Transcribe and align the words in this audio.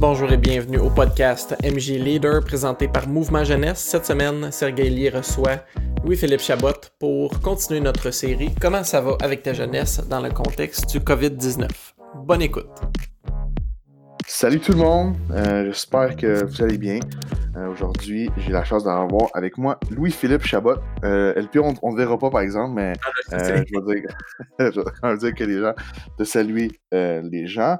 Bonjour 0.00 0.32
et 0.32 0.38
bienvenue 0.38 0.78
au 0.78 0.88
podcast 0.88 1.54
MJ 1.62 1.90
Leader 1.90 2.42
présenté 2.42 2.88
par 2.88 3.06
Mouvement 3.06 3.44
Jeunesse. 3.44 3.80
Cette 3.80 4.06
semaine, 4.06 4.50
Sergei 4.50 4.88
Lee 4.88 5.10
reçoit 5.10 5.58
Louis-Philippe 6.02 6.40
Chabot 6.40 6.72
pour 6.98 7.38
continuer 7.40 7.80
notre 7.80 8.10
série 8.10 8.48
Comment 8.58 8.82
ça 8.82 9.02
va 9.02 9.18
avec 9.20 9.42
ta 9.42 9.52
jeunesse 9.52 10.00
dans 10.08 10.22
le 10.22 10.30
contexte 10.30 10.90
du 10.90 11.00
COVID-19. 11.00 11.68
Bonne 12.24 12.40
écoute. 12.40 12.70
Salut 14.26 14.58
tout 14.58 14.72
le 14.72 14.78
monde, 14.78 15.16
euh, 15.32 15.66
j'espère 15.66 16.16
que 16.16 16.46
vous 16.46 16.62
allez 16.62 16.78
bien. 16.78 17.00
Euh, 17.56 17.68
aujourd'hui, 17.68 18.30
j'ai 18.38 18.52
la 18.52 18.64
chance 18.64 18.84
d'avoir 18.84 19.28
avec 19.34 19.58
moi 19.58 19.78
Louis-Philippe 19.90 20.46
Chabot. 20.46 20.76
Euh, 21.04 21.34
LP, 21.34 21.58
on 21.58 21.92
ne 21.92 21.96
verra 21.98 22.16
pas 22.16 22.30
par 22.30 22.40
exemple, 22.40 22.72
mais 22.72 22.94
ah, 23.04 23.38
je, 23.38 23.52
vais 23.52 24.00
dire, 24.00 24.16
je 24.58 25.08
vais 25.08 25.16
dire 25.18 25.34
que 25.34 25.44
les 25.44 25.60
gens, 25.60 25.74
de 26.18 26.24
saluer 26.24 26.70
les 26.90 27.46
gens. 27.46 27.76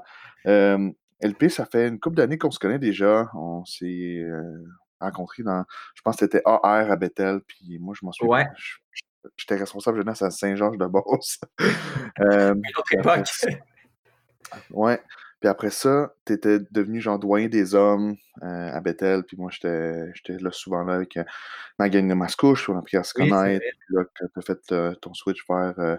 LP, 1.21 1.49
ça 1.49 1.65
fait 1.65 1.87
une 1.87 1.99
couple 1.99 2.17
d'années 2.17 2.37
qu'on 2.37 2.51
se 2.51 2.59
connaît 2.59 2.79
déjà. 2.79 3.29
On 3.33 3.65
s'est 3.65 4.25
rencontrés 4.99 5.43
dans, 5.43 5.63
je 5.95 6.01
pense 6.01 6.15
que 6.15 6.25
c'était 6.25 6.41
AR 6.45 6.91
à 6.91 6.95
Bethel, 6.95 7.41
puis 7.47 7.79
moi, 7.79 7.95
je 7.99 8.05
m'en 8.05 8.11
suis. 8.11 8.25
Ouais. 8.25 8.45
J'étais 9.37 9.55
responsable 9.55 9.97
jeunesse 9.97 10.21
à 10.21 10.31
Saint-Georges 10.31 10.77
de 10.77 10.85
Beauce. 10.85 11.39
euh, 12.19 12.55
époque. 12.91 13.29
Ouais. 14.71 14.99
Puis 15.41 15.49
après 15.49 15.71
ça, 15.71 16.13
tu 16.25 16.33
étais 16.33 16.59
devenu 16.69 17.01
genre 17.01 17.17
doyen 17.17 17.47
des 17.47 17.73
hommes 17.73 18.15
euh, 18.43 18.71
à 18.71 18.79
Bethel, 18.79 19.23
puis 19.23 19.37
moi 19.37 19.49
j'étais 19.51 20.37
là 20.39 20.51
souvent 20.51 20.83
là 20.83 20.93
avec 20.93 21.17
euh, 21.17 21.23
ma 21.79 21.89
gang 21.89 22.07
de 22.07 22.13
Mascouche, 22.13 22.69
on 22.69 22.75
a 22.75 22.79
appris 22.79 22.97
à 22.97 23.03
se 23.03 23.15
connaître, 23.15 23.65
puis 23.79 23.95
là 23.95 24.03
tu 24.15 24.23
as 24.35 24.41
fait 24.43 24.71
euh, 24.71 24.93
ton 25.01 25.15
switch 25.15 25.43
vers 25.49 25.97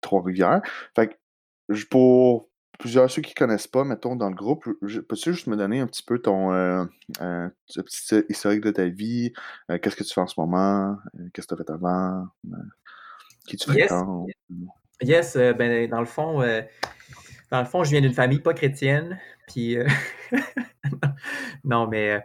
Trois-Rivières. 0.00 0.62
Fait 0.96 1.08
que 1.08 1.84
pour 1.90 2.48
plusieurs 2.78 3.10
ceux 3.10 3.22
qui 3.22 3.32
ne 3.38 3.46
connaissent 3.46 3.68
pas, 3.68 3.84
mettons, 3.84 4.16
dans 4.16 4.28
le 4.28 4.34
groupe, 4.34 4.64
peux-tu 4.80 5.32
juste 5.32 5.46
me 5.46 5.56
donner 5.56 5.80
un 5.80 5.86
petit 5.86 6.02
peu 6.02 6.18
ton 6.20 6.50
petit 7.18 8.24
historique 8.28 8.62
de 8.62 8.70
ta 8.70 8.86
vie, 8.86 9.32
qu'est-ce 9.68 9.96
que 9.96 10.04
tu 10.04 10.12
fais 10.12 10.20
en 10.20 10.26
ce 10.26 10.40
moment, 10.40 10.96
qu'est-ce 11.32 11.46
que 11.46 11.54
tu 11.54 11.62
as 11.62 11.64
fait 11.64 11.72
avant, 11.72 12.26
qui 13.46 13.56
tu 13.56 13.72
fais 13.72 13.86
quand? 13.86 14.26
Yes, 15.00 15.36
ben, 15.36 15.88
dans 15.88 16.00
le 16.00 16.06
fond, 16.06 16.42
dans 17.52 17.60
le 17.60 17.66
fond, 17.66 17.84
je 17.84 17.90
viens 17.90 18.00
d'une 18.00 18.14
famille 18.14 18.40
pas 18.40 18.54
chrétienne. 18.54 19.20
Puis, 19.46 19.76
euh, 19.76 19.86
non, 21.64 21.86
mais 21.86 22.24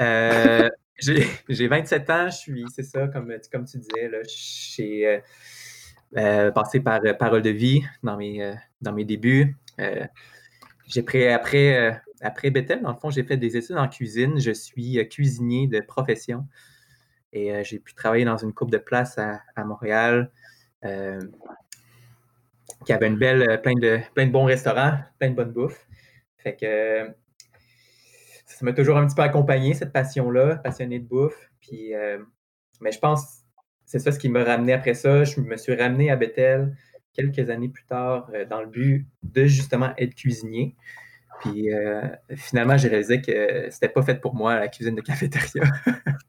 euh, 0.00 0.68
j'ai 0.98 1.68
27 1.68 2.10
ans. 2.10 2.28
Je 2.28 2.36
suis, 2.36 2.64
c'est 2.74 2.82
ça, 2.82 3.06
comme, 3.06 3.32
comme 3.52 3.64
tu 3.66 3.78
disais, 3.78 4.10
j'ai 4.26 5.22
euh, 6.16 6.50
passé 6.50 6.80
par 6.80 7.00
Parole 7.20 7.42
de 7.42 7.50
vie 7.50 7.84
dans 8.02 8.16
mes, 8.16 8.52
dans 8.80 8.92
mes 8.92 9.04
débuts. 9.04 9.56
J'ai 10.86 11.02
pris 11.02 11.28
après, 11.28 12.00
après 12.20 12.50
Bethel, 12.50 12.82
dans 12.82 12.92
le 12.92 12.98
fond, 12.98 13.10
j'ai 13.10 13.22
fait 13.22 13.36
des 13.36 13.56
études 13.56 13.76
en 13.76 13.88
cuisine. 13.88 14.40
Je 14.40 14.52
suis 14.52 15.06
cuisinier 15.08 15.66
de 15.66 15.80
profession. 15.80 16.46
Et 17.32 17.62
j'ai 17.64 17.78
pu 17.78 17.94
travailler 17.94 18.24
dans 18.24 18.38
une 18.38 18.52
coupe 18.52 18.70
de 18.70 18.78
place 18.78 19.18
à, 19.18 19.64
Montréal 19.64 20.30
qui 22.84 22.92
avait 22.92 23.08
une 23.08 23.16
belle, 23.16 23.42
euh, 23.42 23.56
plein 23.56 23.74
de, 23.74 24.00
plein 24.14 24.26
de 24.26 24.32
bons 24.32 24.44
restaurants, 24.44 24.98
plein 25.18 25.30
de 25.30 25.34
bonne 25.34 25.52
bouffe. 25.52 25.86
Fait 26.38 26.56
que 26.56 27.10
ça 28.46 28.64
m'a 28.64 28.72
toujours 28.72 28.96
un 28.96 29.06
petit 29.06 29.14
peu 29.14 29.22
accompagné, 29.22 29.74
cette 29.74 29.92
passion-là, 29.92 30.56
passionné 30.56 30.98
de 30.98 31.06
bouffe. 31.06 31.50
Puis, 31.60 31.94
euh, 31.94 32.18
mais 32.80 32.92
je 32.92 32.98
pense 32.98 33.42
c'est 33.84 33.98
ça 33.98 34.12
ce 34.12 34.18
qui 34.18 34.28
m'a 34.28 34.44
ramené 34.44 34.72
après 34.72 34.94
ça. 34.94 35.24
Je 35.24 35.40
me 35.40 35.56
suis 35.56 35.74
ramené 35.74 36.10
à 36.10 36.16
Bethel 36.16 36.76
quelques 37.18 37.50
années 37.50 37.68
plus 37.68 37.84
tard 37.84 38.30
euh, 38.32 38.44
dans 38.44 38.60
le 38.60 38.66
but 38.66 39.06
de 39.22 39.46
justement 39.46 39.92
être 39.98 40.14
cuisinier. 40.14 40.76
Puis 41.40 41.68
finalement, 42.34 42.76
j'ai 42.76 42.88
réalisé 42.88 43.20
que 43.20 43.68
c'était 43.70 43.88
pas 43.88 44.02
fait 44.02 44.20
pour 44.20 44.34
moi, 44.34 44.58
la 44.58 44.66
cuisine 44.66 44.96
de 44.96 45.00
cafétéria. 45.00 45.62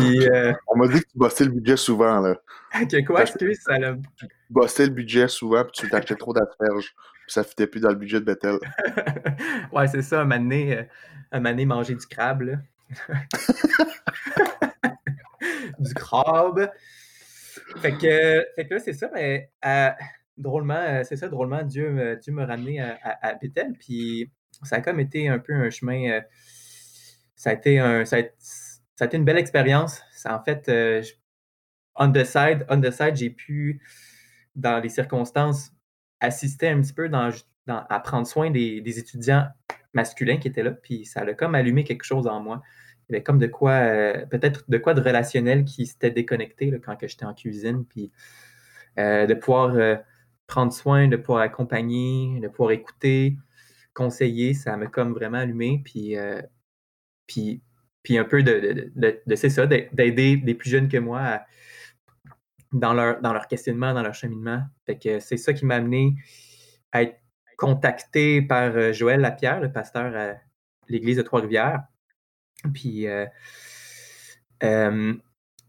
Euh, 0.00 0.52
On 0.68 0.76
m'a 0.76 0.86
dit 0.88 1.00
que 1.00 1.08
tu 1.08 1.18
bossais 1.18 1.44
le 1.44 1.50
budget 1.50 1.76
souvent, 1.76 2.20
là. 2.20 2.36
Que 2.88 3.04
quoi, 3.04 3.22
excuse, 3.22 3.58
ça 3.62 3.78
l'a... 3.78 3.94
Tu 4.16 4.26
bossais 4.50 4.86
le 4.86 4.92
budget 4.92 5.28
souvent, 5.28 5.64
puis 5.64 5.72
tu 5.74 5.88
t'achetais 5.88 6.14
trop 6.14 6.32
d'asperges, 6.32 6.94
puis 6.94 7.32
ça 7.32 7.44
fitait 7.44 7.66
plus 7.66 7.80
dans 7.80 7.90
le 7.90 7.96
budget 7.96 8.20
de 8.20 8.24
Bethel. 8.24 8.58
ouais, 9.72 9.88
c'est 9.88 10.02
ça, 10.02 10.20
un 10.20 10.24
moment 10.24 10.82
un 11.32 11.66
manger 11.66 11.94
du 11.94 12.06
crabe, 12.06 12.42
là. 12.42 12.56
du 15.78 15.94
crabe. 15.94 16.70
Fait 17.76 17.92
que, 17.92 18.44
fait 18.56 18.66
que 18.66 18.74
là, 18.74 18.80
c'est 18.80 18.92
ça, 18.92 19.10
mais 19.12 19.50
euh, 19.64 19.90
drôlement, 20.36 20.74
euh, 20.74 21.02
c'est 21.04 21.16
ça, 21.16 21.28
drôlement, 21.28 21.62
Dieu, 21.62 22.18
Dieu 22.22 22.32
m'a 22.32 22.46
ramené 22.46 22.80
à, 22.80 22.98
à, 23.02 23.34
Bethel, 23.34 23.72
puis 23.78 24.30
ça 24.62 24.76
a 24.76 24.80
comme 24.80 25.00
été 25.00 25.28
un 25.28 25.38
peu 25.38 25.52
un 25.54 25.70
chemin 25.70 26.20
ça 27.44 27.50
a 27.50 27.52
été, 27.52 27.78
un, 27.78 28.06
ça 28.06 28.16
a, 28.16 29.04
été 29.04 29.16
une 29.16 29.24
belle 29.24 29.36
expérience. 29.36 30.02
En 30.24 30.42
fait, 30.42 30.68
euh, 30.70 31.02
on 31.94 32.10
the 32.10 32.24
side, 32.24 32.64
on 32.70 32.80
the 32.80 32.90
side 32.90 33.16
j'ai 33.16 33.28
pu, 33.28 33.82
dans 34.54 34.82
les 34.82 34.88
circonstances, 34.88 35.70
assister 36.20 36.68
un 36.68 36.80
petit 36.80 36.94
peu 36.94 37.10
dans, 37.10 37.30
à 37.66 38.00
prendre 38.00 38.26
soin 38.26 38.50
des, 38.50 38.98
étudiants 38.98 39.46
masculins 39.92 40.38
qui 40.38 40.48
étaient 40.48 40.62
là, 40.62 40.70
puis 40.70 41.04
ça 41.04 41.20
a 41.20 41.34
comme 41.34 41.54
allumé 41.54 41.84
quelque 41.84 42.04
chose 42.04 42.26
en 42.26 42.40
moi. 42.40 42.62
Il 43.08 43.12
y 43.12 43.16
avait 43.16 43.22
comme 43.22 43.38
de 43.38 43.46
quoi, 43.46 43.72
euh, 43.72 44.26
peut-être 44.26 44.68
de 44.70 44.78
quoi 44.78 44.94
de 44.94 45.00
relationnel 45.00 45.64
qui 45.64 45.86
s'était 45.86 46.10
déconnecté 46.10 46.72
quand 46.84 46.96
j'étais 47.00 47.24
en 47.24 47.34
cuisine, 47.34 47.84
puis 47.84 48.10
euh, 48.98 49.26
de 49.26 49.34
pouvoir 49.34 49.76
prendre 50.46 50.72
soin, 50.72 51.08
de 51.08 51.16
pouvoir 51.16 51.42
accompagner, 51.42 52.40
de 52.40 52.48
pouvoir 52.48 52.72
écouter, 52.72 53.36
conseiller, 53.94 54.54
ça 54.54 54.76
m'a 54.76 54.86
comme 54.86 55.12
vraiment 55.12 55.38
allumé, 55.38 55.82
puis 55.84 56.16
puis, 57.26 57.62
puis 58.02 58.18
un 58.18 58.24
peu 58.24 58.42
de, 58.42 58.92
de, 58.94 59.34
c'est 59.34 59.50
ça, 59.50 59.66
d'aider 59.66 60.40
les 60.44 60.54
plus 60.54 60.70
jeunes 60.70 60.88
que 60.88 60.98
moi 60.98 61.40
dans, 62.72 62.92
leur, 62.92 63.20
dans 63.20 63.32
leur 63.32 63.46
questionnement, 63.46 63.94
dans 63.94 64.02
leur 64.02 64.14
cheminement. 64.14 64.62
Fait 64.86 64.98
que 64.98 65.20
c'est 65.20 65.36
ça 65.36 65.52
qui 65.52 65.64
m'a 65.64 65.76
amené 65.76 66.14
à 66.92 67.02
être 67.02 67.18
contacté 67.56 68.42
par 68.42 68.76
euh, 68.76 68.92
Joël 68.92 69.20
Lapierre, 69.20 69.60
le 69.60 69.72
pasteur 69.72 70.14
à 70.16 70.34
l'église 70.88 71.16
de 71.16 71.22
Trois-Rivières. 71.22 71.84
Puis 72.72 73.06
euh, 73.06 73.26
euh, 74.62 75.14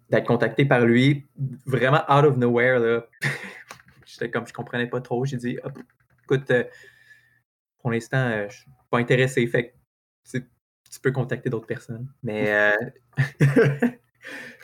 d'être 0.09 0.27
contacté 0.27 0.65
par 0.65 0.85
lui, 0.85 1.25
vraiment 1.65 2.03
out 2.09 2.25
of 2.25 2.37
nowhere. 2.37 2.79
Là. 2.79 3.05
J'étais 4.05 4.29
comme 4.29 4.47
je 4.47 4.53
comprenais 4.53 4.87
pas 4.87 5.01
trop. 5.01 5.25
J'ai 5.25 5.37
dit 5.37 5.57
écoute, 6.23 6.51
pour 7.79 7.91
l'instant, 7.91 8.47
je 8.49 8.55
suis 8.55 8.71
pas 8.89 8.99
intéressé. 8.99 9.45
Fait 9.47 9.75
tu 10.95 11.01
peux 11.01 11.11
contacter 11.11 11.49
d'autres 11.49 11.67
personnes. 11.67 12.07
Mais, 12.23 12.53
euh, 13.19 13.87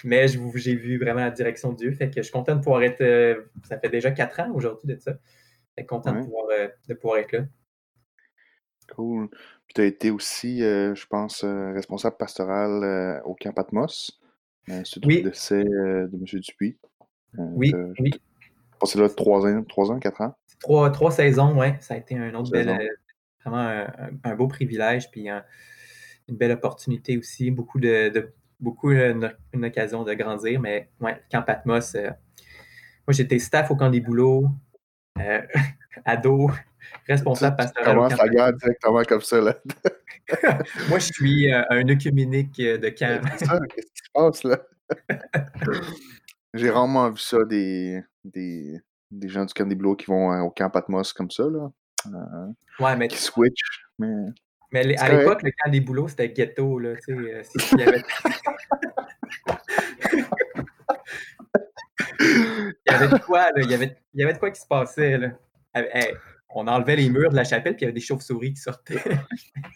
mais 0.03 0.27
j'ai 0.27 0.75
vu 0.75 0.97
vraiment 0.97 1.21
la 1.21 1.31
direction 1.31 1.73
de 1.73 1.77
Dieu. 1.77 1.91
Fait 1.91 2.09
que 2.09 2.17
je 2.17 2.21
suis 2.21 2.31
content 2.31 2.55
de 2.55 2.61
pouvoir 2.61 2.83
être. 2.83 3.01
Euh, 3.01 3.41
ça 3.63 3.77
fait 3.77 3.89
déjà 3.89 4.11
quatre 4.11 4.39
ans 4.39 4.51
aujourd'hui 4.53 4.87
de 4.87 4.99
ça. 4.99 5.17
Fait 5.75 5.85
content 5.85 6.13
de, 6.13 6.23
pouvoir, 6.23 6.45
euh, 6.51 6.67
de 6.87 6.93
pouvoir 6.93 7.19
être 7.19 7.31
là. 7.33 7.45
Cool. 8.95 9.29
Puis 9.29 9.75
tu 9.75 9.81
as 9.81 9.85
été 9.85 10.11
aussi, 10.11 10.59
je 10.59 11.05
pense, 11.07 11.43
responsable 11.43 12.17
pastoral 12.17 13.21
au 13.25 13.35
Camp 13.35 13.57
Atmos. 13.57 14.19
c'est 14.67 15.05
oui. 15.05 15.23
décès 15.23 15.63
de 15.63 16.09
M. 16.13 16.39
Dupuis. 16.39 16.77
oui, 17.37 17.73
oui. 17.99 18.11
Passé 18.79 18.99
là 18.99 19.09
trois 19.09 19.45
ans, 19.45 19.63
trois 19.63 19.91
ans, 19.91 19.99
quatre 19.99 20.21
ans? 20.21 20.35
Trois, 20.59 20.89
trois 20.89 21.11
saisons, 21.11 21.57
oui. 21.59 21.67
Ça 21.79 21.93
a 21.93 21.97
été 21.97 22.17
un 22.17 22.33
autre 22.33 22.51
bel, 22.51 22.89
vraiment 23.45 23.85
un, 24.23 24.35
beau 24.35 24.47
privilège. 24.47 25.09
Puis 25.11 25.27
une 25.29 26.37
belle 26.37 26.51
opportunité 26.51 27.17
aussi, 27.17 27.51
beaucoup 27.51 27.79
de, 27.79 28.33
beaucoup 28.61 28.91
une, 28.91 29.33
occasion 29.65 30.03
de 30.03 30.13
grandir, 30.13 30.61
mais 30.61 30.89
ouais, 31.01 31.21
Camp 31.31 31.41
Patmos, 31.41 31.95
euh, 31.95 32.09
moi 33.07 33.13
j'étais 33.13 33.39
staff 33.39 33.71
au 33.71 33.75
camp 33.75 33.89
des 33.89 33.99
boulots, 33.99 34.47
euh, 35.19 35.41
ado, 36.05 36.49
responsable 37.07 37.55
pastoral. 37.55 37.95
Comment 37.95 38.09
ça 38.09 38.27
garde 38.27 38.57
directement 38.57 39.03
comme 39.03 39.21
ça 39.21 39.41
là? 39.41 39.57
moi 40.89 40.99
je 40.99 41.11
suis 41.13 41.51
euh, 41.51 41.63
un 41.69 41.87
œcuménique 41.89 42.57
de 42.57 42.89
camp. 42.89 43.21
Qu'est-ce 43.37 43.87
qui 43.87 44.03
se 44.03 44.11
passe 44.13 44.43
là? 44.43 44.57
J'ai 46.53 46.69
rarement 46.69 47.09
vu 47.09 47.19
ça 47.19 47.37
des, 47.45 48.01
des, 48.25 48.77
des, 49.09 49.29
gens 49.29 49.45
du 49.45 49.53
camp 49.53 49.65
des 49.65 49.75
boulots 49.75 49.95
qui 49.95 50.07
vont 50.07 50.41
au 50.41 50.49
camp 50.49 50.69
Patmos 50.69 51.13
comme 51.13 51.31
ça 51.31 51.43
là. 51.43 51.71
ouais, 52.79 52.95
mais 52.97 53.07
qui 53.07 53.17
switch, 53.17 53.85
mais 53.97 54.33
mais 54.71 54.97
à 54.97 55.09
l'époque, 55.09 55.43
le 55.43 55.51
camp 55.51 55.69
des 55.69 55.81
boulots, 55.81 56.07
c'était 56.07 56.29
ghetto, 56.29 56.79
là, 56.79 56.95
tu 56.95 57.01
sais. 57.01 57.11
Euh, 57.11 57.43
il 57.73 57.79
y 57.79 57.83
avait... 57.83 58.01
il 62.19 62.75
y 62.87 62.93
avait 62.93 63.07
de 63.09 63.17
quoi, 63.17 63.51
là. 63.51 63.61
Il 63.61 63.69
y 63.69 63.73
avait, 63.73 63.97
il 64.13 64.21
y 64.21 64.23
avait 64.23 64.33
de 64.33 64.39
quoi 64.39 64.49
qui 64.49 64.61
se 64.61 64.67
passait, 64.67 65.17
là. 65.17 65.31
On 66.55 66.67
enlevait 66.67 66.95
les 66.95 67.09
murs 67.09 67.31
de 67.31 67.35
la 67.35 67.43
chapelle, 67.43 67.75
puis 67.75 67.83
il 67.83 67.85
y 67.85 67.89
avait 67.89 67.93
des 67.93 68.01
chauves-souris 68.01 68.53
qui 68.53 68.61
sortaient. 68.61 69.01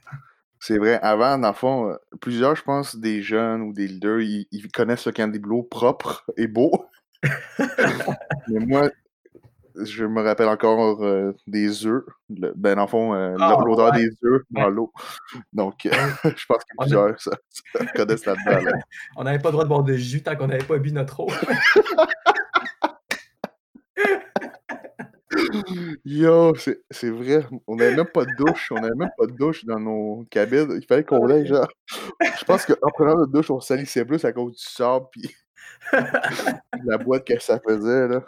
C'est 0.60 0.80
vrai. 0.80 1.00
Avant, 1.02 1.38
dans 1.38 1.50
le 1.50 1.54
fond, 1.54 1.90
euh, 1.92 1.96
plusieurs, 2.22 2.56
je 2.56 2.64
pense, 2.64 2.96
des 2.96 3.22
jeunes 3.22 3.62
ou 3.62 3.74
des 3.74 3.88
leaders, 3.88 4.22
ils, 4.22 4.48
connaissent 4.74 5.06
le 5.06 5.38
boulots 5.38 5.64
propre 5.64 6.26
et 6.38 6.48
beau. 6.48 6.72
Mais 8.48 8.66
moi, 8.66 8.90
je 9.76 10.06
me 10.06 10.24
rappelle 10.24 10.48
encore 10.48 11.04
euh, 11.04 11.34
des 11.46 11.86
œufs. 11.86 12.04
ben, 12.30 12.76
dans 12.76 12.82
le 12.82 12.88
fond, 12.88 13.14
euh, 13.14 13.36
Ah, 13.40 13.58
l'odeur 13.64 13.94
ouais. 13.94 14.06
des 14.06 14.28
œufs 14.28 14.42
dans 14.50 14.70
l'eau. 14.70 14.92
Donc, 15.54 15.82
je 15.84 16.46
pense 16.48 16.64
que 16.64 16.74
a 16.78 16.82
plusieurs 16.82 17.22
ça, 17.22 17.32
ça 17.50 17.86
connaissent 17.88 18.26
là-dedans. 18.26 18.64
là. 18.64 18.72
on 19.18 19.24
n'avait 19.24 19.40
pas 19.40 19.50
le 19.50 19.54
droit 19.54 19.66
de 19.66 19.70
boire 19.70 19.84
de 19.84 19.96
jus 19.96 20.24
tant 20.24 20.36
qu'on 20.36 20.48
n'avait 20.48 20.64
pas 20.64 20.80
bu 20.80 20.92
notre 20.92 21.20
eau. 21.20 21.30
Yo, 26.06 26.54
c'est 26.56 27.10
vrai. 27.10 27.46
On 27.68 27.76
n'avait 27.76 27.96
même 27.96 28.06
pas 28.08 28.26
de 28.26 28.32
douche. 28.38 28.72
On 28.72 28.76
n'avait 28.76 28.96
même 28.96 29.10
pas 29.18 29.26
de 29.26 29.32
douche 29.32 29.66
dans 29.66 29.80
nos 29.80 30.26
cabines. 30.30 30.72
Il 30.80 30.86
fallait 30.86 31.04
qu'on 31.04 31.28
aille, 31.30 31.46
genre. 31.48 31.68
Je 32.22 32.44
pense 32.46 32.66
qu'en 32.66 32.90
prenant 32.94 33.16
notre 33.16 33.32
douche, 33.32 33.50
on 33.52 33.60
salissait 33.60 34.06
plus 34.06 34.24
à 34.26 34.32
cause 34.32 34.54
du 34.56 34.64
sable 34.64 35.06
puis 35.12 35.36
de 35.94 35.98
la 36.90 36.98
boîte 36.98 37.26
que 37.26 37.40
ça 37.40 37.60
faisait, 37.60 38.08
là. 38.08 38.24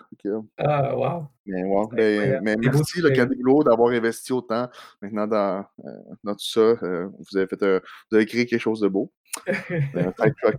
Ah, 0.57 0.95
wow! 0.95 1.27
Mais 1.45 1.63
ben, 1.93 2.39
mais 2.43 2.55
merci, 2.57 3.01
le. 3.01 3.09
Caniglo, 3.11 3.63
d'avoir 3.63 3.89
investi 3.91 4.33
autant 4.33 4.69
maintenant 5.01 5.27
dans, 5.27 5.65
euh, 5.85 5.89
dans 6.23 6.33
tout 6.33 6.45
ça. 6.45 6.59
Euh, 6.61 7.07
vous 7.19 7.37
avez 7.37 7.47
fait 7.47 7.61
un- 7.63 7.79
vous 8.11 8.17
avez 8.17 8.25
créé 8.25 8.45
quelque 8.45 8.59
chose 8.61 8.81
de 8.81 8.87
beau. 8.87 9.11
Euh, 9.95 10.11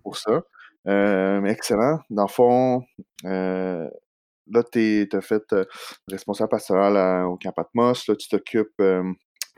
pour 0.03 0.17
ça. 0.17 0.43
Euh, 0.87 1.43
excellent. 1.45 2.01
Dans 2.11 2.23
le 2.23 2.29
fond, 2.29 2.83
euh, 3.25 3.89
là, 4.53 4.63
tu 4.65 5.09
as 5.13 5.21
fait 5.21 5.43
euh, 5.53 5.65
responsable 6.11 6.51
pastoral 6.51 6.97
à- 6.97 7.27
au 7.27 7.37
Camp 7.37 7.53
Atmos. 7.59 8.07
Là, 8.09 8.17
tu 8.17 8.29
t'occupes. 8.29 8.81
Euh, 8.81 9.03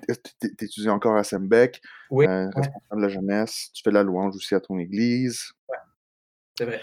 tu 0.09 0.49
étudies 0.65 0.89
encore 0.89 1.17
à 1.17 1.25
Sembec, 1.25 1.81
Oui, 2.11 2.27
euh, 2.27 2.47
ouais, 2.47 2.51
responsable 2.55 2.97
de 2.97 3.03
la 3.03 3.09
jeunesse. 3.09 3.71
Tu 3.75 3.83
fais 3.83 3.91
de 3.91 3.95
la 3.95 4.03
louange 4.03 4.35
aussi 4.35 4.55
à 4.55 4.61
ton 4.61 4.79
église. 4.79 5.53
c'est 6.59 6.65
vrai. 6.65 6.81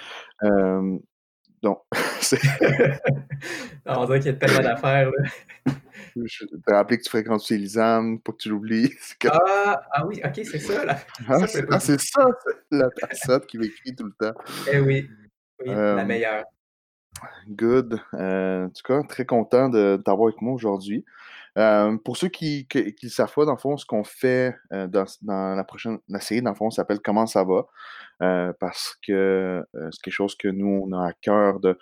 Donc, 1.62 1.82
c'est- 2.22 2.38
on 3.86 4.06
dirait 4.06 4.20
qu'il 4.20 4.32
y 4.32 4.36
a 4.36 4.38
tellement 4.38 4.62
d'affaires, 4.62 5.10
là. 5.10 5.30
je 6.16 6.46
t'ai 6.46 6.74
rappelé 6.74 6.98
que 6.98 7.04
tu 7.04 7.10
fréquentes 7.10 7.44
chez 7.44 7.58
Lisanne, 7.58 8.20
pour 8.22 8.36
que 8.36 8.44
tu 8.44 8.50
l'oublies. 8.50 8.94
Ah! 9.30 9.82
Ah 9.92 10.06
oui, 10.06 10.22
OK, 10.24 10.34
c'est 10.44 10.60
ça, 10.60 10.86
là. 10.86 11.00
Ah, 11.28 11.48
c'est 11.48 11.66
ah, 11.72 11.80
ça, 11.80 11.98
c'est 11.98 12.12
la 12.72 12.90
personne 12.90 13.42
qui 13.42 13.58
m'écrit 13.58 13.96
tout 13.96 14.06
le 14.06 14.14
temps. 14.14 14.40
Eh 14.72 14.80
oui, 14.80 15.10
oui, 15.60 15.68
la 15.74 16.06
meilleure. 16.06 16.46
Good. 17.50 18.00
Euh, 18.14 18.66
en 18.66 18.70
tout 18.70 18.84
cas, 18.84 19.02
très 19.04 19.26
content 19.26 19.70
de 19.70 20.02
t'avoir 20.04 20.30
avec 20.30 20.42
moi 20.42 20.54
aujourd'hui. 20.54 21.06
Euh, 21.58 21.98
pour 21.98 22.18
ceux 22.18 22.28
qui 22.28 22.68
ne 22.76 23.10
savent 23.10 23.34
pas, 23.34 23.46
dans 23.46 23.54
le 23.54 23.58
fond, 23.58 23.78
ce 23.78 23.86
qu'on 23.86 24.04
fait 24.04 24.56
euh, 24.74 24.88
dans, 24.88 25.06
la 25.56 25.64
prochaine 25.64 26.00
série, 26.20 26.42
dans 26.42 26.52
le 26.52 26.56
fond, 26.56 26.70
s'appelle 26.70 27.00
Comment 27.04 27.26
ça 27.26 27.44
va? 27.44 27.66
Parce 28.60 28.98
que 29.06 29.64
c'est 29.74 30.02
quelque 30.02 30.14
chose 30.14 30.36
que 30.36 30.48
nous, 30.48 30.84
on 30.86 30.92
a 30.94 31.08
à 31.08 31.14
cœur 31.14 31.60
de, 31.60 31.78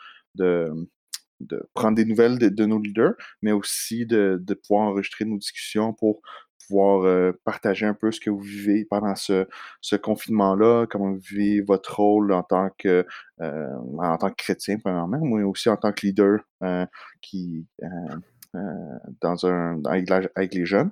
prendre 1.73 1.95
des 1.95 2.05
nouvelles 2.05 2.37
de, 2.37 2.65
nos 2.65 2.79
leaders, 2.79 3.13
mais 3.41 3.51
aussi 3.51 4.05
de 4.05 4.53
pouvoir 4.53 4.87
enregistrer 4.87 5.25
nos 5.25 5.37
discussions 5.37 5.93
pour 5.93 6.21
pouvoir 6.67 7.03
euh, 7.05 7.31
partager 7.43 7.85
un 7.85 7.93
peu 7.93 8.11
ce 8.11 8.19
que 8.19 8.29
vous 8.29 8.39
vivez 8.39 8.85
pendant 8.85 9.15
ce, 9.15 9.47
ce 9.81 9.95
confinement-là, 9.95 10.85
comment 10.89 11.11
vous 11.11 11.19
vivez 11.19 11.61
votre 11.61 11.95
rôle 11.97 12.31
en 12.33 12.43
tant 12.43 12.69
que, 12.77 13.05
euh, 13.41 13.75
en 13.99 14.17
tant 14.17 14.29
que 14.29 14.35
chrétien, 14.35 14.77
premièrement, 14.79 15.19
mais 15.21 15.43
aussi 15.43 15.69
en 15.69 15.77
tant 15.77 15.91
que 15.91 16.05
leader 16.05 16.39
euh, 16.63 16.85
qui, 17.21 17.67
dans 19.21 19.45
un, 19.45 19.83
avec, 19.85 20.09
la- 20.09 20.29
avec 20.35 20.53
les 20.53 20.65
jeunes. 20.65 20.91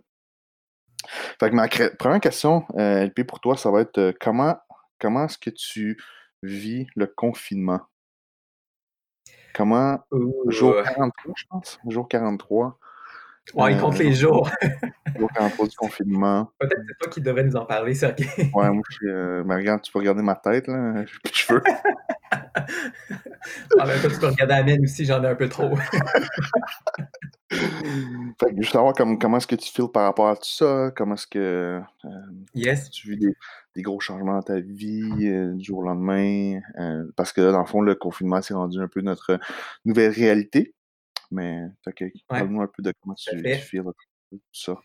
Fait 1.39 1.49
que 1.49 1.55
ma 1.55 1.67
première 1.97 2.19
question, 2.21 2.65
LP, 2.77 3.23
pour 3.25 3.39
toi, 3.39 3.57
ça 3.57 3.71
va 3.71 3.81
être 3.81 4.13
comment, 4.21 4.55
comment 4.99 5.25
est-ce 5.25 5.37
que 5.37 5.49
tu 5.49 5.97
vis 6.43 6.87
le 6.95 7.07
confinement? 7.07 7.81
Comment, 9.53 9.99
jour 10.47 10.71
Ouh! 10.79 10.83
43, 10.83 11.33
je 11.37 11.43
pense, 11.49 11.79
jour 11.87 12.07
43, 12.07 12.77
Ouais, 13.53 13.73
il 13.73 13.79
compte 13.79 13.95
euh, 13.95 14.03
les 14.03 14.13
jours. 14.13 14.49
jour 15.19 15.29
43 15.35 15.67
du 15.67 15.75
confinement. 15.75 16.49
Peut-être 16.59 16.75
que 16.75 16.81
c'est 16.87 16.97
toi 16.99 17.11
qui 17.11 17.21
devrais 17.21 17.43
nous 17.43 17.55
en 17.55 17.65
parler, 17.65 17.93
Sergei. 17.93 18.25
Ouais, 18.53 18.69
moi, 18.69 18.81
je 18.89 18.95
suis, 18.95 19.09
euh, 19.09 19.43
mais 19.45 19.55
regarde, 19.55 19.81
tu 19.81 19.91
peux 19.91 19.99
regarder 19.99 20.21
ma 20.23 20.35
tête, 20.35 20.67
là, 20.67 21.03
j'ai 21.05 21.19
plus 21.23 21.31
de 21.31 21.35
cheveux. 21.35 21.61
En 23.79 23.85
même 23.85 24.01
temps, 24.01 24.09
tu 24.09 24.19
peux 24.19 24.27
regarder 24.27 24.53
la 24.53 24.63
mienne 24.63 24.83
aussi, 24.83 25.05
j'en 25.05 25.23
ai 25.23 25.27
un 25.27 25.35
peu 25.35 25.49
trop. 25.49 25.69
Fait 28.39 28.49
que 28.49 28.55
juste 28.61 28.71
savoir 28.73 28.93
comme, 28.93 29.19
comment 29.19 29.37
est-ce 29.37 29.45
que 29.47 29.55
tu 29.55 29.71
files 29.71 29.89
par 29.93 30.03
rapport 30.05 30.29
à 30.29 30.35
tout 30.35 30.41
ça, 30.45 30.91
comment 30.95 31.13
est-ce 31.15 31.27
que 31.27 31.79
euh, 32.05 32.09
Yes. 32.55 32.89
tu 32.89 33.11
vis 33.11 33.17
des, 33.17 33.35
des 33.75 33.81
gros 33.83 33.99
changements 33.99 34.33
dans 34.33 34.41
ta 34.41 34.59
vie 34.59 35.27
euh, 35.27 35.53
du 35.53 35.63
jour 35.63 35.79
au 35.79 35.83
lendemain, 35.83 36.59
euh, 36.79 37.05
parce 37.15 37.31
que 37.33 37.41
là, 37.41 37.51
dans 37.51 37.59
le 37.59 37.65
fond, 37.65 37.81
le 37.81 37.93
confinement 37.95 38.41
s'est 38.41 38.53
rendu 38.55 38.79
un 38.81 38.87
peu 38.87 39.01
notre 39.01 39.39
nouvelle 39.85 40.11
réalité. 40.11 40.73
Mais, 41.33 41.65
que, 41.95 42.05
Ouais, 42.05 42.11
parle-nous 42.27 42.61
un 42.61 42.67
peu 42.67 42.83
de 42.83 42.93
comment 43.01 43.15
tu, 43.15 43.29
tu 43.41 43.55
files 43.55 43.83
tout 44.31 44.39
ça. 44.51 44.77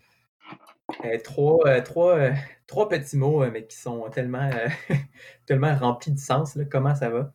Euh, 1.04 1.18
trois, 1.22 1.66
euh, 1.68 1.82
trois, 1.82 2.16
euh, 2.16 2.32
trois 2.66 2.88
petits 2.88 3.18
mots, 3.18 3.44
mais 3.50 3.66
qui 3.66 3.76
sont 3.76 4.08
tellement, 4.08 4.48
tellement 5.46 5.74
remplis 5.76 6.12
de 6.12 6.18
sens. 6.18 6.56
Là. 6.56 6.64
Comment 6.64 6.94
ça 6.94 7.10
va? 7.10 7.34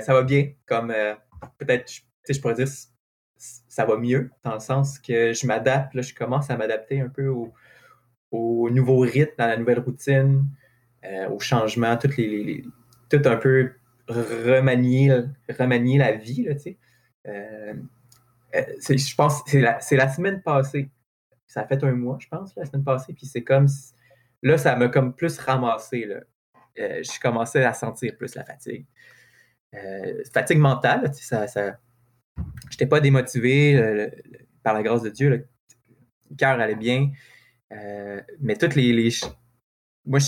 Ça 0.00 0.12
va 0.12 0.22
bien. 0.22 0.52
Comme 0.66 0.94
peut-être, 1.56 1.90
je- 2.28 2.40
pourrais 2.40 2.54
dire, 2.54 2.68
ça 3.38 3.86
va 3.86 3.96
mieux, 3.96 4.30
dans 4.44 4.52
le 4.54 4.60
sens 4.60 4.98
que 4.98 5.32
je 5.32 5.46
m'adapte, 5.46 5.98
je 5.98 6.14
commence 6.14 6.50
à 6.50 6.58
m'adapter 6.58 7.00
un 7.00 7.08
peu 7.08 7.28
au, 7.28 7.54
au 8.30 8.68
nouveau 8.68 8.98
rythme, 8.98 9.40
à 9.40 9.46
la 9.46 9.56
nouvelle 9.56 9.80
routine, 9.80 10.44
au 11.30 11.38
changement, 11.40 11.96
toutes 11.96 12.18
les, 12.18 12.28
les- 12.28 12.44
les- 12.44 12.64
tout 13.08 13.22
un 13.26 13.36
peu 13.36 13.72
remanier, 14.08 15.22
remanier 15.48 15.96
la 15.96 16.12
vie, 16.12 16.42
là, 16.44 16.54
tu 16.54 16.60
sais. 16.60 16.78
Euh, 17.26 17.74
euh, 18.54 18.62
je 18.80 19.14
pense 19.14 19.42
c'est 19.46 19.60
la, 19.60 19.78
la 19.90 20.08
semaine 20.08 20.42
passée. 20.42 20.90
Ça 21.46 21.62
a 21.62 21.66
fait 21.66 21.82
un 21.82 21.92
mois, 21.92 22.18
je 22.20 22.28
pense, 22.28 22.54
la 22.56 22.64
semaine 22.64 22.84
passée. 22.84 23.12
Puis 23.12 23.26
c'est 23.26 23.42
comme. 23.42 23.66
Là, 24.42 24.58
ça 24.58 24.76
m'a 24.76 24.88
comme 24.88 25.14
plus 25.14 25.38
ramassé. 25.38 26.04
Là. 26.04 26.20
Euh, 26.78 27.02
je 27.02 27.20
commençais 27.20 27.64
à 27.64 27.74
sentir 27.74 28.16
plus 28.16 28.34
la 28.34 28.44
fatigue. 28.44 28.86
Fatigue 30.32 30.58
mentale, 30.58 31.12
ça. 31.14 31.46
ça... 31.46 31.78
J'étais 32.70 32.86
pas 32.86 33.00
démotivé 33.00 34.10
par 34.62 34.74
la 34.74 34.82
grâce 34.82 35.02
de 35.02 35.10
Dieu. 35.10 35.28
Le 35.28 36.36
cœur 36.36 36.60
allait 36.60 36.76
bien. 36.76 37.10
Mais 37.70 38.56
toutes 38.56 38.76
les. 38.76 39.10
Moi, 40.06 40.20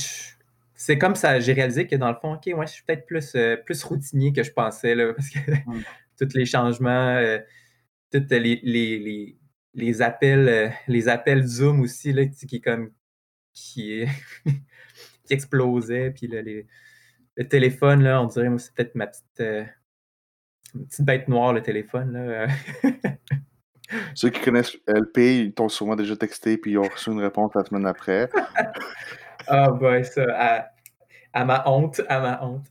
c'est 0.74 0.98
comme 0.98 1.14
ça, 1.14 1.38
j'ai 1.40 1.52
réalisé 1.52 1.86
que 1.86 1.96
dans 1.96 2.08
le 2.08 2.16
fond, 2.16 2.34
OK, 2.34 2.46
ouais, 2.46 2.66
je 2.66 2.72
suis 2.72 2.82
peut-être 2.82 3.06
plus, 3.06 3.36
plus 3.64 3.84
routinier 3.84 4.32
que 4.32 4.42
je 4.42 4.50
pensais, 4.50 4.94
là, 4.94 5.14
parce 5.14 5.30
que 5.30 5.38
Mm. 5.66 5.82
Tous 6.20 6.34
les 6.36 6.46
changements, 6.46 7.16
euh, 7.16 7.38
toutes 8.12 8.30
les, 8.30 8.60
les, 8.62 8.98
les, 8.98 9.38
les 9.74 10.02
appels, 10.02 10.48
euh, 10.48 10.68
les 10.88 11.08
appels 11.08 11.46
Zoom 11.46 11.80
aussi, 11.80 12.12
là, 12.12 12.26
qui 12.26 12.56
est 12.56 12.60
comme 12.60 12.92
qui, 13.52 14.04
qui 15.24 15.32
explosait, 15.32 16.10
puis 16.10 16.26
le, 16.28 16.40
les- 16.40 16.66
le 17.36 17.48
téléphone, 17.48 18.02
là, 18.02 18.20
on 18.22 18.26
dirait, 18.26 18.48
moi, 18.48 18.58
c'est 18.58 18.74
peut-être 18.74 18.94
ma 18.96 19.06
petite, 19.06 19.40
euh, 19.40 19.64
petite 20.72 21.04
bête 21.06 21.28
noire, 21.28 21.52
le 21.52 21.62
téléphone, 21.62 22.12
là. 22.12 22.48
Ceux 24.14 24.30
qui 24.30 24.40
connaissent 24.40 24.76
LP, 24.86 25.18
ils 25.18 25.52
t'ont 25.52 25.68
sûrement 25.68 25.96
déjà 25.96 26.16
texté 26.16 26.56
puis 26.58 26.72
ils 26.72 26.78
ont 26.78 26.82
reçu 26.88 27.10
une 27.10 27.20
réponse 27.20 27.52
la 27.54 27.64
semaine 27.64 27.86
après. 27.86 28.28
Ah, 29.48 29.70
ben, 29.72 30.04
ça, 30.04 30.22
à, 30.36 30.70
à 31.32 31.44
ma 31.44 31.68
honte, 31.68 32.00
à 32.08 32.20
ma 32.20 32.44
honte. 32.44 32.66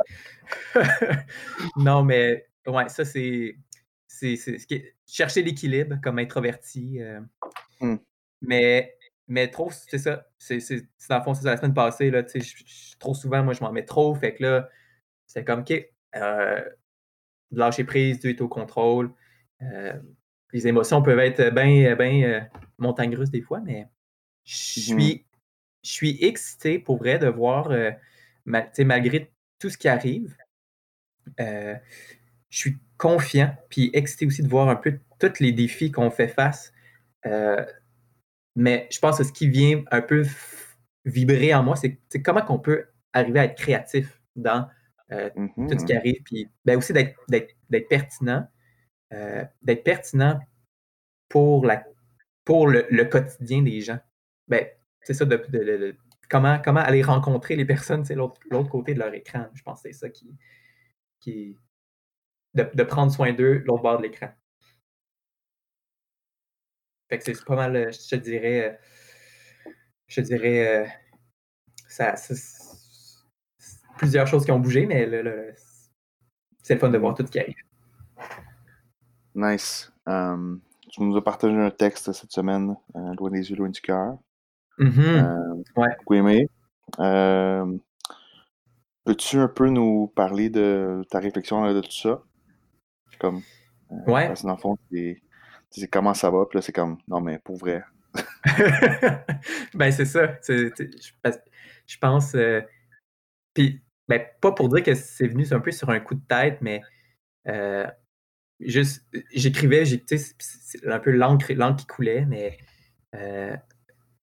non, 1.75 2.03
mais, 2.03 2.47
ouais, 2.67 2.89
ça, 2.89 3.05
c'est, 3.05 3.57
c'est, 4.07 4.35
c'est 4.35 4.57
ce 4.59 4.67
qui 4.67 4.75
est- 4.75 4.95
chercher 5.07 5.41
l'équilibre 5.43 5.97
comme 6.03 6.19
introverti. 6.19 7.01
euh, 7.01 7.19
Hmm. 7.81 7.95
mais, 8.41 8.97
mais 9.27 9.47
trop, 9.49 9.71
c'est 9.71 9.97
ça. 9.97 10.27
C'est, 10.37 10.59
c'est, 10.59 10.85
dans 11.09 11.17
le 11.17 11.23
fond, 11.23 11.33
c'est 11.33 11.43
ça, 11.43 11.51
la 11.51 11.57
semaine 11.57 11.73
passée, 11.73 12.09
là, 12.11 12.23
je- 12.33 12.39
je- 12.39 12.97
trop 12.97 13.13
souvent, 13.13 13.43
moi, 13.43 13.53
je 13.53 13.61
m'en 13.61 13.71
mets 13.71 13.85
trop. 13.85 14.13
Fait 14.15 14.33
que 14.35 14.43
là, 14.43 14.69
c'est 15.25 15.45
comme, 15.45 15.61
OK, 15.61 15.73
euh, 16.15 16.69
lâcher 17.51 17.83
prise, 17.83 18.19
Dieu 18.19 18.31
est 18.31 18.41
au 18.41 18.47
contrôle. 18.49 19.13
Euh, 19.61 19.93
les 20.51 20.67
émotions 20.67 21.01
peuvent 21.01 21.19
être 21.19 21.53
bien 21.53 21.95
ben, 21.95 22.23
euh, 22.23 22.41
montagnes 22.77 23.15
russes 23.15 23.31
des 23.31 23.41
fois, 23.41 23.59
mais 23.61 23.87
je 24.43 24.91
Mhm. 24.91 24.99
suis, 24.99 25.25
je 25.83 25.91
suis 25.91 26.23
excité 26.23 26.79
pour 26.79 26.97
vrai 26.97 27.19
de 27.19 27.27
voir, 27.27 27.71
malgré 28.45 29.31
tout 29.59 29.69
ce 29.69 29.77
qui 29.77 29.87
arrive, 29.87 30.35
je 32.49 32.57
suis 32.57 32.77
confiant, 32.97 33.55
puis 33.69 33.89
excité 33.93 34.25
aussi 34.25 34.43
de 34.43 34.47
voir 34.49 34.69
un 34.69 34.75
peu 34.75 34.99
tous 35.19 35.39
les 35.39 35.51
défis 35.51 35.91
qu'on 35.91 36.11
fait 36.11 36.27
face. 36.27 36.73
Euh, 37.25 37.65
mais 38.55 38.87
je 38.91 38.99
pense 38.99 39.17
que 39.17 39.23
ce 39.23 39.31
qui 39.31 39.47
vient 39.47 39.83
un 39.91 40.01
peu 40.01 40.25
vibrer 41.05 41.53
en 41.53 41.63
moi, 41.63 41.75
c'est 41.75 41.99
comment 42.23 42.41
qu'on 42.41 42.59
peut 42.59 42.85
arriver 43.13 43.39
à 43.39 43.45
être 43.45 43.55
créatif 43.57 44.21
dans 44.35 44.67
euh, 45.11 45.29
tout 45.69 45.79
ce 45.79 45.85
qui 45.85 45.93
arrive, 45.93 46.21
puis 46.23 46.49
ben 46.65 46.77
aussi 46.77 46.93
d'être 46.93 47.15
pertinent, 47.89 48.47
euh, 49.13 49.43
d'être 49.61 49.83
pertinent 49.83 50.39
pour, 51.29 51.65
la, 51.65 51.83
pour 52.45 52.67
le, 52.67 52.85
le 52.89 53.05
quotidien 53.05 53.61
des 53.61 53.81
gens. 53.81 53.99
Ben, 54.47 54.67
c'est 55.01 55.13
ça, 55.13 55.25
de, 55.25 55.37
de- 55.37 55.57
de- 55.57 55.77
de- 55.77 55.95
comment, 56.29 56.59
comment 56.63 56.81
aller 56.81 57.01
rencontrer 57.01 57.55
les 57.55 57.65
personnes, 57.65 58.05
c'est 58.05 58.15
l'autre 58.15 58.39
l'autre 58.51 58.69
côté 58.69 58.93
de 58.93 58.99
leur 58.99 59.13
écran. 59.13 59.47
Je 59.53 59.63
pense 59.63 59.81
que 59.81 59.89
c'est 59.89 59.97
ça 59.97 60.09
qui, 60.09 60.35
qui 61.19 61.57
de, 62.53 62.69
de 62.73 62.83
prendre 62.83 63.11
soin 63.11 63.33
d'eux, 63.33 63.63
l'autre 63.65 63.83
bord 63.83 63.97
de 63.97 64.03
l'écran. 64.03 64.29
Fait 67.09 67.17
que 67.17 67.23
c'est 67.23 67.45
pas 67.45 67.55
mal, 67.55 67.91
je 67.91 68.09
te 68.09 68.15
dirais, 68.15 68.79
je 70.07 70.21
te 70.21 70.25
dirais, 70.27 70.91
ça, 71.87 72.15
plusieurs 73.97 74.27
choses 74.27 74.45
qui 74.45 74.51
ont 74.51 74.59
bougé, 74.59 74.85
mais 74.85 75.09
c'est 76.61 76.75
le 76.75 76.79
fun 76.79 76.89
de 76.89 76.97
voir 76.97 77.15
tout 77.15 77.25
ce 77.25 77.31
qui 77.31 77.39
arrive. 77.39 77.55
Nice. 79.35 79.91
Um, 80.05 80.61
tu 80.89 81.03
nous 81.03 81.15
as 81.17 81.23
partagé 81.23 81.55
un 81.55 81.71
texte 81.71 82.11
cette 82.11 82.31
semaine, 82.31 82.75
euh, 82.95 83.13
Loin 83.17 83.29
des 83.29 83.49
yeux, 83.49 83.55
loin 83.55 83.69
du 83.69 83.81
cœur. 83.81 84.17
Mm-hmm. 84.79 84.99
Euh, 84.99 85.63
ouais. 85.77 85.95
Beaucoup 85.99 86.13
aimé. 86.15 86.47
Euh, 86.99 87.77
peux-tu 89.03 89.37
un 89.37 89.47
peu 89.47 89.69
nous 89.69 90.07
parler 90.15 90.49
de 90.49 91.03
ta 91.09 91.19
réflexion 91.19 91.71
de 91.73 91.81
tout 91.81 91.91
ça? 91.91 92.23
Comme, 93.19 93.41
ouais. 93.89 94.27
Parce 94.27 94.41
que 94.41 94.47
dans 94.47 94.55
le 94.55 94.59
fond, 94.59 94.77
c'est 94.91 95.87
comment 95.91 96.13
ça 96.13 96.29
va, 96.29 96.45
puis 96.45 96.57
là, 96.57 96.61
c'est 96.61 96.71
comme, 96.71 96.97
non, 97.07 97.21
mais 97.21 97.39
pour 97.39 97.57
vrai. 97.57 97.83
ben, 99.73 99.91
c'est 99.91 100.05
ça. 100.05 100.37
Je 100.47 101.97
pense. 101.99 102.35
puis, 103.53 103.81
ben, 104.07 104.21
pas 104.41 104.51
pour 104.51 104.69
dire 104.69 104.83
que 104.83 104.95
c'est 104.95 105.27
venu 105.27 105.45
un 105.51 105.59
peu 105.59 105.71
sur 105.71 105.89
un 105.89 105.99
coup 105.99 106.15
de 106.15 106.25
tête, 106.27 106.59
mais 106.61 106.81
juste, 108.59 109.05
j'écrivais, 109.33 109.83
c'est 109.85 110.87
un 110.87 110.99
peu 110.99 111.11
l'encre 111.11 111.75
qui 111.77 111.85
coulait, 111.87 112.25
mais 112.25 112.57
euh, 113.15 113.55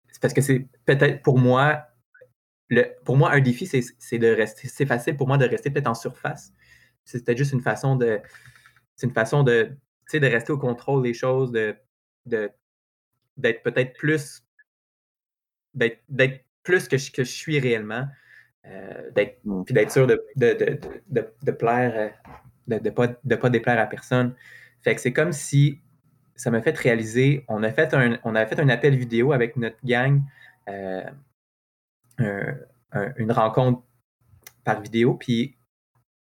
c'est 0.08 0.20
parce 0.20 0.34
que 0.34 0.40
c'est 0.40 0.66
peut-être 0.84 1.22
pour 1.22 1.38
moi, 1.38 1.86
le, 2.68 2.84
pour 3.04 3.16
moi, 3.16 3.32
un 3.32 3.40
défi, 3.40 3.66
c'est 3.66 4.18
de 4.18 4.28
rester, 4.28 4.68
c'est 4.68 4.86
facile 4.86 5.16
pour 5.16 5.26
moi 5.26 5.38
de 5.38 5.46
rester 5.46 5.70
peut-être 5.70 5.88
en 5.88 5.94
surface. 5.94 6.52
C'est 7.04 7.24
peut-être 7.24 7.38
juste 7.38 7.52
une 7.52 7.62
façon 7.62 7.96
de, 7.96 8.20
c'est 8.98 9.06
une 9.06 9.14
façon 9.14 9.44
de, 9.44 9.70
de 10.12 10.26
rester 10.26 10.52
au 10.52 10.58
contrôle 10.58 11.04
des 11.04 11.14
choses, 11.14 11.52
de, 11.52 11.76
d'être 12.26 13.62
peut-être 13.62 13.96
plus, 13.96 14.44
d'être, 15.72 16.44
plus 16.64 16.88
que 16.88 16.98
je, 16.98 17.12
que 17.12 17.22
je 17.22 17.30
suis 17.30 17.60
réellement, 17.60 18.06
euh, 18.66 19.10
d'être, 19.12 19.38
mmh. 19.44 19.64
puis 19.64 19.72
d'être 19.72 19.92
sûr 19.92 20.08
de, 20.08 20.22
de, 20.36 20.68
de 21.08 21.50
plaire 21.52 21.92
euh, 21.94 22.08
de 22.66 22.84
ne 22.84 22.90
pas, 22.90 23.06
de 23.06 23.36
pas 23.36 23.50
déplaire 23.50 23.78
à 23.78 23.86
personne. 23.86 24.34
Fait 24.82 24.94
que 24.94 25.00
c'est 25.00 25.12
comme 25.12 25.32
si 25.32 25.80
ça 26.34 26.50
m'a 26.50 26.60
fait 26.60 26.76
réaliser, 26.76 27.44
on 27.48 27.62
a 27.62 27.70
fait 27.70 27.94
un, 27.94 28.18
on 28.24 28.34
a 28.34 28.46
fait 28.46 28.58
un 28.58 28.68
appel 28.68 28.96
vidéo 28.96 29.32
avec 29.32 29.56
notre 29.56 29.78
gang, 29.84 30.22
euh, 30.68 31.02
une 32.18 33.30
rencontre 33.30 33.82
par 34.64 34.82
vidéo, 34.82 35.14
puis 35.14 35.56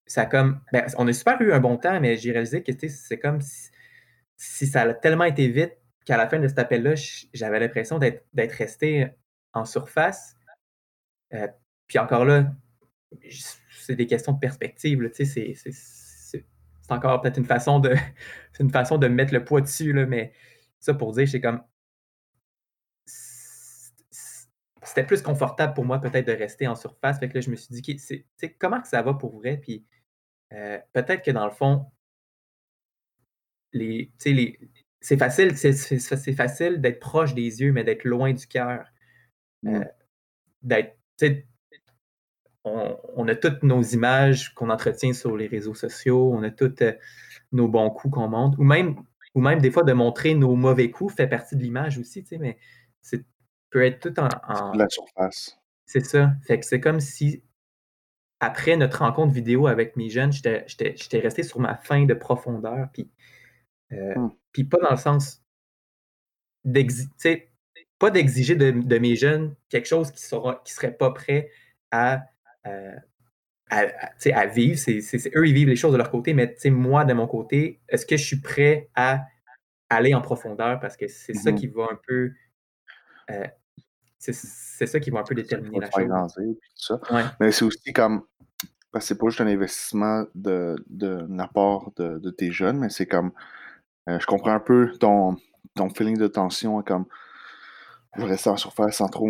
ça 0.05 0.25
comme, 0.25 0.61
ben, 0.71 0.85
on 0.97 1.07
a 1.07 1.13
super 1.13 1.41
eu 1.41 1.53
un 1.53 1.59
bon 1.59 1.77
temps, 1.77 1.99
mais 1.99 2.17
j'ai 2.17 2.31
réalisé 2.31 2.63
que 2.63 2.71
c'est 2.87 3.19
comme 3.19 3.39
si, 4.37 4.67
ça 4.67 4.81
a 4.81 4.93
tellement 4.93 5.23
été 5.23 5.47
vite 5.47 5.77
qu'à 6.05 6.17
la 6.17 6.27
fin 6.27 6.39
de 6.39 6.47
cet 6.47 6.59
appel-là, 6.59 6.95
j'avais 7.33 7.59
l'impression 7.59 7.99
d'être 7.99 8.53
resté 8.53 9.07
en 9.53 9.65
surface. 9.65 10.35
Euh, 11.33 11.47
puis 11.87 11.99
encore 11.99 12.25
là, 12.25 12.51
c'est 13.71 13.95
des 13.95 14.07
questions 14.07 14.33
de 14.33 14.39
perspective, 14.39 15.09
c'est 15.13 16.45
encore 16.89 17.21
peut-être 17.21 17.37
une 17.37 17.45
façon 17.45 17.79
de 17.79 17.95
une 18.59 18.71
façon 18.71 18.97
de 18.97 19.07
mettre 19.07 19.33
le 19.33 19.43
poids 19.45 19.61
dessus, 19.61 19.93
là, 19.93 20.05
mais 20.05 20.33
ça 20.79 20.93
pour 20.93 21.13
dire, 21.13 21.27
c'est 21.27 21.41
comme 21.41 21.63
c'était 24.83 25.05
plus 25.05 25.21
confortable 25.21 25.73
pour 25.73 25.85
moi 25.85 25.99
peut-être 25.99 26.27
de 26.27 26.33
rester 26.33 26.67
en 26.67 26.75
surface. 26.75 27.19
Fait 27.19 27.29
que 27.29 27.35
là, 27.35 27.41
je 27.41 27.49
me 27.49 27.55
suis 27.55 27.73
dit, 27.73 28.17
comment 28.59 28.81
que 28.81 28.87
ça 28.87 29.01
va 29.01 29.13
pour 29.13 29.37
vrai? 29.37 29.57
Puis 29.57 29.85
euh, 30.53 30.79
peut-être 30.93 31.23
que 31.23 31.31
dans 31.31 31.45
le 31.45 31.51
fond, 31.51 31.85
les, 33.71 34.11
les, 34.25 34.59
c'est 35.01 35.17
facile, 35.17 35.57
c'est, 35.57 36.33
facile 36.33 36.79
d'être 36.79 36.99
proche 36.99 37.33
des 37.33 37.61
yeux, 37.61 37.71
mais 37.71 37.83
d'être 37.83 38.03
loin 38.03 38.33
du 38.33 38.47
cœur. 38.47 38.85
Euh, 39.65 39.83
d'être, 40.61 40.95
on, 42.63 43.27
a 43.27 43.35
toutes 43.35 43.63
nos 43.63 43.81
images 43.81 44.53
qu'on 44.53 44.69
entretient 44.69 45.13
sur 45.13 45.35
les 45.35 45.47
réseaux 45.47 45.73
sociaux, 45.73 46.31
on 46.33 46.43
a 46.43 46.51
tous 46.51 46.75
euh, 46.81 46.93
nos 47.51 47.67
bons 47.67 47.89
coups 47.89 48.13
qu'on 48.13 48.29
montre, 48.29 48.59
ou 48.59 48.63
même, 48.63 48.95
ou 49.35 49.41
même 49.41 49.59
des 49.59 49.71
fois 49.71 49.83
de 49.83 49.93
montrer 49.93 50.35
nos 50.35 50.55
mauvais 50.55 50.91
coups 50.91 51.15
fait 51.15 51.27
partie 51.27 51.55
de 51.55 51.61
l'image 51.61 51.97
aussi, 51.97 52.23
mais 52.39 52.57
c'est 53.01 53.25
peut 53.73 53.83
être 53.83 53.99
tout 53.99 54.19
en. 54.19 54.71
La 54.73 54.87
surface. 54.87 55.59
C'est 55.85 56.05
ça. 56.05 56.31
Fait 56.47 56.59
que 56.59 56.65
c'est 56.65 56.79
comme 56.79 56.99
si, 57.01 57.43
après 58.43 58.75
notre 58.75 58.99
rencontre 58.99 59.33
vidéo 59.33 59.67
avec 59.67 59.95
mes 59.95 60.09
jeunes, 60.09 60.31
j'étais 60.33 61.19
resté 61.19 61.43
sur 61.43 61.59
ma 61.59 61.75
fin 61.75 62.05
de 62.05 62.13
profondeur, 62.13 62.89
puis, 62.91 63.09
euh, 63.93 64.15
hmm. 64.15 64.31
puis 64.51 64.65
pas 64.65 64.79
dans 64.79 64.91
le 64.91 64.97
sens 64.97 65.41
d'exiger, 66.65 67.51
pas 67.99 68.09
d'exiger 68.09 68.55
de, 68.55 68.97
mes 68.97 69.15
jeunes 69.15 69.55
quelque 69.69 69.87
chose 69.87 70.11
qui 70.11 70.23
ne 70.35 70.63
qui 70.63 70.73
serait 70.73 70.95
pas 70.95 71.11
prêt 71.11 71.49
à 71.91 72.25
euh, 72.67 72.95
à, 73.69 74.45
vivre. 74.45 74.77
C'est, 74.77 75.01
eux, 75.35 75.47
ils 75.47 75.53
vivent 75.53 75.69
les 75.69 75.75
choses 75.75 75.93
de 75.93 75.97
leur 75.97 76.11
côté, 76.11 76.33
mais 76.33 76.53
moi, 76.65 77.05
de 77.05 77.13
mon 77.13 77.27
côté, 77.27 77.81
est-ce 77.89 78.05
que 78.05 78.17
je 78.17 78.23
suis 78.23 78.39
prêt 78.39 78.89
à 78.93 79.25
aller 79.89 80.13
en 80.13 80.21
profondeur? 80.21 80.79
Parce 80.79 80.95
que 80.95 81.07
c'est 81.07 81.33
ça 81.33 81.51
mmh 81.51 81.55
qui 81.55 81.67
va 81.67 81.83
un 81.91 81.99
peu. 82.05 82.33
Euh, 83.31 83.47
c'est, 84.31 84.85
ça 84.87 84.99
qui 84.99 85.09
va 85.09 85.19
un 85.19 85.23
peu 85.23 85.35
déterminer 85.35 85.79
la 85.79 85.89
chose. 85.91 86.99
Mais 87.39 87.51
c'est 87.51 87.65
aussi 87.65 87.93
comme. 87.93 88.23
Parce 88.91 89.05
que 89.05 89.07
c'est 89.09 89.17
pas 89.17 89.27
juste 89.29 89.41
un 89.41 89.47
investissement 89.47 90.25
de, 90.35 90.75
de, 90.87 91.27
apport 91.39 91.91
de, 91.97 92.29
tes 92.29 92.51
jeunes, 92.51 92.79
mais 92.79 92.89
c'est 92.89 93.07
comme. 93.07 93.31
Euh, 94.09 94.19
je 94.19 94.25
comprends 94.25 94.53
un 94.53 94.59
peu 94.59 94.91
ton, 94.99 95.37
ton 95.75 95.89
feeling 95.89 96.17
de 96.17 96.27
tension, 96.27 96.81
comme 96.83 97.05
je 98.17 98.25
rester 98.25 98.49
en 98.49 98.57
surface 98.57 98.97
sans 98.97 99.07
trop 99.07 99.27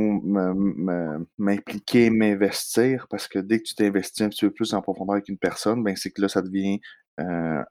m'impliquer, 1.38 2.10
m'investir, 2.10 3.08
parce 3.10 3.28
que 3.28 3.40
dès 3.40 3.60
que 3.60 3.64
tu 3.64 3.76
t'investis 3.76 4.22
un 4.22 4.30
petit 4.30 4.46
peu 4.46 4.52
plus 4.52 4.74
en 4.74 4.82
profondeur 4.82 5.14
avec 5.14 5.30
une 5.30 5.38
personne, 5.38 5.84
ben 5.84 5.96
c'est 5.96 6.12
que 6.12 6.22
là, 6.22 6.28
ça 6.28 6.42
devient 6.42 6.82
euh, 7.20 7.64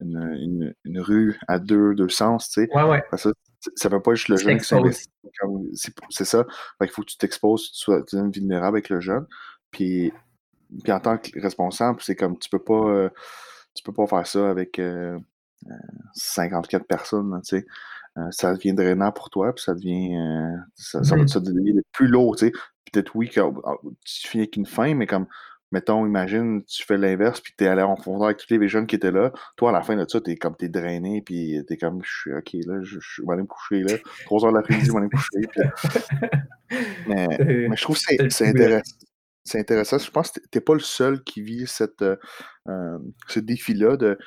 une, 0.00 0.74
rue 0.96 1.38
à 1.48 1.58
deux, 1.58 1.94
deux 1.94 2.08
sens, 2.08 2.50
tu 2.50 2.62
sais. 2.62 2.76
Ouais, 2.76 2.84
ouais. 2.84 3.02
Ça, 3.66 3.70
ça 3.74 3.88
veut 3.88 4.00
pas 4.00 4.14
juste 4.14 4.28
le 4.28 4.36
jeune 4.36 4.58
qui 4.58 4.64
s'investit. 4.64 5.08
C'est 6.10 6.24
ça. 6.24 6.44
il 6.80 6.88
faut 6.88 7.02
que 7.02 7.08
tu 7.08 7.18
t'exposes, 7.18 7.72
tu 7.72 7.78
sois 7.78 8.02
vulnérable 8.12 8.76
avec 8.76 8.88
le 8.88 9.00
jeune. 9.00 9.26
Puis, 9.70 10.12
puis 10.82 10.92
en 10.92 11.00
tant 11.00 11.18
que 11.18 11.38
responsable, 11.40 12.00
c'est 12.02 12.16
comme 12.16 12.38
tu 12.38 12.48
peux 12.48 12.62
pas 12.62 12.74
euh, 12.74 13.08
tu 13.74 13.82
peux 13.82 13.92
pas 13.92 14.06
faire 14.06 14.26
ça 14.26 14.48
avec 14.50 14.80
54 16.14 16.82
euh, 16.82 16.84
personnes, 16.86 17.40
tu 17.44 17.58
sais. 17.58 17.66
Euh, 18.18 18.30
ça 18.30 18.54
devient 18.54 18.72
drainant 18.72 19.12
pour 19.12 19.28
toi, 19.28 19.52
puis 19.52 19.62
ça 19.62 19.74
devient. 19.74 20.16
Ça, 20.74 21.04
ça, 21.04 21.16
mmh. 21.16 21.26
devient 21.42 21.80
plus 21.92 22.08
lourd, 22.08 22.36
tu 22.36 22.46
sais. 22.46 22.52
Peut-être 22.90 23.14
oui, 23.14 23.28
que, 23.28 23.40
ah, 23.40 23.74
tu 24.04 24.28
finis 24.28 24.42
avec 24.44 24.56
une 24.56 24.64
fin, 24.64 24.94
mais 24.94 25.06
comme, 25.06 25.26
mettons, 25.72 26.06
imagine, 26.06 26.64
tu 26.64 26.84
fais 26.84 26.96
l'inverse, 26.96 27.40
puis 27.40 27.52
t'es 27.56 27.66
allé 27.66 27.82
en 27.82 27.94
profondeur 27.94 28.26
avec 28.26 28.38
tous 28.38 28.56
les 28.56 28.68
jeunes 28.68 28.86
qui 28.86 28.96
étaient 28.96 29.10
là. 29.10 29.32
Toi, 29.56 29.70
à 29.70 29.72
la 29.72 29.82
fin 29.82 29.96
de 29.96 30.04
ça, 30.08 30.20
t'es 30.20 30.36
comme, 30.36 30.56
t'es 30.56 30.68
drainé, 30.68 31.22
puis 31.22 31.60
t'es 31.66 31.76
comme, 31.76 32.00
je 32.02 32.10
suis, 32.10 32.32
ok, 32.32 32.52
là, 32.66 32.80
je, 32.82 32.98
vais 33.22 33.32
aller 33.32 33.42
me 33.42 33.46
coucher, 33.46 33.82
là. 33.82 33.96
3 34.24 34.44
heures 34.44 34.52
de 34.52 34.56
l'après-midi, 34.56 34.86
je 34.86 34.92
vais 34.92 34.98
aller 34.98 35.08
me 35.12 35.16
coucher. 35.16 36.40
mais, 37.08 37.28
mais, 37.68 37.76
je 37.76 37.82
trouve 37.82 37.96
que 37.98 38.30
c'est 38.30 38.48
intéressant. 38.48 38.96
C'est 39.44 39.60
intéressant. 39.60 39.98
Je 39.98 40.10
pense 40.10 40.32
que 40.32 40.40
t'es 40.50 40.60
pas 40.60 40.74
le 40.74 40.80
seul 40.80 41.22
qui 41.22 41.40
vit 41.40 41.68
cette, 41.68 42.02
euh, 42.02 42.98
ce 43.28 43.38
défi-là 43.38 43.96
de 43.96 44.18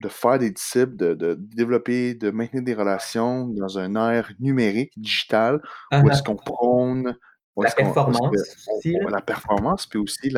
de 0.00 0.08
faire 0.08 0.38
des 0.38 0.50
disciples, 0.50 0.96
de, 0.96 1.34
développer, 1.38 2.14
de 2.14 2.30
maintenir 2.30 2.62
des 2.62 2.74
relations 2.74 3.46
dans 3.48 3.78
un 3.78 3.94
ère 3.96 4.32
numérique, 4.40 4.92
digital, 4.96 5.60
où 5.92 6.08
est-ce 6.08 6.22
uh-huh. 6.22 6.24
qu'on 6.24 6.36
prône 6.36 7.16
la 7.56 7.70
performance 7.70 8.20
aussi. 8.76 8.96
la 9.08 9.20
performance, 9.20 9.86
puis 9.86 9.98
aussi 9.98 10.32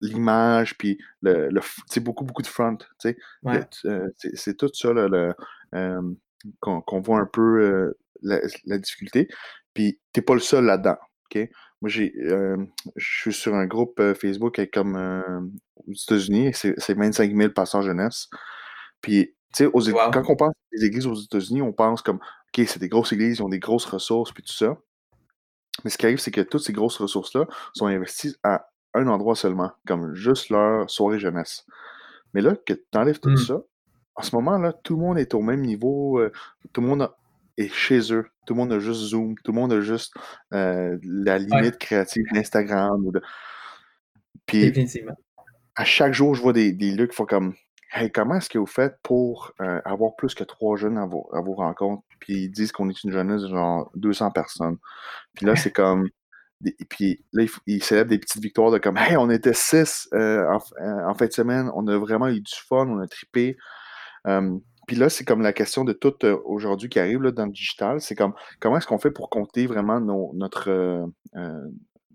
l'image, 0.00 0.76
puis 0.76 0.98
le, 1.22 1.48
le 1.48 2.00
beaucoup, 2.00 2.24
beaucoup 2.24 2.42
de 2.42 2.46
front. 2.46 2.78
Euh, 3.06 4.08
c'est 4.34 4.56
tout 4.56 4.70
ça 4.72 4.88
euh, 4.88 5.32
qu'on 6.60 7.00
voit 7.00 7.20
un 7.20 7.26
peu 7.26 7.62
euh, 7.62 7.98
la, 8.22 8.78
difficulté. 8.78 9.28
Puis 9.72 9.98
t'es 10.12 10.22
pas 10.22 10.34
le 10.34 10.40
seul 10.40 10.64
là-dedans. 10.64 10.96
Moi, 11.80 11.90
j'ai, 11.90 12.14
je 12.96 13.20
suis 13.20 13.32
sur 13.32 13.54
un 13.54 13.66
groupe 13.66 14.00
Facebook 14.14 14.58
avec, 14.58 14.72
comme 14.72 15.50
aux 15.76 15.92
États-Unis, 15.92 16.52
c'est 16.54 16.94
25 16.94 17.34
000 17.34 17.50
passants 17.50 17.82
jeunesse. 17.82 18.28
Puis, 19.00 19.34
tu 19.54 19.64
sais, 19.64 19.92
quand 19.92 20.22
on 20.28 20.36
pense 20.36 20.54
des 20.72 20.84
églises 20.86 21.06
aux 21.06 21.14
États-Unis, 21.14 21.60
on 21.60 21.72
pense 21.72 22.02
comme, 22.02 22.16
OK, 22.16 22.64
c'est 22.66 22.78
des 22.78 22.88
grosses 22.88 23.12
églises, 23.12 23.38
ils 23.38 23.42
ont 23.42 23.48
des 23.48 23.58
grosses 23.58 23.84
ressources, 23.84 24.32
puis 24.32 24.42
tout 24.42 24.52
ça. 24.52 24.78
Mais 25.82 25.90
ce 25.90 25.98
qui 25.98 26.06
arrive, 26.06 26.18
c'est 26.18 26.30
que 26.30 26.40
toutes 26.40 26.62
ces 26.62 26.72
grosses 26.72 26.98
ressources-là 26.98 27.46
sont 27.74 27.86
investies 27.86 28.36
à 28.42 28.68
un 28.94 29.08
endroit 29.08 29.34
seulement, 29.34 29.72
comme 29.86 30.14
juste 30.14 30.50
leur 30.50 30.88
soirée 30.88 31.18
jeunesse. 31.18 31.66
Mais 32.32 32.40
là, 32.40 32.54
que 32.54 32.74
tu 32.74 32.82
enlèves 32.94 33.18
tout 33.18 33.30
mmh. 33.30 33.36
ça, 33.36 33.60
en 34.14 34.22
ce 34.22 34.34
moment-là, 34.36 34.72
tout 34.72 34.94
le 34.94 35.00
monde 35.00 35.18
est 35.18 35.34
au 35.34 35.40
même 35.40 35.62
niveau, 35.62 36.20
euh, 36.20 36.30
tout 36.72 36.80
le 36.80 36.86
monde 36.86 37.10
est 37.56 37.72
chez 37.72 38.12
eux, 38.12 38.26
tout 38.46 38.54
le 38.54 38.58
monde 38.58 38.72
a 38.72 38.78
juste 38.78 39.00
Zoom, 39.00 39.34
tout 39.42 39.52
le 39.52 39.58
monde 39.58 39.72
a 39.72 39.80
juste 39.80 40.14
euh, 40.52 40.96
la 41.02 41.38
limite 41.38 41.78
créative 41.78 42.24
d'Instagram. 42.32 43.10
De... 43.10 43.20
Puis, 44.46 44.72
à 45.74 45.84
chaque 45.84 46.12
jour, 46.12 46.34
je 46.34 46.42
vois 46.42 46.52
des, 46.52 46.72
des 46.72 46.92
lieux 46.92 47.08
qui 47.08 47.16
font 47.16 47.26
comme 47.26 47.54
Hey, 47.96 48.10
comment 48.10 48.34
est-ce 48.34 48.50
que 48.50 48.58
vous 48.58 48.66
faites 48.66 48.96
pour 49.04 49.52
euh, 49.60 49.80
avoir 49.84 50.16
plus 50.16 50.34
que 50.34 50.42
trois 50.42 50.76
jeunes 50.76 50.98
à 50.98 51.06
vos, 51.06 51.54
rencontres? 51.54 52.02
Puis 52.24 52.44
ils 52.44 52.48
disent 52.48 52.72
qu'on 52.72 52.88
est 52.88 53.04
une 53.04 53.12
jeunesse 53.12 53.42
de 53.42 53.48
genre 53.48 53.90
200 53.96 54.30
personnes. 54.30 54.78
Puis 55.34 55.44
là, 55.44 55.56
c'est 55.56 55.70
comme. 55.70 56.08
Et 56.64 56.86
puis 56.88 57.22
là, 57.34 57.44
ils, 57.66 57.84
célèbrent 57.84 58.08
des 58.08 58.18
petites 58.18 58.40
victoires 58.40 58.70
de 58.70 58.78
comme 58.78 58.96
Hey, 58.96 59.18
on 59.18 59.28
était 59.28 59.52
six 59.52 60.08
euh, 60.14 60.46
en, 60.80 61.14
fin 61.14 61.26
de 61.26 61.32
semaine, 61.32 61.70
on 61.74 61.86
a 61.86 61.98
vraiment 61.98 62.28
eu 62.28 62.40
du 62.40 62.54
fun, 62.66 62.88
on 62.88 62.98
a 62.98 63.06
trippé. 63.06 63.58
puis 64.86 64.96
là, 64.96 65.10
c'est 65.10 65.24
comme 65.24 65.42
la 65.42 65.52
question 65.52 65.84
de 65.84 65.92
tout 65.92 66.24
aujourd'hui 66.46 66.88
qui 66.88 66.98
arrive 66.98 67.20
là, 67.20 67.30
dans 67.30 67.44
le 67.44 67.52
digital. 67.52 68.00
C'est 68.00 68.14
comme 68.14 68.32
comment 68.58 68.78
est-ce 68.78 68.86
qu'on 68.86 68.98
fait 68.98 69.10
pour 69.10 69.28
compter 69.28 69.66
vraiment 69.66 70.00
notre, 70.00 70.70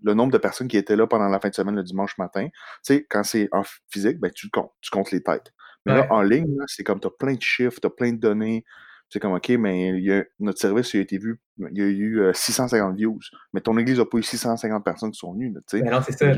le 0.02 0.14
nombre 0.14 0.32
de 0.32 0.38
personnes 0.38 0.66
qui 0.66 0.78
étaient 0.78 0.96
là 0.96 1.06
pendant 1.06 1.28
la 1.28 1.38
fin 1.38 1.50
de 1.50 1.54
semaine 1.54 1.76
le 1.76 1.84
dimanche 1.84 2.18
matin? 2.18 2.48
Tu 2.48 2.94
sais, 2.94 3.06
quand 3.08 3.22
c'est 3.22 3.48
en 3.52 3.62
physique, 3.88 4.18
ben, 4.18 4.32
tu 4.34 4.50
comptes, 4.50 4.72
tu 4.80 4.90
comptes 4.90 5.12
les 5.12 5.22
têtes. 5.22 5.52
Mais 5.86 5.94
là, 5.94 6.06
en 6.10 6.22
ligne, 6.22 6.56
c'est 6.66 6.82
comme 6.82 6.98
tu 6.98 7.06
as 7.06 7.10
plein 7.10 7.34
de 7.34 7.42
chiffres, 7.42 7.78
tu 7.80 7.86
as 7.86 7.90
plein 7.90 8.12
de 8.12 8.18
données. 8.18 8.64
C'est 9.10 9.18
comme, 9.18 9.32
OK, 9.32 9.48
mais 9.50 9.92
notre 10.38 10.60
service 10.60 10.94
a 10.94 10.98
été 10.98 11.18
vu, 11.18 11.40
il 11.58 11.76
y 11.76 11.82
a 11.82 11.86
eu 11.86 12.22
650 12.32 12.92
euh, 12.92 12.94
views. 12.94 13.18
Mais 13.52 13.60
ton 13.60 13.76
église 13.76 13.98
n'a 13.98 14.04
pas 14.04 14.18
eu 14.18 14.22
650 14.22 14.84
personnes 14.84 15.10
qui 15.10 15.18
sont 15.18 15.32
venues. 15.32 15.52
Tu 15.52 15.78
sais. 15.78 15.82
Ben 15.82 15.90
non, 15.90 16.00
c'est 16.00 16.12
ça. 16.12 16.32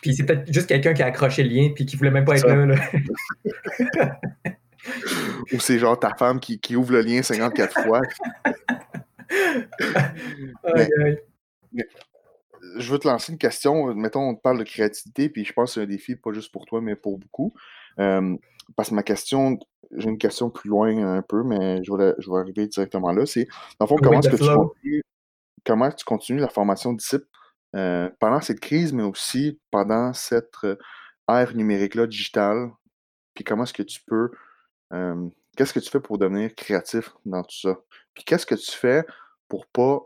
Puis 0.00 0.14
c'est 0.14 0.24
peut-être 0.24 0.50
juste 0.50 0.66
quelqu'un 0.66 0.94
qui 0.94 1.02
a 1.02 1.06
accroché 1.06 1.42
le 1.42 1.50
lien 1.50 1.70
puis 1.74 1.84
qui 1.84 1.96
voulait 1.96 2.10
même 2.10 2.24
pas 2.24 2.36
être 2.36 2.48
là. 2.48 2.74
Ou 5.52 5.60
c'est 5.60 5.78
genre 5.78 6.00
ta 6.00 6.14
femme 6.14 6.40
qui, 6.40 6.58
qui, 6.58 6.74
ouvre 6.74 6.92
le 6.92 7.02
lien 7.02 7.22
54 7.22 7.82
fois. 7.84 8.00
je 12.78 12.92
veux 12.92 12.98
te 12.98 13.06
lancer 13.06 13.30
une 13.32 13.38
question. 13.38 13.94
Mettons, 13.94 14.30
on 14.30 14.34
te 14.34 14.40
parle 14.40 14.58
de 14.58 14.64
créativité, 14.64 15.28
puis 15.28 15.44
je 15.44 15.52
pense 15.52 15.70
que 15.70 15.74
c'est 15.74 15.82
un 15.82 15.86
défi, 15.86 16.16
pas 16.16 16.32
juste 16.32 16.50
pour 16.50 16.64
toi, 16.64 16.80
mais 16.80 16.96
pour 16.96 17.18
beaucoup. 17.18 17.54
parce 17.96 18.88
que 18.88 18.94
ma 18.94 19.02
question, 19.02 19.58
j'ai 19.96 20.08
une 20.08 20.18
question 20.18 20.50
plus 20.50 20.68
loin 20.68 20.96
un 21.16 21.22
peu, 21.22 21.42
mais 21.42 21.82
je 21.84 21.92
vais, 21.92 22.14
je 22.18 22.30
vais 22.30 22.38
arriver 22.38 22.66
directement 22.66 23.12
là. 23.12 23.26
C'est, 23.26 23.46
dans 23.78 23.86
le 23.86 23.88
fond, 23.88 23.96
comment 23.96 24.20
est-ce 24.20 24.30
que 24.30 24.36
tu 24.36 24.54
continues, 24.54 25.02
comment 25.64 25.90
tu 25.90 26.04
continues 26.04 26.40
la 26.40 26.48
formation 26.48 26.92
de 26.92 26.98
disciples 26.98 27.26
euh, 27.76 28.10
pendant 28.20 28.40
cette 28.40 28.60
crise, 28.60 28.92
mais 28.92 29.02
aussi 29.02 29.60
pendant 29.70 30.12
cette 30.12 30.54
euh, 30.64 30.76
ère 31.28 31.54
numérique-là, 31.54 32.06
digitale? 32.06 32.70
Puis 33.34 33.44
comment 33.44 33.64
est-ce 33.64 33.72
que 33.72 33.82
tu 33.82 34.00
peux. 34.06 34.30
qu'est-ce 35.56 35.72
que 35.72 35.80
tu 35.80 35.90
fais 35.90 36.00
pour 36.00 36.18
devenir 36.18 36.54
créatif 36.54 37.14
dans 37.24 37.42
tout 37.42 37.56
ça? 37.56 37.78
Puis 38.14 38.24
qu'est-ce 38.24 38.46
que 38.46 38.54
tu 38.54 38.72
fais 38.72 39.04
pour 39.48 39.66
pas 39.66 40.00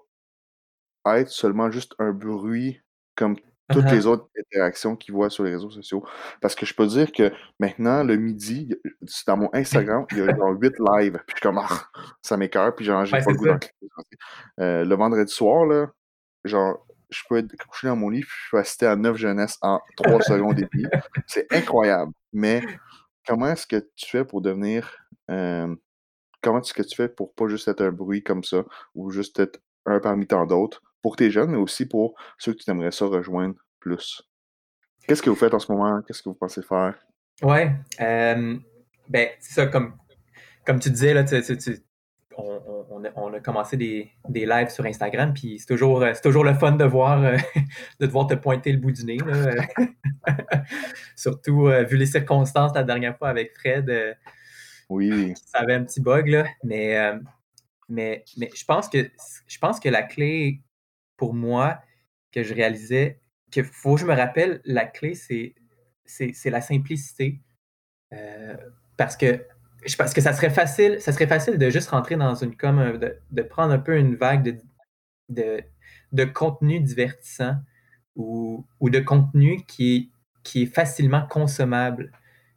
être 1.15 1.31
seulement 1.31 1.71
juste 1.71 1.95
un 1.99 2.13
bruit 2.13 2.81
comme 3.15 3.37
toutes 3.71 3.85
uh-huh. 3.85 3.95
les 3.95 4.07
autres 4.07 4.29
interactions 4.39 4.97
qu'ils 4.97 5.15
voient 5.15 5.31
sur 5.31 5.45
les 5.45 5.51
réseaux 5.53 5.71
sociaux. 5.71 6.05
Parce 6.41 6.55
que 6.55 6.67
je 6.67 6.75
peux 6.75 6.87
dire 6.87 7.11
que 7.11 7.33
maintenant, 7.59 8.05
le 8.05 8.17
midi, 8.17 8.75
dans 9.27 9.37
mon 9.37 9.51
Instagram, 9.53 10.07
il 10.13 10.19
y 10.19 10.21
a 10.23 10.37
genre 10.37 10.55
8 10.61 10.75
lives. 10.79 11.19
Puis 11.27 11.27
je 11.29 11.35
suis 11.35 11.41
comme, 11.41 11.59
ah, 11.59 11.69
ça 12.23 12.37
m'écœure, 12.37 12.75
puis 12.75 12.85
genre, 12.85 13.05
j'ai 13.05 13.19
pas 13.19 13.31
le 13.31 13.37
goût 13.37 13.47
d'en 13.47 13.59
euh, 14.61 14.85
Le 14.85 14.95
vendredi 14.95 15.33
soir, 15.33 15.67
là, 15.67 15.89
genre, 16.45 16.87
je 17.11 17.23
peux 17.29 17.39
être 17.39 17.57
couché 17.67 17.89
dans 17.89 17.97
mon 17.97 18.09
lit, 18.09 18.21
puis 18.21 18.31
je 18.45 18.51
peux 18.51 18.59
assister 18.59 18.87
à 18.87 18.97
9 18.97 19.17
jeunesses 19.17 19.59
en 19.63 19.81
3 19.97 20.21
secondes 20.23 20.59
et 20.59 20.69
demie. 20.73 20.87
C'est 21.27 21.53
incroyable. 21.53 22.13
Mais 22.33 22.63
comment 23.27 23.49
est-ce 23.49 23.67
que 23.67 23.85
tu 23.97 24.07
fais 24.09 24.25
pour 24.25 24.41
devenir. 24.41 24.97
Euh, 25.31 25.75
comment 26.41 26.61
est-ce 26.61 26.75
que 26.75 26.83
tu 26.83 26.95
fais 26.95 27.09
pour 27.09 27.35
pas 27.35 27.49
juste 27.49 27.67
être 27.67 27.83
un 27.83 27.91
bruit 27.91 28.23
comme 28.23 28.45
ça, 28.45 28.65
ou 28.95 29.11
juste 29.11 29.39
être 29.41 29.61
un 29.87 30.01
parmi 30.01 30.27
tant 30.27 30.47
d'autres, 30.47 30.83
pour 31.07 31.15
tes 31.15 31.31
jeunes, 31.31 31.53
mais 31.53 31.57
aussi 31.57 31.87
pour 31.87 32.17
ceux 32.37 32.53
qui 32.53 32.65
t'aimeraient 32.65 32.91
ça 32.91 33.07
rejoindre 33.07 33.55
plus. 33.79 34.25
Qu'est-ce 35.07 35.23
que 35.23 35.31
vous 35.31 35.37
faites 35.37 35.55
en 35.55 35.61
ce 35.61 35.71
moment? 35.71 36.03
Qu'est-ce 36.03 36.21
que 36.21 36.29
vous 36.29 36.35
pensez 36.35 36.63
faire? 36.63 36.97
Ouais, 37.43 37.71
ben, 37.97 39.29
c'est 39.39 39.55
ça, 39.55 39.67
comme, 39.69 39.97
comme 40.65 40.81
tu 40.81 40.91
disais, 40.91 41.15
là, 41.15 41.25
on, 42.37 43.35
a, 43.35 43.39
commencé 43.39 43.77
des, 43.77 44.11
lives 44.29 44.71
sur 44.71 44.85
Instagram, 44.85 45.33
puis 45.33 45.61
c'est 45.61 45.67
toujours, 45.67 46.05
toujours 46.21 46.43
le 46.43 46.55
fun 46.55 46.73
de 46.73 46.85
voir, 46.85 47.21
de 48.01 48.07
devoir 48.07 48.27
te 48.27 48.35
pointer 48.35 48.73
le 48.73 48.79
bout 48.79 48.91
du 48.91 49.05
nez. 49.05 49.19
Surtout 51.15 51.69
vu 51.89 51.99
les 51.99 52.07
circonstances 52.07 52.75
la 52.75 52.83
dernière 52.83 53.17
fois 53.17 53.29
avec 53.29 53.57
Fred. 53.57 54.17
oui. 54.89 55.35
Ça 55.47 55.61
avait 55.61 55.75
un 55.75 55.85
petit 55.85 56.01
bug, 56.01 56.27
là. 56.27 56.47
Mais, 56.65 57.13
mais, 57.89 58.25
mais 58.37 58.51
je 58.53 58.65
pense 58.65 58.89
que 58.89 59.09
je 59.47 59.59
pense 59.59 59.79
que 59.79 59.89
la 59.89 60.03
clé 60.03 60.63
pour 61.17 61.35
moi 61.35 61.81
que 62.33 62.43
je 62.43 62.55
réalisais 62.55 63.21
que 63.51 63.63
faut 63.63 63.95
que 63.95 64.01
je 64.01 64.07
me 64.07 64.15
rappelle, 64.15 64.61
la 64.65 64.85
clé, 64.85 65.15
c'est, 65.15 65.55
la 66.45 66.61
simplicité. 66.61 67.41
Euh, 68.13 68.57
parce 68.97 69.17
que 69.17 69.45
je 69.85 69.97
pense 69.97 70.13
que 70.13 70.21
ça 70.21 70.33
serait 70.33 70.51
facile, 70.51 71.01
ça 71.01 71.13
serait 71.13 71.27
facile 71.27 71.59
de 71.59 71.71
juste 71.71 71.91
rentrer 71.91 72.17
dans 72.17 72.35
une 72.35 72.57
comme 72.57 72.99
de, 72.99 73.19
de 73.31 73.43
prendre 73.43 73.73
un 73.73 73.79
peu 73.79 73.97
une 73.97 74.17
vague 74.17 74.43
de, 74.43 74.59
de, 75.29 75.63
de 76.13 76.25
contenu 76.25 76.81
divertissant 76.81 77.57
ou, 78.17 78.67
ou, 78.81 78.91
de 78.91 79.01
contenu 79.01 79.63
qui 79.67 80.11
qui 80.43 80.63
est 80.63 80.75
facilement 80.75 81.27
consommable, 81.27 82.13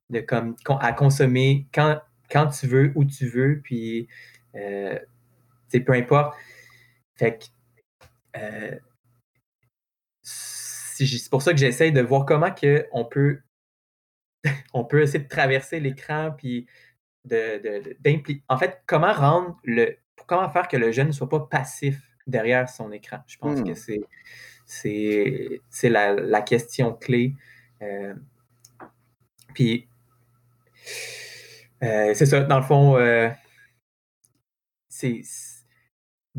de 0.09 0.19
comme 0.19 0.55
à 0.79 0.93
consommer 0.93 1.67
quand, 1.73 1.99
quand 2.29 2.47
tu 2.47 2.67
veux, 2.67 2.91
où 2.95 3.03
tu 3.03 3.27
veux, 3.27 3.61
puis 3.63 4.07
euh, 4.55 4.97
peu 5.71 5.93
importe. 5.93 6.35
Fait 7.15 7.51
c'est 10.21 11.29
pour 11.29 11.41
ça 11.41 11.51
que 11.51 11.57
j'essaye 11.57 11.91
de 11.91 12.01
voir 12.01 12.25
comment 12.25 12.51
que 12.51 12.87
on 12.91 13.05
peut 13.05 13.41
on 14.73 14.85
peut 14.85 15.01
essayer 15.01 15.23
de 15.23 15.29
traverser 15.29 15.79
l'écran 15.79 16.31
puis 16.37 16.67
de, 17.25 17.95
En 18.47 18.57
fait, 18.57 18.81
comment 18.85 19.13
rendre 19.13 19.57
le 19.63 19.97
comment 20.27 20.49
faire 20.49 20.67
que 20.67 20.77
le 20.77 20.91
jeune 20.91 21.07
ne 21.07 21.11
soit 21.11 21.29
pas 21.29 21.39
passif 21.39 22.01
derrière 22.27 22.69
son 22.69 22.91
écran. 22.91 23.19
Je 23.27 23.37
pense 23.37 23.61
que 23.61 23.71
hmm. 23.71 23.99
c'est 24.65 25.61
c'est 25.69 25.89
la, 25.89 26.41
question 26.41 26.93
clé. 26.93 27.35
Euh, 27.81 28.13
puis 29.53 29.87
euh, 31.83 32.13
c'est 32.13 32.25
ça, 32.25 32.41
dans 32.41 32.59
le 32.59 32.63
fond, 32.63 32.97
c'est 34.89 35.21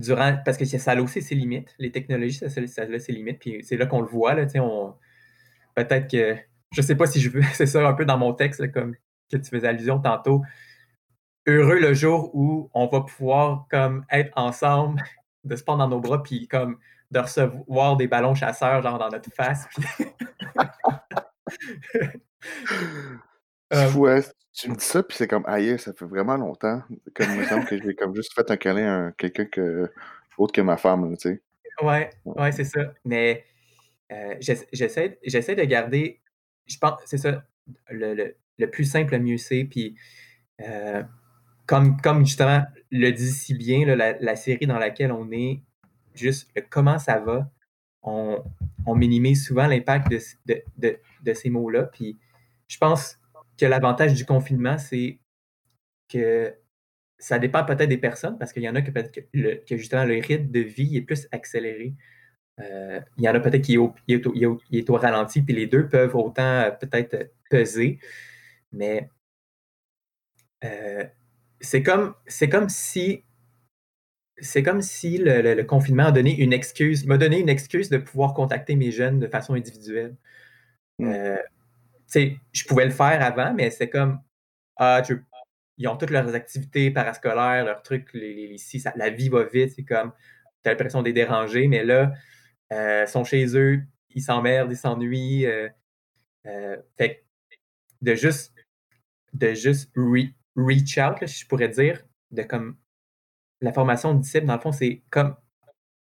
durant 0.00 0.36
parce 0.44 0.56
que 0.56 0.64
ça 0.64 0.92
a 0.92 1.00
aussi 1.00 1.22
ses 1.22 1.34
limites. 1.34 1.74
Les 1.78 1.92
technologies, 1.92 2.38
ça, 2.38 2.48
ça, 2.48 2.82
a 2.82 2.98
ses 2.98 3.12
limites. 3.12 3.38
Puis 3.38 3.62
c'est 3.62 3.76
là 3.76 3.86
qu'on 3.86 4.00
le 4.00 4.06
voit. 4.06 4.34
Là, 4.34 4.46
on... 4.56 4.94
Peut-être 5.74 6.10
que. 6.10 6.36
Je 6.72 6.82
sais 6.82 6.94
pas 6.94 7.06
si 7.06 7.20
je 7.20 7.30
veux. 7.30 7.42
C'est 7.54 7.66
ça 7.66 7.86
un 7.86 7.94
peu 7.94 8.04
dans 8.04 8.18
mon 8.18 8.32
texte, 8.32 8.70
comme 8.72 8.94
que 9.30 9.36
tu 9.36 9.50
faisais 9.50 9.68
allusion 9.68 10.00
tantôt. 10.00 10.42
Heureux 11.46 11.80
le 11.80 11.94
jour 11.94 12.30
où 12.34 12.70
on 12.74 12.86
va 12.86 13.00
pouvoir 13.00 13.66
comme 13.70 14.04
être 14.10 14.32
ensemble, 14.36 15.02
de 15.44 15.56
se 15.56 15.64
prendre 15.64 15.80
dans 15.80 15.88
nos 15.88 16.00
bras, 16.00 16.22
puis 16.22 16.48
comme 16.48 16.78
de 17.10 17.18
recevoir 17.18 17.96
des 17.96 18.06
ballons 18.06 18.34
chasseurs 18.34 18.82
genre 18.82 18.98
dans 18.98 19.08
notre 19.08 19.30
face. 19.32 19.68
Euh, 23.72 23.86
tu 24.60 24.70
me 24.70 24.76
dis 24.76 24.84
ça, 24.84 25.02
puis 25.02 25.16
c'est 25.16 25.26
comme, 25.26 25.44
aïe, 25.46 25.78
ça 25.78 25.92
fait 25.94 26.04
vraiment 26.04 26.36
longtemps. 26.36 26.82
Comme 27.14 27.30
il 27.30 27.40
me 27.40 27.44
semble 27.46 27.64
que 27.64 27.80
j'ai 27.82 27.94
comme 27.94 28.14
juste 28.14 28.34
fait 28.34 28.50
un 28.50 28.56
câlin 28.56 29.06
à 29.08 29.12
quelqu'un 29.12 29.46
que, 29.46 29.90
autre 30.36 30.52
que 30.52 30.60
ma 30.60 30.76
femme, 30.76 31.16
tu 31.16 31.30
sais. 31.30 31.42
Ouais, 31.82 32.10
ouais, 32.26 32.52
c'est 32.52 32.64
ça. 32.64 32.92
Mais 33.04 33.44
euh, 34.12 34.34
j'essaie 34.40 35.54
de 35.54 35.64
garder, 35.64 36.20
je 36.66 36.76
pense, 36.76 37.00
c'est 37.06 37.16
ça, 37.16 37.42
le, 37.90 38.34
plus 38.66 38.84
simple, 38.84 39.12
le 39.12 39.20
mieux 39.20 39.38
c'est. 39.38 39.64
Puis, 39.64 39.96
euh, 40.60 41.02
comme, 41.66 41.98
comme 42.02 42.26
justement 42.26 42.62
le 42.90 43.10
dit 43.12 43.30
si 43.30 43.54
bien, 43.54 43.86
la, 43.86 44.36
série 44.36 44.66
dans 44.66 44.78
laquelle 44.78 45.12
on 45.12 45.30
est, 45.32 45.62
juste 46.14 46.52
comment 46.68 46.98
ça 46.98 47.18
va, 47.18 47.50
on, 48.02 48.44
minimise 48.94 49.46
souvent 49.46 49.66
l'impact 49.66 50.08
de, 50.10 50.98
de 51.22 51.32
ces 51.32 51.48
mots-là. 51.48 51.84
Puis, 51.84 52.18
je 52.68 52.76
pense 52.76 53.19
que 53.60 53.66
l'avantage 53.66 54.14
du 54.14 54.24
confinement, 54.24 54.78
c'est 54.78 55.18
que 56.08 56.54
ça 57.18 57.38
dépend 57.38 57.64
peut-être 57.64 57.88
des 57.88 57.98
personnes, 57.98 58.38
parce 58.38 58.52
qu'il 58.52 58.62
y 58.62 58.68
en 58.68 58.74
a 58.74 58.82
que 58.82 58.90
peut-être 58.90 59.12
que, 59.12 59.76
justement 59.76 60.04
le 60.04 60.14
rythme 60.14 60.50
de 60.50 60.60
vie 60.60 60.96
est 60.96 61.02
plus 61.02 61.28
accéléré. 61.32 61.94
Euh, 62.60 63.00
il 63.18 63.24
y 63.24 63.28
en 63.28 63.34
a 63.34 63.40
peut-être 63.40 63.62
qui 63.62 63.74
est 63.74 63.78
au, 63.78 64.96
ralenti, 64.96 65.42
puis 65.42 65.54
les 65.54 65.66
deux 65.66 65.88
peuvent 65.88 66.16
autant 66.16 66.42
euh, 66.42 66.70
peut-être 66.70 67.30
peser. 67.50 67.98
Mais 68.72 69.08
euh, 70.64 71.04
c'est 71.60 71.82
comme 71.82 72.14
c'est 72.26 72.48
comme 72.48 72.68
si 72.68 73.24
c'est 74.38 74.62
comme 74.62 74.82
si 74.82 75.18
le, 75.18 75.62
confinement 75.64 76.06
a 76.06 76.12
donné 76.12 76.36
une 76.38 76.52
excuse, 76.52 77.06
m'a 77.06 77.18
donné 77.18 77.40
une 77.40 77.48
excuse 77.48 77.90
de 77.90 77.98
pouvoir 77.98 78.34
contacter 78.34 78.76
mes 78.76 78.90
jeunes 78.92 79.20
de 79.20 79.26
façon 79.28 79.54
individuelle. 79.54 80.16
Mmh 82.14 82.36
je 82.52 82.64
pouvais 82.64 82.84
le 82.84 82.90
faire 82.90 83.22
avant, 83.22 83.54
mais 83.54 83.70
c'est 83.70 83.88
comme, 83.88 84.20
ah, 84.76 85.02
ils 85.78 85.88
ont 85.88 85.96
toutes 85.96 86.10
leurs 86.10 86.34
activités 86.34 86.90
parascolaires, 86.90 87.64
leurs 87.64 87.82
trucs, 87.82 88.12
les, 88.14 88.52
ici, 88.52 88.82
la 88.96 89.10
vie 89.10 89.28
va 89.28 89.44
vite, 89.44 89.72
c'est 89.76 89.84
comme, 89.84 90.12
tu 90.62 90.68
as 90.68 90.72
l'impression 90.72 91.00
de 91.02 91.06
les 91.06 91.12
déranger, 91.12 91.68
mais 91.68 91.84
là, 91.84 92.12
euh, 92.72 93.04
ils 93.06 93.10
sont 93.10 93.24
chez 93.24 93.56
eux, 93.56 93.82
ils 94.10 94.22
s'emmerdent, 94.22 94.72
ils 94.72 94.76
s'ennuient. 94.76 95.46
Euh, 95.46 95.68
euh, 96.46 96.76
fait 96.96 97.24
de 98.00 98.14
juste, 98.14 98.54
de 99.34 99.52
juste 99.54 99.92
reach 100.56 100.98
out, 100.98 101.26
je 101.26 101.46
pourrais 101.46 101.68
dire, 101.68 102.02
de 102.30 102.42
comme 102.42 102.76
la 103.60 103.72
formation 103.72 104.14
de 104.14 104.20
disciples, 104.20 104.46
dans 104.46 104.54
le 104.54 104.60
fond, 104.60 104.72
c'est 104.72 105.02
comme 105.10 105.36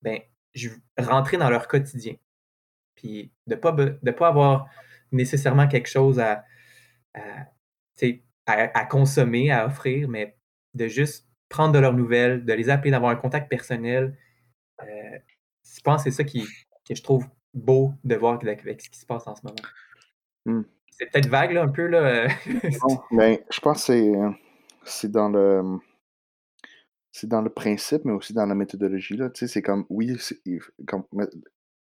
ben, 0.02 0.20
je, 0.54 0.70
rentrer 0.98 1.36
dans 1.36 1.50
leur 1.50 1.68
quotidien. 1.68 2.14
Puis 2.94 3.32
de 3.46 3.54
ne 3.54 3.60
pas, 3.60 3.72
de 3.72 4.10
pas 4.10 4.28
avoir 4.28 4.68
nécessairement 5.14 5.68
quelque 5.68 5.88
chose 5.88 6.20
à, 6.20 6.44
à, 7.14 7.46
à, 8.46 8.84
consommer, 8.84 9.50
à 9.50 9.66
offrir, 9.66 10.08
mais 10.08 10.36
de 10.74 10.86
juste 10.88 11.28
prendre 11.48 11.72
de 11.72 11.78
leurs 11.78 11.94
nouvelles, 11.94 12.44
de 12.44 12.52
les 12.52 12.68
appeler, 12.68 12.90
d'avoir 12.90 13.12
un 13.12 13.16
contact 13.16 13.48
personnel. 13.48 14.16
Euh, 14.82 15.18
je 15.64 15.80
pense 15.80 16.04
que 16.04 16.10
c'est 16.10 16.16
ça 16.16 16.24
qui, 16.24 16.44
que 16.86 16.94
je 16.94 17.02
trouve 17.02 17.26
beau 17.52 17.94
de 18.04 18.14
voir 18.16 18.38
avec, 18.42 18.80
ce 18.80 18.90
qui 18.90 18.98
se 18.98 19.06
passe 19.06 19.26
en 19.26 19.34
ce 19.34 19.42
moment. 19.44 19.56
Hmm. 20.44 20.62
C'est 20.90 21.10
peut-être 21.10 21.28
vague, 21.28 21.52
là, 21.52 21.62
un 21.62 21.68
peu. 21.68 21.86
Là. 21.86 22.28
non, 22.46 23.00
mais 23.10 23.44
je 23.50 23.60
pense 23.60 23.86
que 23.86 24.32
c'est 24.84 25.10
dans 25.10 25.28
le 25.28 25.78
c'est 27.14 27.28
dans 27.28 27.42
le 27.42 27.50
principe, 27.50 28.04
mais 28.04 28.12
aussi 28.12 28.32
dans 28.32 28.44
la 28.44 28.56
méthodologie. 28.56 29.16
Là. 29.16 29.30
Tu 29.30 29.40
sais, 29.40 29.46
c'est 29.46 29.62
comme, 29.62 29.86
oui, 29.88 30.16
comme, 30.84 31.04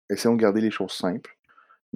essayons 0.08 0.36
de 0.36 0.40
garder 0.40 0.60
les 0.60 0.70
choses 0.70 0.92
simples, 0.92 1.35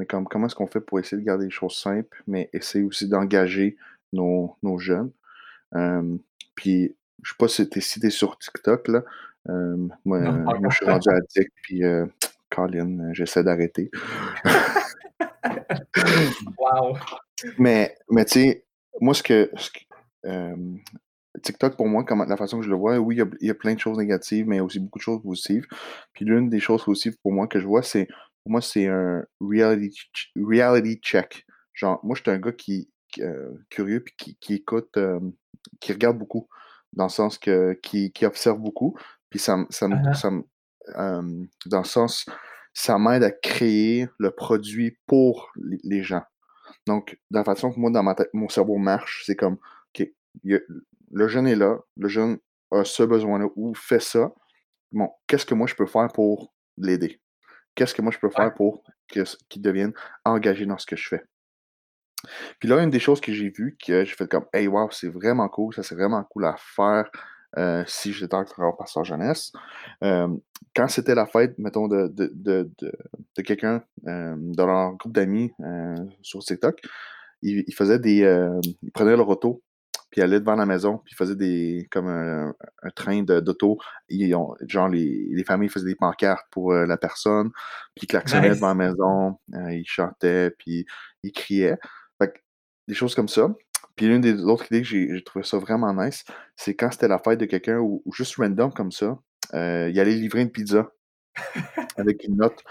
mais 0.01 0.07
comme, 0.07 0.27
comment 0.27 0.47
est-ce 0.47 0.55
qu'on 0.55 0.67
fait 0.67 0.81
pour 0.81 0.99
essayer 0.99 1.21
de 1.21 1.27
garder 1.27 1.45
les 1.45 1.51
choses 1.51 1.77
simples, 1.77 2.23
mais 2.27 2.49
essayer 2.55 2.83
aussi 2.83 3.07
d'engager 3.07 3.77
nos, 4.15 4.57
nos, 4.63 4.79
jeunes? 4.79 5.11
puis, 6.55 6.97
je 7.23 7.31
sais 7.31 7.37
pas 7.39 7.49
si 7.49 7.69
t'es 7.69 7.83
cité 7.83 8.09
sur 8.09 8.39
TikTok, 8.39 8.89
là. 8.89 9.03
moi, 9.47 9.93
moi, 10.07 10.71
je 10.71 10.77
suis 10.77 10.87
rendu 10.87 11.11
addict, 11.11 11.53
puis 11.63 11.85
euh, 11.85 12.07
Colin, 12.49 13.13
j'essaie 13.13 13.45
d'arrêter. 13.45 13.91
wow! 16.59 16.97
Mais, 17.59 17.95
mais 18.11 18.25
tu 18.25 18.41
sais, 18.41 18.65
moi, 19.03 19.13
ce 19.13 19.23
que, 19.23 19.51
ce 19.55 19.71
que 19.71 19.81
TikTok, 21.43 21.77
pour 21.77 21.89
moi, 21.89 22.05
comme 22.05 22.25
la 22.27 22.37
façon 22.39 22.59
que 22.59 22.65
je 22.65 22.71
le 22.71 22.77
vois, 22.77 22.99
oui, 22.99 23.21
il 23.41 23.47
y, 23.47 23.51
a, 23.51 23.55
plein 23.55 23.75
de 23.75 23.79
choses 23.79 23.99
négatives, 23.99 24.49
mais 24.49 24.61
aussi 24.61 24.81
beaucoup 24.81 24.99
de 24.99 25.05
choses 25.05 25.23
positives. 25.23 25.67
Puis 26.15 26.25
l'une 26.25 26.49
des 26.49 26.61
choses 26.61 26.85
positives 26.85 27.19
pour 27.23 27.33
moi 27.33 27.47
que 27.47 27.61
je 27.61 27.67
vois, 27.67 27.83
c'est 27.83 28.09
pour 28.43 28.53
moi, 28.53 28.61
c'est 28.61 28.87
un 28.87 29.25
reality, 29.41 30.01
reality 30.37 31.01
check. 31.03 31.47
Genre, 31.75 32.01
moi, 32.03 32.17
je 32.17 32.23
suis 32.23 32.31
un 32.31 32.39
gars 32.39 32.53
qui, 32.53 32.91
euh, 33.19 33.53
curieux 33.69 34.01
puis 34.01 34.15
qui, 34.17 34.37
qui 34.37 34.55
écoute, 34.55 34.97
euh, 34.97 35.21
qui 35.81 35.93
regarde 35.93 36.19
beaucoup, 36.19 36.49
dans 36.93 37.05
le 37.05 37.11
sens 37.11 37.39
que 37.39 37.75
qui, 37.83 38.13
qui 38.13 38.27
observe 38.27 38.59
beaucoup. 38.59 38.97
Puis 39.29 39.39
ça, 39.39 39.57
ça, 39.71 39.87
uh-huh. 39.87 40.15
ça 40.15 40.31
euh, 40.99 41.45
dans 41.67 41.79
le 41.79 41.85
sens, 41.85 42.27
ça 42.73 42.99
m'aide 42.99 43.23
à 43.23 43.31
créer 43.31 44.09
le 44.19 44.31
produit 44.31 44.99
pour 45.07 45.51
les, 45.57 46.03
gens. 46.03 46.23
Donc, 46.87 47.19
de 47.31 47.39
la 47.39 47.45
façon 47.45 47.73
que 47.73 47.79
moi, 47.79 47.91
dans 47.91 48.03
ma 48.03 48.15
tête, 48.15 48.31
mon 48.33 48.49
cerveau 48.49 48.77
marche, 48.77 49.23
c'est 49.27 49.37
comme, 49.37 49.59
OK, 49.95 50.09
le 50.45 51.29
jeune 51.29 51.47
est 51.47 51.57
là, 51.57 51.79
le 51.97 52.09
jeune 52.09 52.39
a 52.71 52.85
ce 52.85 53.03
besoin-là 53.03 53.47
ou 53.57 53.75
fait 53.75 54.01
ça. 54.01 54.33
Bon, 54.93 55.11
qu'est-ce 55.27 55.47
que 55.47 55.55
moi 55.55 55.67
je 55.67 55.75
peux 55.75 55.87
faire 55.87 56.09
pour 56.13 56.53
l'aider? 56.77 57.21
Qu'est-ce 57.81 57.95
que 57.95 58.03
moi 58.03 58.13
je 58.13 58.19
peux 58.19 58.29
faire 58.29 58.53
pour 58.53 58.83
qu'il 59.09 59.63
devienne 59.63 59.95
engagé 60.27 60.67
dans 60.67 60.77
ce 60.77 60.85
que 60.85 60.97
je 60.97 61.09
fais? 61.09 61.25
Puis 62.59 62.69
là, 62.69 62.83
une 62.83 62.91
des 62.91 62.99
choses 62.99 63.23
que 63.23 63.33
j'ai 63.33 63.49
vues, 63.49 63.79
que 63.83 64.05
j'ai 64.05 64.15
fait 64.15 64.29
comme 64.29 64.45
Hey 64.53 64.69
wow, 64.69 64.91
c'est 64.91 65.09
vraiment 65.09 65.49
cool, 65.49 65.73
ça 65.73 65.83
c'est 65.83 65.95
vraiment 65.95 66.23
cool 66.25 66.45
à 66.45 66.57
faire 66.59 67.11
euh, 67.57 67.83
si 67.87 68.13
j'étais 68.13 68.35
encore 68.35 68.77
pasteur 68.77 69.05
jeunesse. 69.05 69.51
Euh, 70.05 70.29
quand 70.77 70.89
c'était 70.89 71.15
la 71.15 71.25
fête, 71.25 71.59
mettons, 71.59 71.89
de, 71.89 72.09
de, 72.09 72.31
de, 72.35 72.71
de, 72.83 73.43
quelqu'un 73.43 73.83
euh, 74.07 74.37
dans 74.37 74.67
leur 74.67 74.93
groupe 74.97 75.15
d'amis 75.15 75.51
sur 76.21 76.41
TikTok, 76.41 76.83
ils, 77.41 77.65
il 77.67 77.75
faisaient 77.75 77.99
des. 77.99 78.59
ils 78.83 78.93
prenaient 78.93 79.17
leur 79.17 79.31
auto, 79.31 79.63
puis 80.11 80.23
allaient 80.23 80.41
devant 80.41 80.57
la 80.57 80.67
maison, 80.67 80.99
puis 80.99 81.13
ils 81.15 81.17
faisaient 81.17 81.37
des 81.37 81.87
comme 81.91 82.09
un, 82.09 82.55
train 82.95 83.23
d'auto. 83.23 83.79
Genre, 84.11 84.89
les, 84.89 85.29
les, 85.31 85.45
familles 85.45 85.69
faisaient 85.69 85.87
des 85.87 85.95
pancartes 85.95 86.47
pour 86.51 86.73
la 86.73 86.97
personne, 86.97 87.51
puis 87.95 88.05
ils 88.05 88.07
klaxonnaient 88.07 88.51
devant 88.51 88.69
la 88.69 88.75
maison, 88.75 89.39
ils 89.71 89.87
chantaient, 89.87 90.51
puis 90.51 90.85
ils 91.23 91.33
criaient. 91.33 91.79
Fait 92.21 92.35
des 92.89 92.95
choses 92.95 93.15
comme 93.15 93.29
ça. 93.29 93.49
Puis 93.97 94.07
l'une 94.07 94.21
des 94.21 94.43
autres 94.45 94.67
idées 94.67 94.83
que 94.83 94.89
j'ai 94.89 95.23
trouvé 95.25 95.45
ça 95.45 95.59
vraiment 95.59 95.93
nice, 95.93 96.25
c'est 96.57 96.75
quand 96.75 96.91
c'était 96.91 97.09
la 97.09 97.19
fête 97.19 97.39
de 97.39 97.45
quelqu'un 97.45 97.79
ou, 97.79 98.03
juste 98.13 98.37
random 98.37 98.73
comme 98.73 98.93
ça, 98.93 99.19
euh, 99.55 99.91
il 99.93 100.01
allait 100.01 100.15
livrer 100.15 100.41
une 100.41 100.51
pizza 100.51 100.91
avec 101.97 102.25
une 102.25 102.37
note, 102.37 102.65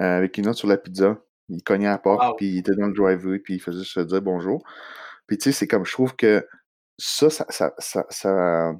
euh, 0.00 0.18
avec 0.18 0.38
une 0.38 0.44
note 0.44 0.56
sur 0.56 0.68
la 0.68 0.76
pizza. 0.76 1.18
Il 1.48 1.62
cognait 1.62 1.86
à 1.86 1.90
la 1.90 1.98
porte, 1.98 2.36
puis 2.36 2.46
il 2.46 2.58
était 2.58 2.74
dans 2.74 2.86
le 2.86 2.92
driveway, 2.92 3.38
puis 3.38 3.54
il 3.54 3.60
faisait 3.60 3.84
se 3.84 4.00
dire 4.00 4.22
bonjour. 4.22 4.62
Puis 5.26 5.38
tu 5.38 5.44
sais, 5.44 5.52
c'est 5.52 5.66
comme 5.66 5.84
je 5.84 5.92
trouve 5.92 6.14
que 6.14 6.46
ça, 6.98 7.30
ça, 7.30 7.46
ça, 7.48 7.72
ça, 7.78 8.04
ça, 8.10 8.72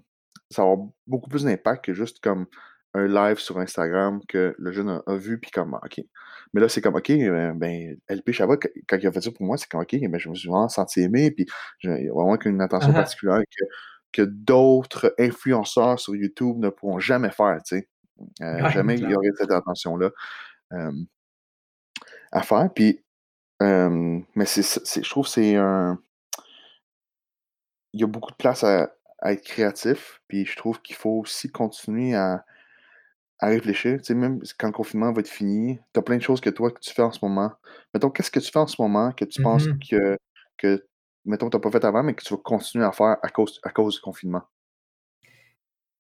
ça 0.50 0.62
va 0.62 0.70
avoir 0.70 0.88
beaucoup 1.06 1.28
plus 1.28 1.44
d'impact 1.44 1.84
que 1.84 1.92
juste 1.92 2.20
comme 2.20 2.46
un 2.94 3.06
live 3.06 3.38
sur 3.38 3.58
Instagram 3.58 4.20
que 4.26 4.54
le 4.58 4.72
jeune 4.72 5.02
a, 5.06 5.14
vu, 5.16 5.38
puis 5.38 5.50
comme, 5.50 5.74
OK. 5.74 6.00
Mais 6.52 6.60
là, 6.60 6.68
c'est 6.68 6.80
comme, 6.80 6.94
OK, 6.94 7.10
euh, 7.10 7.52
ben, 7.54 7.96
LP 8.08 8.32
Chabot, 8.32 8.56
quand 8.88 8.96
il 8.96 9.06
a 9.06 9.12
fait 9.12 9.20
ça 9.20 9.30
pour 9.30 9.44
moi, 9.44 9.58
c'est 9.58 9.68
comme, 9.68 9.82
OK, 9.82 9.94
ben, 10.00 10.18
je 10.18 10.28
me 10.30 10.34
suis 10.34 10.48
vraiment 10.48 10.68
senti 10.68 11.00
aimé, 11.02 11.30
puis 11.30 11.46
il 11.82 11.90
y 11.90 12.08
a 12.08 12.12
vraiment 12.12 12.38
une 12.44 12.60
attention 12.62 12.90
uh-huh. 12.90 12.94
particulière 12.94 13.40
que, 13.40 13.64
que 14.12 14.22
d'autres 14.22 15.14
influenceurs 15.18 16.00
sur 16.00 16.16
YouTube 16.16 16.56
ne 16.58 16.70
pourront 16.70 16.98
jamais 16.98 17.30
faire, 17.30 17.58
tu 17.66 17.76
sais. 17.76 17.88
Euh, 18.40 18.70
jamais 18.70 18.94
il 18.94 19.10
y 19.10 19.14
aurait 19.14 19.28
cette 19.36 19.50
attention-là 19.50 20.10
à 22.32 22.42
faire. 22.42 22.70
Puis, 22.74 23.04
mais 23.60 24.46
c'est, 24.46 25.02
je 25.02 25.10
trouve 25.10 25.26
que 25.26 25.32
c'est 25.32 25.56
un. 25.56 25.98
Il 27.96 28.00
y 28.00 28.04
a 28.04 28.06
beaucoup 28.06 28.30
de 28.30 28.36
place 28.36 28.62
à, 28.62 28.92
à 29.20 29.32
être 29.32 29.42
créatif, 29.42 30.20
puis 30.28 30.44
je 30.44 30.54
trouve 30.54 30.80
qu'il 30.82 30.96
faut 30.96 31.20
aussi 31.20 31.50
continuer 31.50 32.14
à 32.14 32.44
à 33.38 33.48
réfléchir. 33.48 33.98
Tu 33.98 34.04
sais, 34.04 34.14
même 34.14 34.40
quand 34.58 34.68
le 34.68 34.72
confinement 34.72 35.12
va 35.12 35.20
être 35.20 35.28
fini, 35.28 35.78
tu 35.92 36.00
as 36.00 36.02
plein 36.02 36.16
de 36.16 36.22
choses 36.22 36.40
que 36.40 36.50
toi, 36.50 36.70
que 36.70 36.80
tu 36.80 36.92
fais 36.92 37.02
en 37.02 37.12
ce 37.12 37.18
moment. 37.22 37.52
Mettons, 37.92 38.10
qu'est-ce 38.10 38.30
que 38.30 38.40
tu 38.40 38.50
fais 38.50 38.58
en 38.58 38.66
ce 38.66 38.80
moment 38.80 39.12
que 39.12 39.24
tu 39.24 39.42
penses 39.42 39.66
mmh 39.66 39.78
que, 39.90 40.18
que, 40.56 40.86
mettons, 41.24 41.50
tu 41.50 41.56
n'as 41.56 41.60
pas 41.60 41.70
fait 41.70 41.84
avant, 41.84 42.02
mais 42.02 42.14
que 42.14 42.24
tu 42.24 42.32
vas 42.32 42.40
continuer 42.42 42.84
à 42.84 42.92
faire 42.92 43.16
à 43.22 43.28
cause, 43.28 43.60
à 43.62 43.70
cause 43.70 43.96
du 43.96 44.00
confinement? 44.00 44.42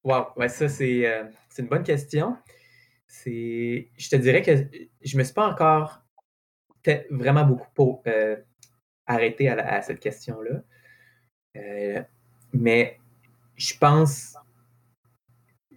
Wow, 0.04 0.28
ouais, 0.36 0.48
ça, 0.48 0.68
c'est 0.68 1.06
euh, 1.06 1.24
une 1.58 1.66
bonne 1.66 1.82
question. 1.82 2.36
C'est, 3.06 3.90
je 3.96 4.08
te 4.08 4.16
dirais 4.16 4.42
que 4.42 4.68
je 5.02 5.18
me 5.18 5.24
suis 5.24 5.34
pas 5.34 5.48
encore 5.48 6.02
vraiment 7.10 7.44
beaucoup 7.44 7.68
pour 7.74 8.02
euh, 8.06 8.36
arrêter 9.06 9.48
à, 9.48 9.82
cette 9.82 9.98
question-là. 10.00 10.62
Euh, 11.56 12.02
mais 12.52 12.98
je 13.56 13.76
pense 13.78 14.36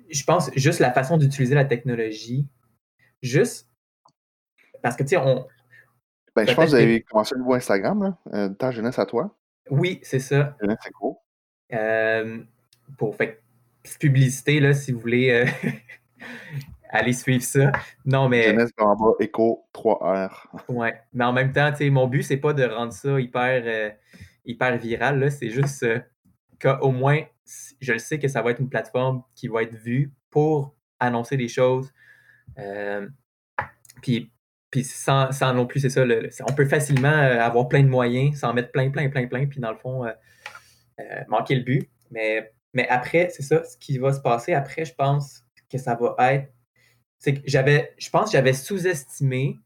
je 0.10 0.24
pense 0.24 0.50
juste 0.56 0.80
la 0.80 0.92
façon 0.92 1.18
d'utiliser 1.18 1.56
la 1.56 1.66
technologie, 1.66 2.48
juste 3.22 3.70
parce 4.82 4.96
que, 4.96 5.04
tu 5.04 5.10
sais, 5.10 5.18
on. 5.18 5.48
Ben, 6.36 6.48
je 6.48 6.54
pense 6.54 6.66
que 6.66 6.70
vous 6.70 6.76
avez 6.76 7.02
commencé 7.02 7.36
le 7.36 7.40
nouveau 7.42 7.54
Instagram, 7.56 8.04
là, 8.04 8.18
euh, 8.34 8.50
ta 8.50 8.72
jeunesse 8.72 9.00
à 9.00 9.06
toi. 9.06 9.36
Oui, 9.70 10.00
c'est 10.04 10.20
ça. 10.20 10.56
Jeunesse, 10.62 10.78
c'est 10.84 10.92
gros. 10.92 11.22
Euh, 11.74 12.40
pour 12.98 13.16
fait, 13.16 13.42
publicité, 14.00 14.60
là, 14.60 14.74
si 14.74 14.92
vous 14.92 15.00
voulez 15.00 15.32
euh, 15.32 15.46
aller 16.90 17.14
suivre 17.14 17.44
ça. 17.44 17.72
Non, 18.06 18.30
mais. 18.30 18.44
Jeunesse 18.44 18.72
en 18.78 18.96
bas, 18.96 19.14
écho 19.20 19.66
3R. 19.74 20.48
ouais. 20.70 21.02
Mais 21.14 21.26
en 21.26 21.34
même 21.34 21.52
temps, 21.52 21.72
tu 21.72 21.78
sais, 21.78 21.90
mon 21.90 22.08
but, 22.08 22.24
c'est 22.24 22.38
pas 22.38 22.54
de 22.54 22.64
rendre 22.64 22.94
ça 22.94 23.20
hyper, 23.20 23.94
hyper 24.46 24.78
viral, 24.78 25.20
là. 25.20 25.30
C'est 25.30 25.50
juste 25.50 25.86
qu'au 26.62 26.92
moins, 26.92 27.22
je 27.80 27.94
le 27.94 28.00
sais 28.00 28.20
que 28.20 28.28
ça 28.28 28.42
va 28.42 28.52
être 28.52 28.60
une 28.60 28.70
plateforme 28.70 29.24
qui 29.36 29.48
va 29.48 29.64
être 29.64 29.76
vue 29.76 30.14
pour 30.30 30.76
annoncer 31.00 31.38
des 31.38 31.48
choses. 31.48 31.92
Euh, 32.58 33.08
puis, 34.02 34.32
puis 34.72 34.84
sans, 34.84 35.32
non 35.54 35.66
plus, 35.66 35.80
c'est 35.80 35.90
ça, 35.90 36.04
on 36.48 36.54
peut 36.54 36.66
facilement 36.66 37.08
euh, 37.10 37.40
avoir 37.40 37.68
plein 37.68 37.84
de 37.84 37.90
moyens, 37.90 38.40
s'en 38.40 38.54
mettre 38.54 38.72
plein, 38.72 38.92
plein, 38.92 39.10
plein, 39.10 39.28
plein, 39.28 39.48
puis 39.48 39.60
dans 39.60 39.72
le 39.72 39.78
fond, 39.78 40.06
euh, 40.06 41.24
manquer 41.28 41.56
le 41.56 41.64
but. 41.64 41.90
Mais, 42.12 42.54
mais 42.74 42.88
après, 42.90 43.30
c'est 43.30 43.44
ça, 43.44 43.64
ce 43.64 43.78
qui 43.78 43.98
va 43.98 44.14
se 44.14 44.20
passer 44.20 44.54
après, 44.54 44.86
je 44.86 44.94
pense 44.94 45.44
que 45.72 45.78
ça 45.78 45.96
va 45.96 46.34
être. 46.34 46.52
C'est 47.18 47.34
que 47.34 47.42
j'avais, 47.46 47.94
je 47.98 48.10
pense 48.10 48.32
j'avais 48.32 48.54
sous-estimé 48.54 49.60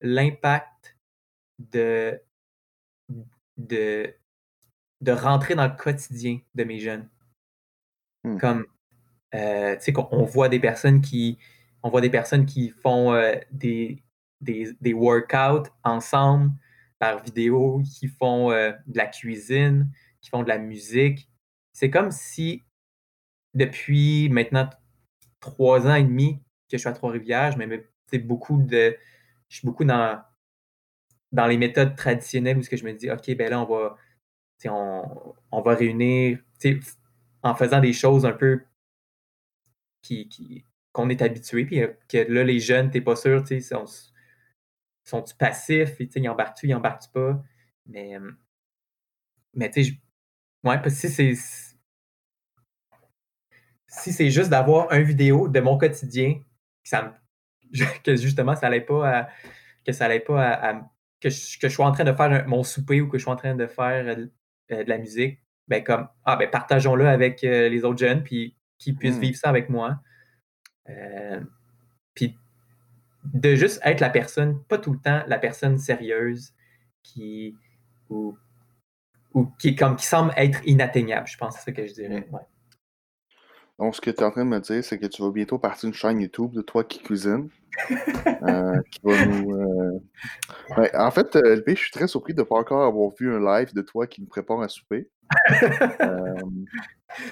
l'impact 0.00 0.96
de, 1.58 2.20
de 5.00 5.12
rentrer 5.12 5.54
dans 5.54 5.66
le 5.66 5.76
quotidien 5.76 6.40
de 6.54 6.64
mes 6.64 6.78
jeunes. 6.78 7.08
Mmh. 8.24 8.38
Comme, 8.38 8.66
euh, 9.34 9.76
tu 9.76 9.92
sais, 9.92 9.94
on 10.10 10.24
voit 10.24 10.48
des 10.48 10.60
personnes 10.60 11.00
qui, 11.00 11.38
on 11.82 11.88
voit 11.88 12.00
des 12.00 12.10
personnes 12.10 12.46
qui 12.46 12.70
font 12.70 13.12
euh, 13.14 13.34
des, 13.50 14.02
des, 14.40 14.72
des, 14.80 14.92
workouts 14.92 15.70
ensemble 15.84 16.52
par 16.98 17.22
vidéo, 17.22 17.82
qui 17.82 18.08
font 18.08 18.50
euh, 18.50 18.72
de 18.86 18.98
la 18.98 19.06
cuisine, 19.06 19.90
qui 20.20 20.28
font 20.28 20.42
de 20.42 20.48
la 20.48 20.58
musique. 20.58 21.30
C'est 21.72 21.90
comme 21.90 22.10
si, 22.10 22.64
depuis 23.54 24.28
maintenant 24.28 24.68
trois 25.40 25.86
ans 25.86 25.94
et 25.94 26.02
demi 26.02 26.36
que 26.70 26.76
je 26.76 26.78
suis 26.78 26.88
à 26.88 26.92
Trois-Rivières, 26.92 27.52
je 27.52 27.58
me 27.58 28.18
beaucoup 28.18 28.60
de. 28.62 28.96
Je 29.48 29.56
suis 29.56 29.66
beaucoup 29.66 29.84
dans, 29.84 30.20
dans 31.32 31.46
les 31.46 31.56
méthodes 31.56 31.96
traditionnelles 31.96 32.58
où 32.58 32.62
ce 32.62 32.70
que 32.70 32.76
je 32.76 32.84
me 32.84 32.92
dis, 32.92 33.10
OK, 33.10 33.34
ben 33.36 33.50
là, 33.50 33.60
on 33.60 33.64
va, 33.64 33.96
on, 34.68 35.34
on 35.50 35.62
va 35.62 35.74
réunir, 35.74 36.38
en 37.42 37.54
faisant 37.54 37.80
des 37.80 37.92
choses 37.92 38.26
un 38.26 38.32
peu 38.32 38.62
qui, 40.02 40.28
qui, 40.28 40.64
qu'on 40.92 41.08
est 41.08 41.22
habitué, 41.22 41.64
puis 41.64 41.82
que 42.08 42.18
là, 42.32 42.44
les 42.44 42.60
jeunes, 42.60 42.90
t'es 42.90 43.00
pas 43.00 43.16
sûr, 43.16 43.42
tu 43.44 43.60
sais, 43.60 43.76
sont, 45.04 45.24
passifs, 45.38 45.96
tu 45.96 46.10
sais, 46.10 46.20
ils 46.20 46.28
embarquent-tu, 46.28 46.68
ils 46.68 46.74
embarquent 46.74 47.12
pas? 47.12 47.42
Mais, 47.86 48.16
mais 49.54 49.70
tu 49.70 49.84
sais, 49.84 49.90
ouais, 50.64 50.80
parce 50.80 51.00
que 51.00 51.08
si 51.08 51.08
c'est 51.08 51.34
si 53.88 54.12
c'est 54.12 54.30
juste 54.30 54.50
d'avoir 54.50 54.92
une 54.92 55.02
vidéo 55.02 55.48
de 55.48 55.60
mon 55.60 55.76
quotidien, 55.76 56.40
ça 56.84 57.16
que 58.04 58.16
justement, 58.16 58.54
ça 58.54 58.62
n'allait 58.62 58.80
pas 58.80 59.18
à, 59.18 59.28
que 59.84 59.92
ça 59.92 60.06
allait 60.06 60.20
pas 60.20 60.52
à, 60.52 60.74
que, 61.20 61.30
je, 61.30 61.58
que, 61.58 61.68
je, 61.68 61.74
sois 61.74 61.86
en 61.86 61.92
train 61.92 62.04
de 62.04 62.12
faire 62.12 62.48
mon 62.48 62.62
souper 62.62 63.00
ou 63.00 63.08
que 63.08 63.18
je 63.18 63.24
sois 63.24 63.32
en 63.32 63.36
train 63.36 63.54
de 63.54 63.66
faire 63.66 64.16
de 64.70 64.88
la 64.88 64.98
musique, 64.98 65.40
ben 65.68 65.82
comme 65.82 66.08
ah 66.24 66.36
ben 66.36 66.48
partageons-le 66.50 67.06
avec 67.06 67.44
euh, 67.44 67.68
les 67.68 67.84
autres 67.84 67.98
jeunes 67.98 68.22
puis 68.22 68.56
qu'ils 68.78 68.96
puissent 68.96 69.18
mmh. 69.18 69.20
vivre 69.20 69.36
ça 69.36 69.48
avec 69.48 69.68
moi. 69.68 70.00
Euh, 70.88 71.40
puis 72.14 72.36
de 73.24 73.54
juste 73.54 73.80
être 73.84 74.00
la 74.00 74.10
personne, 74.10 74.62
pas 74.64 74.78
tout 74.78 74.92
le 74.92 74.98
temps 74.98 75.22
la 75.26 75.38
personne 75.38 75.78
sérieuse 75.78 76.52
qui 77.02 77.56
ou, 78.08 78.36
ou 79.34 79.46
qui 79.58 79.76
comme 79.76 79.96
qui 79.96 80.06
semble 80.06 80.32
être 80.36 80.60
inatteignable, 80.66 81.26
je 81.26 81.36
pense 81.36 81.56
c'est 81.56 81.64
ça 81.64 81.72
que 81.72 81.86
je 81.86 81.92
dirais. 81.92 82.26
Ouais. 82.32 82.40
Donc, 83.80 83.96
ce 83.96 84.00
que 84.02 84.10
tu 84.10 84.18
es 84.18 84.24
en 84.24 84.30
train 84.30 84.44
de 84.44 84.50
me 84.50 84.60
dire, 84.60 84.84
c'est 84.84 84.98
que 84.98 85.06
tu 85.06 85.22
vas 85.22 85.30
bientôt 85.30 85.58
partir 85.58 85.88
une 85.88 85.94
chaîne 85.94 86.20
YouTube 86.20 86.52
de 86.52 86.60
toi 86.60 86.84
qui 86.84 86.98
cuisine. 87.02 87.48
euh, 88.42 88.80
qui 88.90 89.00
va 89.02 89.26
nous. 89.26 89.54
Euh... 89.54 90.00
en 90.94 91.10
fait, 91.10 91.36
euh, 91.36 91.56
LP, 91.56 91.70
je 91.70 91.82
suis 91.82 91.90
très 91.90 92.08
surpris 92.08 92.34
de 92.34 92.40
ne 92.40 92.44
pas 92.44 92.56
encore 92.56 92.84
avoir 92.84 93.10
vu 93.18 93.34
un 93.34 93.40
live 93.40 93.74
de 93.74 93.82
toi 93.82 94.06
qui 94.06 94.20
nous 94.20 94.26
prépare 94.26 94.60
un 94.60 94.68
souper. 94.68 95.08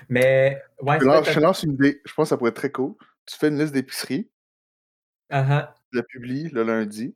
Mais, 0.08 0.60
ouais, 0.82 0.98
je, 1.00 1.04
lance, 1.04 1.30
je 1.30 1.40
lance 1.40 1.62
une 1.62 1.74
idée. 1.74 2.00
Je 2.04 2.12
pense 2.14 2.26
que 2.26 2.28
ça 2.30 2.36
pourrait 2.36 2.50
être 2.50 2.56
très 2.56 2.72
cool. 2.72 2.94
Tu 3.26 3.36
fais 3.36 3.48
une 3.48 3.58
liste 3.58 3.72
d'épicerie. 3.72 4.30
Uh 5.30 5.36
-huh. 5.36 5.68
Tu 5.90 5.96
la 5.96 6.02
publies 6.02 6.48
le 6.50 6.62
lundi. 6.62 7.14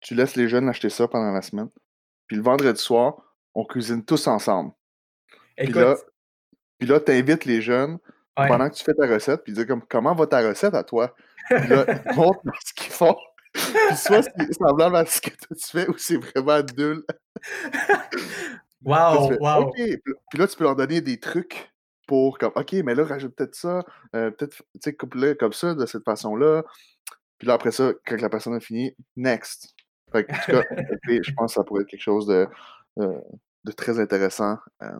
Tu 0.00 0.14
laisses 0.14 0.36
les 0.36 0.48
jeunes 0.48 0.68
acheter 0.68 0.90
ça 0.90 1.08
pendant 1.08 1.32
la 1.32 1.42
semaine. 1.42 1.68
Puis 2.26 2.36
le 2.36 2.42
vendredi 2.42 2.80
soir, 2.80 3.36
on 3.54 3.64
cuisine 3.64 4.04
tous 4.04 4.26
ensemble. 4.26 4.72
Écoute... 5.56 5.74
Puis 5.74 5.82
là, 5.82 5.96
puis 6.78 6.88
là 6.88 7.00
tu 7.00 7.12
invites 7.12 7.44
les 7.44 7.60
jeunes 7.60 7.98
Ouais. 8.38 8.48
pendant 8.48 8.68
que 8.70 8.74
tu 8.74 8.84
fais 8.84 8.94
ta 8.94 9.06
recette, 9.06 9.42
puis 9.42 9.52
dire 9.52 9.66
comme, 9.66 9.82
comment 9.82 10.14
va 10.14 10.26
ta 10.26 10.40
recette 10.46 10.74
à 10.74 10.84
toi? 10.84 11.14
Ils 11.50 12.14
montrent 12.16 12.40
ce 12.64 12.74
qu'ils 12.74 12.92
font. 12.92 13.16
Puis 13.52 13.62
soit 13.96 14.22
c'est 14.22 14.52
semblable 14.52 14.96
à 14.96 15.06
ce 15.06 15.20
que 15.20 15.30
tu 15.30 15.66
fais 15.66 15.88
ou 15.88 15.96
c'est 15.98 16.18
vraiment 16.18 16.64
nul. 16.76 17.02
wow, 18.84 19.32
wow. 19.40 19.70
Puis 19.72 19.98
là, 20.34 20.46
tu 20.46 20.56
peux 20.56 20.64
leur 20.64 20.76
donner 20.76 21.00
des 21.00 21.18
trucs 21.18 21.72
pour 22.06 22.38
comme, 22.38 22.52
OK, 22.54 22.72
mais 22.84 22.94
là, 22.94 23.04
rajoute 23.04 23.34
peut-être 23.36 23.54
ça, 23.54 23.84
euh, 24.16 24.30
peut-être, 24.30 24.56
tu 24.56 24.64
sais, 24.80 24.94
coupe-le 24.94 25.34
comme 25.34 25.52
ça, 25.52 25.74
de 25.74 25.86
cette 25.86 26.04
façon-là. 26.04 26.64
Puis 27.38 27.46
là, 27.46 27.54
après 27.54 27.70
ça, 27.70 27.92
quand 28.04 28.20
la 28.20 28.28
personne 28.28 28.54
a 28.54 28.60
fini, 28.60 28.94
next. 29.16 29.74
Fait 30.12 30.24
que, 30.24 30.32
en 30.32 30.36
tout 30.36 30.50
cas, 30.52 30.62
je 31.22 31.32
pense 31.34 31.52
que 31.52 31.60
ça 31.60 31.64
pourrait 31.64 31.82
être 31.82 31.88
quelque 31.88 32.02
chose 32.02 32.26
de, 32.26 32.48
euh, 32.98 33.20
de 33.64 33.72
très 33.72 34.00
intéressant. 34.00 34.58
Euh, 34.82 34.98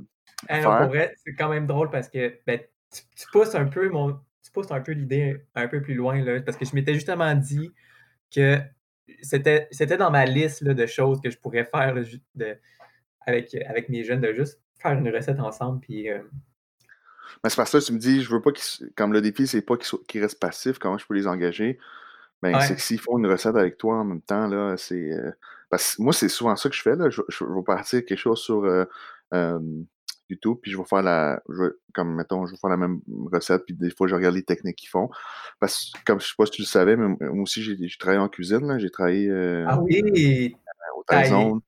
pour 0.48 0.72
vrai, 0.88 1.14
c'est 1.24 1.34
quand 1.34 1.48
même 1.48 1.66
drôle 1.66 1.90
parce 1.90 2.08
que 2.08 2.38
ben, 2.46 2.60
tu, 2.92 3.26
pousses 3.32 3.54
un 3.54 3.66
peu 3.66 3.88
mon. 3.88 4.18
Tu 4.50 4.52
pousses 4.52 4.72
un 4.72 4.80
peu 4.80 4.92
l'idée 4.92 5.44
un 5.54 5.68
peu 5.68 5.80
plus 5.80 5.94
loin, 5.94 6.20
là, 6.22 6.40
parce 6.40 6.56
que 6.56 6.64
je 6.64 6.74
m'étais 6.74 6.94
justement 6.94 7.32
dit 7.36 7.70
que 8.34 8.58
c'était, 9.22 9.68
c'était 9.70 9.96
dans 9.96 10.10
ma 10.10 10.24
liste 10.24 10.62
là, 10.62 10.74
de 10.74 10.86
choses 10.86 11.20
que 11.20 11.30
je 11.30 11.38
pourrais 11.38 11.64
faire 11.64 11.94
de, 12.34 12.56
avec, 13.20 13.54
avec 13.54 13.88
mes 13.88 14.02
jeunes, 14.02 14.20
de 14.20 14.32
juste 14.32 14.60
faire 14.80 14.92
une 14.92 15.08
recette 15.08 15.38
ensemble. 15.38 15.80
Puis, 15.80 16.10
euh... 16.10 16.18
Mais 17.44 17.50
c'est 17.50 17.56
parce 17.56 17.70
que 17.70 17.78
tu 17.78 17.92
me 17.92 17.98
dis, 17.98 18.22
je 18.22 18.30
veux 18.30 18.42
pas 18.42 18.50
qu'ils. 18.50 18.90
Comme 18.96 19.12
le 19.12 19.20
défi, 19.20 19.46
c'est 19.46 19.62
pas 19.62 19.76
qu'ils, 19.76 20.20
restent 20.20 20.40
passifs, 20.40 20.78
comment 20.78 20.98
je 20.98 21.06
peux 21.06 21.14
les 21.14 21.28
engager? 21.28 21.78
Ben, 22.42 22.58
c'est 22.60 22.74
que 22.74 22.80
s'ils 22.80 22.98
font 22.98 23.18
une 23.18 23.26
recette 23.26 23.54
avec 23.54 23.76
toi 23.76 23.98
en 23.98 24.04
même 24.04 24.22
temps, 24.22 24.48
là, 24.48 24.76
c'est. 24.76 25.12
Euh, 25.12 25.30
parce 25.68 25.94
que 25.94 26.02
moi, 26.02 26.12
c'est 26.12 26.28
souvent 26.28 26.56
ça 26.56 26.68
que 26.68 26.74
je 26.74 26.82
fais. 26.82 26.96
Là. 26.96 27.08
Je, 27.08 27.20
je, 27.28 27.44
vais 27.44 27.62
partir 27.64 28.04
quelque 28.04 28.18
chose 28.18 28.40
sur 28.40 28.64
euh, 28.64 28.84
euh, 30.34 30.38
tout, 30.40 30.56
puis 30.56 30.70
je 30.70 30.78
vais 30.78 30.84
faire 30.84 31.02
la, 31.02 31.42
comme 31.94 32.14
mettons, 32.14 32.46
je 32.46 32.52
vais 32.52 32.58
faire 32.58 32.70
la 32.70 32.76
même 32.76 33.00
recette, 33.32 33.64
puis 33.64 33.74
des 33.74 33.90
fois 33.90 34.06
je 34.06 34.14
regarde 34.14 34.34
les 34.34 34.42
techniques 34.42 34.76
qu'ils 34.76 34.88
font. 34.88 35.10
Parce 35.58 35.92
que, 35.92 36.04
comme 36.04 36.20
je 36.20 36.26
sais 36.26 36.34
pas 36.36 36.46
si 36.46 36.52
tu 36.52 36.62
le 36.62 36.66
savais, 36.66 36.96
mais 36.96 37.08
moi 37.08 37.42
aussi 37.42 37.62
j'ai 37.62 37.76
travaillé 37.98 38.20
en 38.20 38.28
cuisine, 38.28 38.78
j'ai 38.78 38.90
travaillé 38.90 39.28
euh, 39.28 39.64
ah 39.68 39.80
oui. 39.80 40.54
au 40.96 41.04
Taizone. 41.04 41.60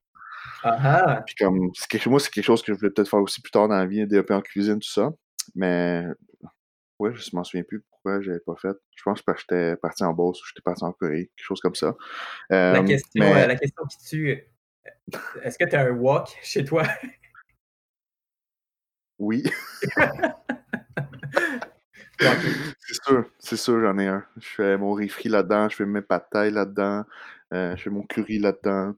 Ah, 0.63 1.21
Puis 1.25 1.35
comme, 1.35 1.71
quelque, 1.89 2.07
moi 2.07 2.19
c'est 2.19 2.31
quelque 2.31 2.45
chose 2.45 2.61
que 2.61 2.73
je 2.73 2.77
voulais 2.77 2.91
peut-être 2.91 3.09
faire 3.09 3.19
aussi 3.19 3.41
plus 3.41 3.51
tard 3.51 3.67
dans 3.67 3.75
la 3.75 3.85
vie, 3.85 4.07
développer 4.07 4.33
en 4.33 4.41
cuisine, 4.41 4.79
tout 4.79 4.89
ça. 4.89 5.11
Mais 5.55 6.05
ouais, 6.99 7.11
je 7.13 7.35
m'en 7.35 7.43
souviens 7.43 7.63
plus 7.63 7.81
pourquoi 7.81 8.21
j'avais 8.21 8.39
pas 8.39 8.55
fait. 8.55 8.75
Je 8.95 9.03
pense 9.03 9.21
que 9.21 9.33
j'étais 9.37 9.75
parti 9.75 10.03
en 10.03 10.13
Beauce 10.13 10.41
ou 10.41 10.45
j'étais 10.47 10.61
parti 10.61 10.83
en 10.85 10.93
Corée, 10.93 11.31
quelque 11.35 11.45
chose 11.45 11.59
comme 11.59 11.75
ça. 11.75 11.95
la, 12.49 12.81
question, 12.83 13.23
euh, 13.23 13.47
la 13.47 13.55
question 13.55 13.83
qui 13.85 13.97
tue, 14.09 14.47
est-ce 15.43 15.57
que 15.57 15.65
tu 15.65 15.75
as 15.75 15.81
un 15.81 15.91
wok 15.91 16.29
chez 16.41 16.63
toi? 16.63 16.83
Oui. 19.19 19.43
c'est 22.19 23.03
sûr, 23.03 23.25
c'est 23.39 23.57
sûr, 23.57 23.81
j'en 23.81 23.97
ai 23.97 24.07
un. 24.07 24.23
Je 24.37 24.47
fais 24.47 24.77
mon 24.77 24.93
riz 24.93 25.09
frit 25.09 25.29
là-dedans, 25.29 25.69
je 25.69 25.75
fais 25.75 25.85
mes 25.85 26.01
pâtes 26.01 26.33
là-dedans, 26.33 27.03
euh, 27.53 27.75
je 27.75 27.83
fais 27.83 27.89
mon 27.89 28.03
curry 28.03 28.39
là-dedans. 28.39 28.93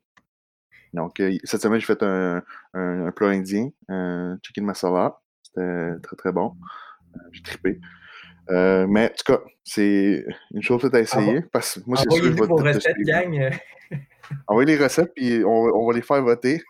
Donc, 0.93 1.19
euh, 1.19 1.37
cette 1.43 1.61
semaine, 1.61 1.79
j'ai 1.79 1.85
fait 1.85 2.03
un, 2.03 2.41
un, 2.73 3.11
plat 3.11 3.29
indien, 3.29 3.69
un 3.89 4.37
chicken 4.41 4.65
masala. 4.65 5.19
C'était 5.43 5.99
très, 6.01 6.15
très 6.15 6.31
bon. 6.31 6.55
Euh, 7.15 7.19
j'ai 7.31 7.41
trippé. 7.41 7.79
mais 8.49 9.05
en 9.05 9.09
tout 9.09 9.33
cas, 9.33 9.39
c'est 9.63 10.25
une 10.53 10.61
chose 10.61 10.81
peut-être 10.81 10.95
à 10.95 11.01
essayer. 11.01 11.41
Parce 11.51 11.79
que 11.79 11.81
moi, 11.85 11.97
c'est 11.97 12.09
sûr 12.11 12.23
que 12.23 12.31
je 12.31 12.33
vais 12.33 12.71
recettes, 12.73 12.97
gang. 12.99 13.51
Envoyez 14.47 14.75
les 14.75 14.83
recettes, 14.83 15.13
puis 15.13 15.43
on, 15.45 15.49
on 15.49 15.87
va 15.87 15.93
les 15.93 16.01
faire 16.01 16.21
voter. 16.23 16.63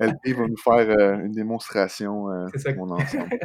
LP 0.00 0.28
va 0.36 0.46
nous 0.46 0.56
faire 0.56 0.90
euh, 0.90 1.18
une 1.18 1.32
démonstration 1.32 2.30
euh, 2.30 2.46
de 2.46 2.74
mon 2.74 2.90
ensemble. 2.90 3.38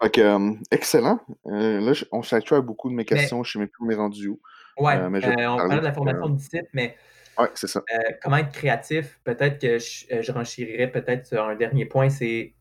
Ok, 0.00 0.18
euh, 0.18 0.52
excellent. 0.72 1.20
là, 1.44 1.92
on 2.10 2.22
s'habitue 2.22 2.54
à 2.54 2.60
beaucoup 2.60 2.90
de 2.90 2.94
mes 2.94 3.04
questions. 3.04 3.44
je 3.44 3.50
ne 3.50 3.52
sais 3.52 3.58
même 3.60 3.68
plus 3.68 3.84
où 3.84 3.86
on 3.86 3.90
est 3.90 3.94
rendu 3.94 4.28
où. 4.28 4.40
Oui, 4.78 4.92
on 4.94 5.56
parle 5.56 5.80
de 5.80 5.84
la 5.84 5.92
formation 5.92 6.28
du 6.30 6.42
site, 6.42 6.68
mais 6.72 6.96
ouais, 7.38 7.48
c'est 7.54 7.68
ça. 7.68 7.82
comment 8.22 8.38
être 8.38 8.50
créatif, 8.50 9.20
peut-être 9.24 9.60
que 9.60 9.78
je, 9.78 10.22
je 10.22 10.86
peut-être 10.86 11.26
sur 11.26 11.44
un 11.44 11.54
dernier 11.54 11.84
point, 11.84 12.08
c'est 12.08 12.54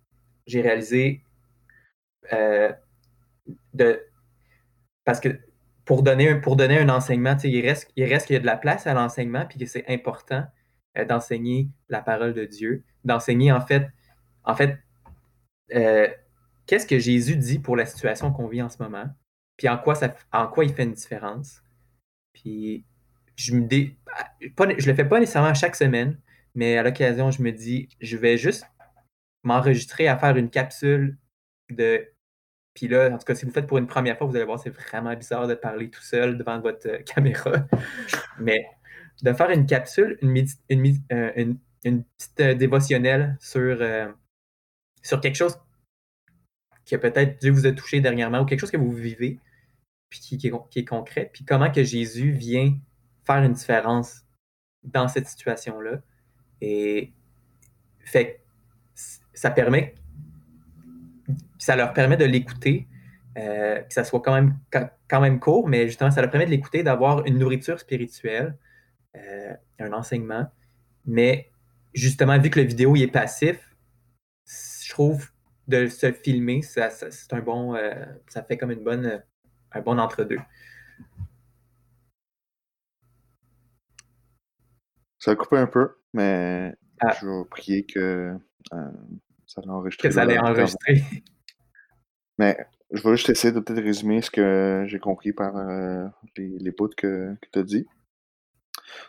j'ai 0.45 0.61
réalisé 0.61 1.23
de 3.73 4.03
parce 5.03 5.19
que 5.19 5.29
pour 5.87 6.03
donner 6.03 6.29
un, 6.29 6.39
pour 6.39 6.57
donner 6.57 6.77
un 6.77 6.89
enseignement, 6.89 7.37
il 7.43 7.65
reste, 7.65 7.89
il 7.95 8.03
reste 8.03 8.27
qu'il 8.27 8.35
y 8.35 8.37
a 8.37 8.41
de 8.41 8.45
la 8.45 8.57
place 8.57 8.85
à 8.85 8.93
l'enseignement 8.93 9.45
puis 9.45 9.57
que 9.57 9.65
c'est 9.65 9.85
important 9.87 10.45
euh, 10.97 11.05
d'enseigner 11.05 11.69
la 11.89 12.01
parole 12.01 12.33
de 12.33 12.45
Dieu, 12.45 12.83
d'enseigner 13.03 13.51
en 13.51 13.61
fait, 13.61 13.89
en 14.43 14.55
fait, 14.55 14.79
euh, 15.73 16.07
qu'est-ce 16.65 16.87
que 16.87 16.99
Jésus 16.99 17.35
dit 17.35 17.59
pour 17.59 17.75
la 17.75 17.85
situation 17.85 18.31
qu'on 18.31 18.47
vit 18.47 18.61
en 18.61 18.69
ce 18.69 18.81
moment, 18.81 19.05
puis 19.57 19.69
en 19.69 19.77
quoi, 19.77 19.95
ça, 19.95 20.15
en 20.31 20.47
quoi 20.47 20.65
il 20.65 20.73
fait 20.73 20.83
une 20.83 20.93
différence. 20.93 21.61
Puis 22.33 22.85
je 23.35 23.55
me 23.55 23.67
dis, 23.67 23.95
je 24.41 24.89
le 24.89 24.95
fais 24.95 25.05
pas 25.05 25.19
nécessairement 25.19 25.53
chaque 25.53 25.75
semaine, 25.75 26.19
mais 26.55 26.77
à 26.77 26.83
l'occasion, 26.83 27.31
je 27.31 27.41
me 27.41 27.51
dis, 27.51 27.89
je 28.01 28.17
vais 28.17 28.37
juste 28.37 28.65
m'enregistrer 29.43 30.07
à 30.07 30.17
faire 30.17 30.35
une 30.37 30.49
capsule 30.49 31.17
de. 31.69 32.07
Puis 32.73 32.87
là, 32.87 33.09
en 33.11 33.17
tout 33.17 33.25
cas, 33.25 33.35
si 33.35 33.45
vous 33.45 33.49
le 33.49 33.53
faites 33.53 33.67
pour 33.67 33.79
une 33.79 33.87
première 33.87 34.17
fois, 34.17 34.27
vous 34.27 34.35
allez 34.35 34.45
voir, 34.45 34.59
c'est 34.59 34.69
vraiment 34.69 35.15
bizarre 35.15 35.47
de 35.47 35.55
parler 35.55 35.89
tout 35.89 36.01
seul 36.01 36.37
devant 36.37 36.59
votre 36.59 36.87
euh, 36.87 36.99
caméra. 37.05 37.51
Mais 38.39 38.67
de 39.21 39.33
faire 39.33 39.49
une 39.49 39.65
capsule, 39.65 40.17
une, 40.21 40.37
euh, 41.11 41.53
petite 41.83 42.39
euh, 42.39 42.53
dévotionnelle 42.53 43.37
sur, 43.39 43.77
euh, 43.81 44.11
sur 45.01 45.21
quelque 45.21 45.35
chose 45.35 45.59
qui 46.85 46.97
peut-être 46.97 47.39
Dieu 47.41 47.51
vous 47.51 47.65
a 47.65 47.71
touché 47.71 47.99
dernièrement 47.99 48.41
ou 48.41 48.45
quelque 48.45 48.61
chose 48.61 48.71
que 48.71 48.77
vous 48.77 48.91
vivez, 48.91 49.39
puis 50.09 50.19
qui, 50.19 50.47
est, 50.47 50.85
concret, 50.85 51.29
puis 51.33 51.43
comment 51.43 51.69
que 51.69 51.83
Jésus 51.83 52.31
vient 52.31 52.77
faire 53.25 53.43
une 53.43 53.51
différence 53.51 54.21
dans 54.83 55.09
cette 55.09 55.27
situation-là. 55.27 56.01
Et 56.61 57.11
fait 57.99 58.41
ça 58.95 59.51
permet 59.51 59.95
ça 61.57 61.75
leur 61.75 61.91
permet 61.91 62.15
de 62.15 62.23
l'écouter, 62.23 62.87
que 63.35 63.83
ça 63.89 64.05
soit 64.05 64.21
quand 64.21 64.33
même, 64.33 64.57
quand 65.09 65.19
même 65.19 65.41
court, 65.41 65.67
mais 65.67 65.87
justement, 65.87 66.09
ça 66.09 66.21
leur 66.21 66.31
permet 66.31 66.45
de 66.45 66.51
l'écouter, 66.51 66.83
d'avoir 66.83 67.25
une 67.25 67.37
nourriture 67.37 67.79
spirituelle, 67.79 68.57
euh, 69.17 69.53
un 69.79 69.93
enseignement. 69.93 70.47
Mais 71.05 71.51
justement, 71.93 72.37
vu 72.39 72.49
que 72.49 72.59
le 72.59 72.65
vidéo 72.65 72.95
est 72.95 73.07
passif, 73.07 73.75
je 74.45 74.89
trouve 74.89 75.29
de 75.67 75.87
se 75.87 76.11
filmer, 76.11 76.61
ça, 76.61 76.89
c'est 76.89 77.33
un 77.33 77.41
bon. 77.41 77.75
Euh, 77.75 78.05
ça 78.27 78.43
fait 78.43 78.57
comme 78.57 78.71
une 78.71 78.83
bonne, 78.83 79.23
un 79.71 79.81
bon 79.81 79.99
entre-deux. 79.99 80.39
Ça 85.19 85.31
a 85.31 85.35
coupé 85.35 85.57
un 85.57 85.67
peu, 85.67 85.95
mais 86.13 86.73
ah. 87.01 87.13
je 87.19 87.27
vais 87.27 87.45
prier 87.49 87.85
que 87.85 88.37
euh, 88.73 88.91
ça 89.45 89.61
allait 89.61 89.71
enregistrer. 89.71 90.07
Que 90.07 90.13
ça 90.13 90.21
allait 90.21 90.39
enregistrer. 90.39 91.03
Mais 92.37 92.57
je 92.91 93.01
vais 93.01 93.17
juste 93.17 93.29
essayer 93.29 93.51
de 93.51 93.59
peut-être 93.59 93.83
résumer 93.83 94.21
ce 94.21 94.29
que 94.29 94.85
j'ai 94.87 94.99
compris 94.99 95.33
par 95.33 95.53
les, 96.37 96.59
les 96.59 96.71
bouts 96.71 96.89
que, 96.95 97.35
que 97.41 97.49
tu 97.51 97.59
as 97.59 97.63
dit. 97.63 97.87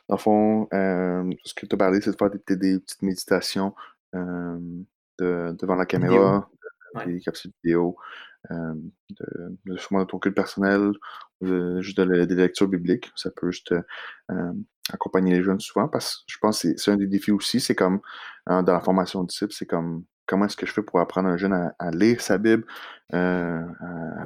Dans 0.08 0.16
le 0.16 0.20
fond, 0.20 0.68
ce 0.72 1.54
que 1.54 1.66
tu 1.66 1.74
as 1.74 1.78
parlé, 1.78 2.00
c'est 2.00 2.12
de 2.12 2.16
faire 2.16 2.30
des, 2.30 2.56
des 2.56 2.78
petites 2.78 3.02
méditations 3.02 3.74
de, 4.12 4.86
devant 5.18 5.74
la 5.74 5.86
caméra, 5.86 6.48
des 7.06 7.20
capsules 7.20 7.52
vidéo, 7.62 7.96
de, 8.50 8.56
de, 9.66 9.76
de 9.76 10.04
ton 10.04 10.18
culte 10.18 10.34
personnel, 10.34 10.92
juste 11.42 11.98
de, 12.00 12.24
des 12.24 12.34
lectures 12.34 12.68
bibliques. 12.68 13.10
Ça 13.16 13.30
peut 13.30 13.50
juste 13.50 13.74
accompagner 14.90 15.34
les 15.36 15.42
jeunes 15.42 15.60
souvent 15.60 15.86
parce 15.88 16.18
que 16.18 16.22
je 16.28 16.38
pense 16.38 16.62
que 16.62 16.76
c'est 16.76 16.90
un 16.90 16.96
des 16.96 17.06
défis 17.06 17.32
aussi. 17.32 17.60
C'est 17.60 17.74
comme 17.74 18.00
dans 18.46 18.62
la 18.62 18.80
formation 18.80 19.22
de 19.22 19.28
disciples, 19.28 19.52
c'est 19.52 19.66
comme 19.66 20.04
comment 20.28 20.44
est-ce 20.44 20.56
que 20.56 20.66
je 20.66 20.72
fais 20.72 20.82
pour 20.82 21.00
apprendre 21.00 21.28
un 21.28 21.36
jeune 21.36 21.52
à, 21.52 21.90
lire 21.90 22.20
sa 22.20 22.38
Bible, 22.38 22.64
à, 23.12 23.64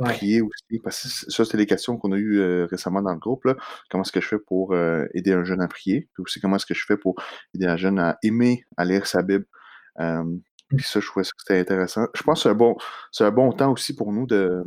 prier 0.01 0.43
aussi? 0.43 0.79
Parce 0.83 1.03
que 1.03 1.31
ça, 1.31 1.45
c'est 1.45 1.57
les 1.57 1.67
questions 1.67 1.97
qu'on 1.97 2.12
a 2.12 2.19
eues 2.19 2.65
récemment 2.65 3.01
dans 3.01 3.12
le 3.12 3.19
groupe. 3.19 3.45
Là. 3.45 3.57
Comment 3.88 4.03
est-ce 4.03 4.12
que 4.12 4.21
je 4.21 4.29
fais 4.29 4.38
pour 4.38 4.75
aider 5.15 5.33
un 5.33 5.45
jeune 5.45 5.62
à 5.62 5.69
prier? 5.69 6.11
Puis 6.12 6.23
aussi, 6.23 6.41
comment 6.41 6.57
est-ce 6.57 6.67
que 6.67 6.75
je 6.75 6.85
fais 6.85 6.99
pour 6.99 7.15
aider 7.55 7.67
un 7.67 7.77
jeune 7.77 7.99
à 7.99 8.19
aimer 8.23 8.67
à 8.77 8.85
lire 8.85 9.07
sa 9.07 9.23
Bible? 9.23 9.47
Puis 10.77 10.87
ça, 10.87 11.01
je 11.01 11.07
trouvais 11.07 11.25
que 11.25 11.31
c'était 11.38 11.61
intéressant. 11.61 12.07
Je 12.15 12.23
pense 12.23 12.41
que 12.41 12.43
c'est 12.45 12.49
un, 12.49 12.55
bon, 12.55 12.77
un 13.21 13.31
bon 13.31 13.53
temps 13.53 13.73
aussi 13.73 13.95
pour 13.95 14.12
nous 14.12 14.27
de, 14.27 14.65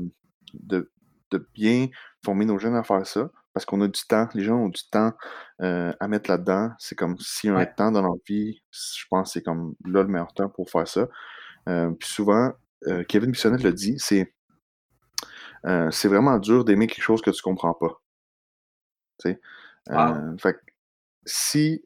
de, 0.54 0.90
bien 1.54 1.88
former 2.24 2.46
nos 2.46 2.58
jeunes 2.58 2.76
à 2.76 2.84
faire 2.84 3.06
ça. 3.06 3.30
Parce 3.56 3.66
qu'on 3.66 3.82
a 3.82 3.88
du 3.88 4.02
temps, 4.08 4.30
les 4.36 4.44
gens 4.44 4.58
ont 4.58 4.70
du 4.70 4.84
temps 4.90 5.14
à 5.60 6.08
mettre 6.08 6.30
là-dedans. 6.30 6.72
C'est 6.78 6.96
comme 6.96 7.18
s'il 7.20 7.50
y 7.50 7.54
a 7.54 7.58
un 7.58 7.66
temps 7.66 7.92
dans 7.92 8.04
leur 8.04 8.18
vie, 8.28 8.62
je 8.72 9.06
pense 9.10 9.30
que 9.30 9.34
c'est 9.34 9.44
comme 9.44 9.74
là 9.86 10.04
le 10.04 10.10
meilleur 10.10 10.34
temps 10.34 10.50
pour 10.50 10.70
faire 10.70 10.88
ça. 10.88 11.08
puis 11.66 12.08
souvent, 12.08 12.52
Kevin 13.08 13.32
Bissonnette 13.32 13.64
l'a 13.64 13.72
dit, 13.72 13.96
c'est 13.98 14.34
c'est 15.92 16.08
vraiment 16.08 16.38
dur 16.38 16.66
d'aimer 16.66 16.86
quelque 16.86 17.02
chose 17.02 17.22
que 17.22 17.32
tu 17.32 17.42
comprends 17.42 17.74
pas. 17.74 18.02
Tu 19.20 19.30
sais? 19.30 19.40
fait 20.38 20.58
si 21.26 21.82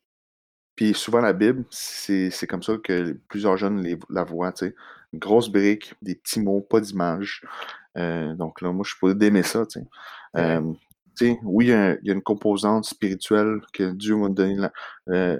puis 0.79 0.93
souvent, 0.93 1.19
la 1.19 1.33
Bible, 1.33 1.65
c'est 1.71 2.47
comme 2.47 2.63
ça 2.63 2.77
que 2.81 3.11
plusieurs 3.27 3.57
jeunes 3.57 3.85
la 4.09 4.23
voient, 4.23 4.53
tu 4.53 4.67
sais. 4.67 4.75
Une 5.11 5.19
grosse 5.19 5.49
brique, 5.49 5.93
des 6.01 6.15
petits 6.15 6.39
mots, 6.39 6.61
pas 6.61 6.79
d'image. 6.79 7.43
Euh, 7.97 8.33
donc 8.35 8.61
là, 8.61 8.71
moi, 8.71 8.85
je 8.85 8.91
suis 8.91 8.99
pas 9.01 9.13
d'aimer 9.13 9.43
ça, 9.43 9.65
tu 9.65 9.81
sais. 9.81 9.85
Euh, 10.37 10.71
oui, 11.43 11.65
il 11.65 11.69
y, 11.69 11.73
a, 11.73 11.97
une 12.03 12.21
composante 12.21 12.85
spirituelle 12.85 13.59
que 13.73 13.91
Dieu 13.91 14.15
m'a 14.15 14.29
donné 14.29 14.67
euh, 15.09 15.37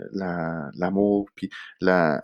l'amour, 0.76 1.26
la, 1.26 1.32
puis 1.36 1.50
la, 1.82 2.22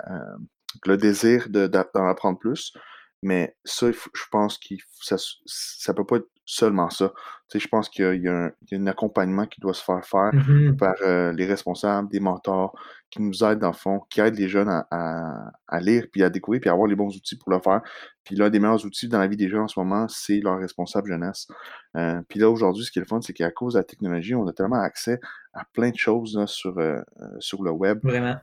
le 0.85 0.97
désir 0.97 1.47
d'en 1.49 2.07
apprendre 2.07 2.39
plus. 2.39 2.73
Mais 3.21 3.55
ça, 3.63 3.91
je 3.91 4.23
pense 4.31 4.57
que 4.57 4.75
ça, 5.01 5.15
ça 5.45 5.93
peut 5.93 6.05
pas 6.05 6.17
être 6.17 6.29
seulement 6.45 6.89
ça. 6.89 7.11
Tu 7.49 7.57
sais, 7.57 7.59
je 7.59 7.67
pense 7.67 7.89
qu'il 7.89 8.21
y, 8.21 8.27
a 8.27 8.51
un 8.71 8.87
accompagnement 8.87 9.45
qui 9.45 9.59
doit 9.59 9.73
se 9.73 9.83
faire 9.83 10.03
faire 10.05 10.31
mmh 10.33 10.77
par 10.77 10.95
euh, 11.01 11.31
les 11.33 11.45
responsables, 11.45 12.09
des 12.09 12.19
mentors, 12.19 12.77
qui 13.09 13.21
nous 13.21 13.43
aident 13.43 13.59
dans 13.59 13.71
le 13.71 13.73
fond, 13.73 14.01
qui 14.09 14.21
aident 14.21 14.37
les 14.37 14.47
jeunes 14.47 14.69
à, 14.69 15.79
lire, 15.79 16.05
puis 16.11 16.23
à 16.23 16.29
découvrir, 16.29 16.61
puis 16.61 16.69
à 16.69 16.73
avoir 16.73 16.87
les 16.87 16.95
bons 16.95 17.15
outils 17.15 17.37
pour 17.37 17.51
le 17.51 17.59
faire. 17.59 17.81
Puis 18.23 18.35
l'un 18.35 18.49
des 18.49 18.59
meilleurs 18.59 18.83
outils 18.85 19.07
dans 19.07 19.19
la 19.19 19.27
vie 19.27 19.37
des 19.37 19.49
jeunes 19.49 19.61
en 19.61 19.67
ce 19.67 19.79
moment, 19.79 20.07
c'est 20.07 20.39
leur 20.39 20.59
responsable 20.59 21.09
jeunesse. 21.09 21.47
Euh, 21.95 22.21
puis 22.27 22.39
là, 22.39 22.49
aujourd'hui, 22.49 22.83
ce 22.83 22.91
qui 22.91 22.99
est 22.99 23.03
le 23.03 23.07
fun, 23.07 23.21
c'est 23.21 23.33
qu'à 23.33 23.51
cause 23.51 23.73
de 23.73 23.79
la 23.79 23.83
technologie, 23.83 24.35
on 24.35 24.47
a 24.47 24.53
tellement 24.53 24.81
accès 24.81 25.19
à 25.53 25.63
plein 25.73 25.89
de 25.89 25.97
choses 25.97 26.43
sur, 26.47 26.77
euh, 26.77 27.01
sur 27.39 27.63
le 27.63 27.71
web. 27.71 27.99
Vraiment. 28.03 28.37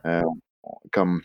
comme 0.91 1.21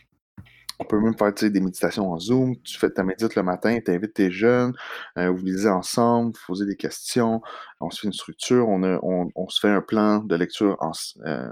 on 0.79 0.85
peut 0.85 1.01
même 1.01 1.17
faire 1.17 1.33
des 1.33 1.61
méditations 1.61 2.11
en 2.11 2.19
Zoom. 2.19 2.57
Tu 2.63 2.79
fais 2.79 2.91
ta 2.91 3.03
médite 3.03 3.35
le 3.35 3.43
matin, 3.43 3.79
tu 3.85 3.91
invites 3.91 4.15
tes 4.15 4.31
jeunes, 4.31 4.73
euh, 5.19 5.31
vous 5.31 5.45
lisez 5.45 5.69
ensemble, 5.69 6.35
vous 6.35 6.43
posez 6.47 6.67
des 6.67 6.77
questions, 6.77 7.43
on 7.81 7.91
se 7.91 8.01
fait 8.01 8.07
une 8.07 8.13
structure, 8.13 8.69
on, 8.69 9.49
se 9.49 9.61
fait 9.61 9.69
un 9.69 9.81
plan 9.81 10.19
de 10.19 10.37
lecture 10.37 10.77
en, 10.81 10.93
euh, 11.27 11.49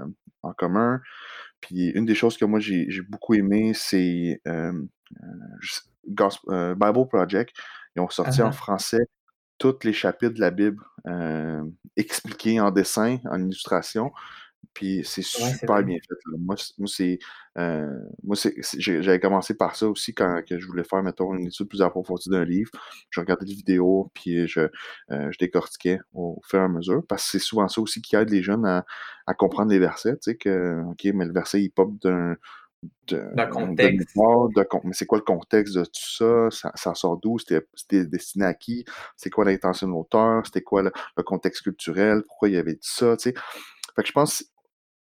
commun. 0.57 1.01
Puis 1.59 1.87
une 1.89 2.05
des 2.05 2.15
choses 2.15 2.37
que 2.37 2.45
moi 2.45 2.59
j'ai 2.59 3.01
beaucoup 3.09 3.33
aimé, 3.33 3.73
c'est 3.73 4.41
euh, 4.47 4.71
Bible 6.05 7.07
Project. 7.09 7.55
Ils 7.95 8.01
ont 8.01 8.09
sorti 8.09 8.41
en 8.41 8.49
uh-huh. 8.49 8.53
français 8.53 9.05
tous 9.57 9.79
les 9.83 9.93
chapitres 9.93 10.35
de 10.35 10.39
la 10.39 10.51
Bible 10.51 10.83
expliqués 11.97 12.59
en 12.59 12.71
dessin, 12.71 13.17
en 13.29 13.41
illustration. 13.41 14.11
Puis 14.77 15.01
c'est 15.03 15.23
super 15.23 15.81
bien 15.81 15.97
fait. 16.07 16.15
Moi, 16.37 16.55
c'est. 16.85 17.17
Euh, 17.57 17.99
moi, 18.21 18.35
j'avais 18.77 19.19
commencé 19.19 19.55
par 19.55 19.75
ça 19.75 19.87
aussi 19.87 20.13
quand 20.13 20.43
que 20.47 20.59
je 20.59 20.67
voulais 20.67 20.83
faire, 20.83 21.01
mettons, 21.01 21.33
une 21.33 21.47
étude 21.47 21.67
plus 21.67 21.81
approfondie 21.81 22.29
d'un 22.29 22.45
livre. 22.45 22.69
Je 23.09 23.19
regardais 23.19 23.47
des 23.47 23.55
vidéos, 23.55 24.11
puis 24.13 24.47
je, 24.47 24.59
euh, 25.09 25.31
je 25.31 25.37
décortiquais 25.39 25.97
au 26.13 26.39
fur 26.45 26.59
et 26.59 26.63
à 26.63 26.67
mesure. 26.67 27.01
Parce 27.09 27.23
que 27.23 27.31
c'est 27.31 27.43
souvent 27.43 27.67
ça 27.67 27.81
aussi 27.81 28.03
qui 28.03 28.15
aide 28.15 28.29
les 28.29 28.43
jeunes 28.43 28.67
à, 28.67 28.85
à 29.25 29.33
comprendre 29.33 29.71
les 29.71 29.79
versets. 29.79 30.13
Tu 30.17 30.31
sais, 30.31 30.35
que, 30.37 30.83
OK, 30.91 31.05
mais 31.05 31.25
le 31.25 31.33
verset, 31.33 31.63
il 31.63 31.71
pop 31.71 31.91
d'un. 31.99 32.35
D'un 33.07 33.47
contexte. 33.47 34.15
mais 34.83 34.93
c'est 34.93 35.07
quoi 35.07 35.17
le 35.17 35.23
contexte 35.23 35.73
de 35.73 35.85
tout 35.85 36.49
ça? 36.51 36.71
Ça, 36.75 36.93
sort 36.93 37.17
d'où? 37.17 37.39
C'était 37.39 38.05
destiné 38.05 38.45
à 38.45 38.53
qui? 38.53 38.85
C'est 39.15 39.31
quoi 39.31 39.43
l'intention 39.45 39.87
de 39.87 39.93
l'auteur? 39.93 40.45
C'était 40.45 40.61
quoi 40.61 40.83
le, 40.83 40.91
le, 41.17 41.23
contexte 41.23 41.63
culturel? 41.63 42.21
Pourquoi 42.27 42.49
il 42.49 42.53
y 42.53 42.57
avait 42.57 42.75
dit 42.75 42.79
ça? 42.83 43.17
Tu 43.17 43.31
sais? 43.31 43.33
Fait 43.95 44.03
que 44.03 44.07
je 44.07 44.13
pense 44.13 44.43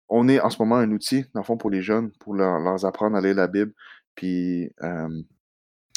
on 0.10 0.28
est 0.28 0.40
en 0.40 0.50
ce 0.50 0.62
moment 0.62 0.76
un 0.76 0.92
outil, 0.92 1.26
dans 1.34 1.42
le 1.42 1.46
fond, 1.46 1.58
pour 1.58 1.70
les 1.70 1.82
jeunes, 1.82 2.12
pour 2.20 2.36
leur, 2.36 2.86
apprendre 2.86 3.16
à 3.18 3.22
lire 3.22 3.36
la 3.36 3.48
Bible. 3.48 3.74
Puis 4.16 4.72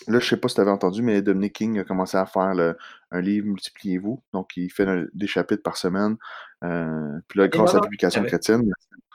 là, 0.07 0.19
je 0.19 0.29
sais 0.29 0.37
pas 0.37 0.49
si 0.49 0.55
tu 0.55 0.61
avais 0.61 0.71
entendu, 0.71 1.03
mais 1.03 1.23
Dominic 1.23 1.55
King 1.55 1.79
a 1.79 1.85
commencé 1.85 2.17
à 2.17 2.27
faire 2.27 2.75
un 3.11 3.21
livre 3.21 3.47
Multipliez-vous. 3.47 4.23
Donc, 4.33 4.57
il 4.57 4.71
fait 4.71 4.87
des 5.15 5.27
chapitres 5.27 5.63
par 5.63 5.77
semaine. 5.77 6.17
Euh, 6.65 7.19
puis 7.29 7.41
là, 7.41 7.49
grâce 7.49 7.75
à 7.75 7.79
la 7.79 7.83
publication 7.83 8.23
chrétienne, 8.25 8.71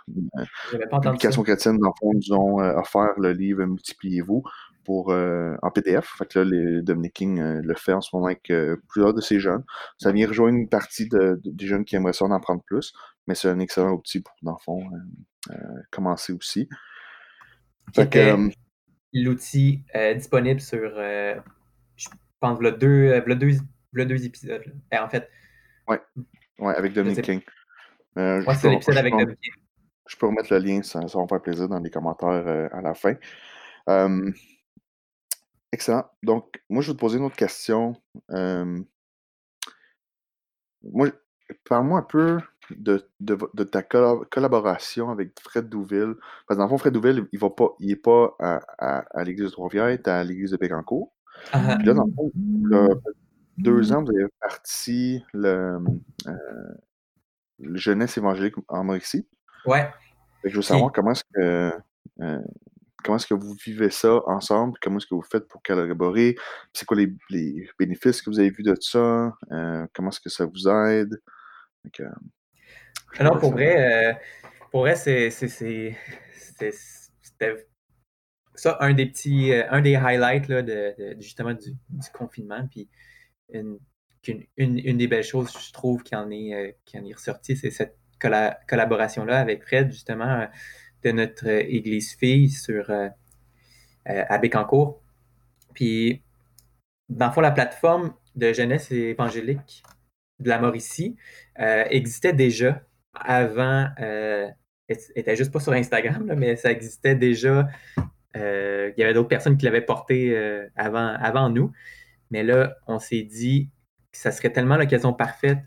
la 0.08 1.00
publication 1.00 1.44
chrétienne, 1.44 1.78
dans 1.78 1.90
le 1.90 1.94
fond, 2.00 2.12
nous 2.14 2.36
ont 2.36 2.62
euh, 2.62 2.76
offert 2.76 3.14
le 3.18 3.32
livre 3.32 3.66
Multipliez-vous 3.66 4.44
pour 4.84 5.12
euh, 5.12 5.56
en 5.62 5.72
PDF. 5.72 6.16
Fait 6.18 6.26
que 6.26 6.40
là, 6.40 6.46
les, 6.46 6.82
Dominic 6.82 7.14
King 7.14 7.42
le 7.42 7.76
fait 7.76 7.94
en 7.94 8.02
ce 8.02 8.16
moment 8.16 8.28
avec 8.28 8.52
plusieurs 8.90 9.14
de 9.14 9.22
ses 9.22 9.40
jeunes. 9.40 9.64
Ça 9.98 10.12
vient 10.12 10.28
rejoindre 10.28 10.58
une 10.58 10.70
partie 10.70 11.08
des 11.10 11.66
jeunes 11.66 11.86
qui 11.86 11.96
aimeraient 11.96 12.14
ça 12.14 12.26
en 12.26 12.32
apprendre 12.32 12.64
plus 12.66 12.94
mais 13.28 13.36
c'est 13.36 13.50
un 13.50 13.60
excellent 13.60 13.94
outil 13.94 14.22
pour, 14.22 14.36
dans 14.42 14.54
le 14.54 14.64
fond, 14.64 14.82
euh, 14.82 15.54
euh, 15.54 15.82
commencer 15.92 16.34
aussi. 16.34 16.68
Euh, 17.98 18.50
l'outil 19.14 19.84
disponible 20.16 20.60
sur, 20.60 20.90
je 20.96 22.10
pense, 22.40 22.60
le 22.60 22.72
deux, 22.72 23.22
deux, 23.94 24.06
deux 24.06 24.26
épisodes. 24.26 24.64
Ben, 24.92 25.04
en 25.04 25.10
fait. 25.10 25.30
Oui, 25.88 25.98
ouais, 26.60 26.76
avec 26.76 26.94
Dominic 26.94 27.22
King. 27.22 27.42
ouais, 28.16 28.44
c'est 28.56 28.70
l'épisode 28.70 28.98
avec 28.98 29.14
Dominic 29.14 29.40
King. 29.40 29.54
Je 30.08 30.18
peux 30.18 30.28
remettre 30.28 30.54
le 30.54 30.60
lien, 30.60 30.82
ça, 30.84 31.08
ça 31.08 31.18
va 31.18 31.24
me 31.24 31.30
faire 31.30 31.42
plaisir 31.42 31.70
dans 31.70 31.80
les 31.80 31.90
commentaires 31.90 32.70
à 32.74 32.82
la 32.82 32.94
fin. 32.94 33.16
Excellent. 35.74 36.06
Donc, 36.22 36.62
moi, 36.70 36.82
je 36.82 36.92
vais 36.92 36.96
te 36.96 37.00
poser 37.00 37.18
une 37.18 37.26
autre 37.26 37.36
question. 37.36 37.96
moi, 40.84 41.10
parle-moi 41.68 42.00
un 42.00 42.04
peu 42.04 42.40
de, 42.70 43.06
de, 43.20 43.64
ta 43.64 43.82
collaboration 43.84 45.10
avec 45.10 45.40
Fred 45.40 45.68
Douville. 45.70 46.16
Parce 46.48 46.58
que 46.58 46.62
dans 46.62 46.64
le 46.64 46.70
fond, 46.70 46.78
Fred 46.78 46.94
Douville, 46.94 47.28
il 47.32 47.40
va 47.40 47.50
pas, 47.50 47.76
il 47.80 47.92
est 47.92 47.96
pas 47.96 48.36
à, 48.40 48.62
à, 48.80 49.24
l'église 49.24 49.46
de 49.46 49.52
Trois-Rivières, 49.52 49.90
il 49.90 49.94
est 49.94 50.08
à 50.08 50.24
l'église 50.24 50.52
de 50.52 50.58
Bécancourt. 50.58 51.12
Ah. 51.52 51.76
Puis 51.78 51.88
là, 51.88 51.94
dans 51.94 52.06
le 52.06 52.14
fond, 52.14 52.32
deux 53.58 53.92
ans, 53.94 54.04
vous 54.04 54.12
avez 54.12 54.28
parti 54.40 55.24
le, 55.34 55.80
euh, 56.28 56.74
le 57.60 57.78
jeunesse 57.78 58.18
évangélique 58.18 58.56
en 58.68 58.84
Mauricie. 58.84 59.28
Ouais. 59.66 59.90
je 60.44 60.56
veux 60.56 60.62
savoir 60.62 60.92
comment 60.92 61.12
est-ce 61.12 61.24
que 61.34 61.72
euh, 62.22 62.40
comment 63.04 63.18
est-ce 63.18 63.28
que 63.28 63.34
vous 63.34 63.54
vivez 63.66 63.90
ça 63.90 64.22
ensemble? 64.28 64.78
Comment 64.82 64.98
est-ce 64.98 65.08
que 65.08 65.16
vous 65.16 65.22
faites 65.22 65.48
pour 65.48 65.62
collaborer? 65.62 66.36
C'est 66.74 66.86
quoi 66.86 66.98
les, 66.98 67.14
les, 67.30 67.68
bénéfices 67.78 68.22
que 68.22 68.30
vous 68.30 68.40
avez 68.40 68.50
vus 68.50 68.64
de 68.64 68.76
ça? 68.80 69.34
Euh, 69.52 69.86
comment 69.94 70.10
est-ce 70.10 70.22
que 70.22 70.30
ça 70.30 70.46
vous 70.46 70.68
aide? 70.68 71.20
Alors, 73.18 73.40
pour 73.40 73.52
vrai, 73.52 74.12
euh, 74.12 74.14
pour 74.72 74.82
vrai, 74.82 74.96
c'est, 74.96 75.30
c'était 75.30 75.96
ça 78.56 78.78
un 78.80 78.94
des 78.94 79.08
petits, 79.08 79.52
euh, 79.52 79.66
un 79.70 79.82
des 79.82 79.96
highlights 79.96 80.48
là, 80.48 80.62
de, 80.62 80.96
justement 81.20 81.54
du, 81.54 81.76
confinement. 82.14 82.68
Puis 82.70 82.90
une, 83.50 83.80
une, 84.58 84.98
des 84.98 85.08
belles 85.08 85.24
choses, 85.24 85.52
je 85.52 85.74
trouve, 85.74 86.04
qui 86.04 86.16
en 86.16 86.32
est, 86.32 86.54
euh, 86.54 86.72
qui 86.86 86.98
en 86.98 87.06
est 87.06 87.14
ressortie, 87.14 87.56
c'est 87.58 87.72
cette 87.72 87.98
collaboration-là 88.68 89.38
avec 89.40 89.64
Fred, 89.66 89.92
justement, 89.92 90.48
de 91.04 91.12
notre 91.12 91.48
Église 91.48 92.16
fille 92.16 92.50
sur 92.50 92.92
à 94.06 94.38
Bécancourt. 94.38 95.02
Puis, 95.74 96.22
dans 97.10 97.28
le 97.28 97.32
fond, 97.34 97.42
la 97.42 97.52
plateforme 97.52 98.14
de 98.36 98.54
jeunesse 98.54 98.92
évangélique 98.92 99.84
de 100.40 100.50
la 100.50 100.60
Mauricie 100.60 101.16
existait 101.58 102.34
déjà 102.34 102.82
avant, 103.14 103.88
euh, 104.00 104.50
était 104.88 105.36
juste 105.36 105.52
pas 105.52 105.60
sur 105.60 105.74
Instagram, 105.74 106.34
mais 106.38 106.56
ça 106.56 106.72
existait 106.72 107.16
déjà. 107.16 107.68
Euh, 108.36 108.92
il 108.98 109.00
y 109.00 109.04
avait 109.04 109.14
d'autres 109.14 109.30
personnes 109.30 109.58
qui 109.58 109.66
l'avaient 109.66 109.82
porté 109.82 110.36
euh, 110.36 110.68
avant, 110.76 111.16
avant 111.20 111.50
nous. 111.50 111.72
Mais 112.32 112.44
là, 112.44 112.76
on 112.88 113.00
s'est 113.00 113.22
dit 113.22 113.70
ça 114.12 114.32
serait 114.32 114.52
tellement 114.52 114.78
l'occasion 114.78 115.14
parfaite 115.14 115.60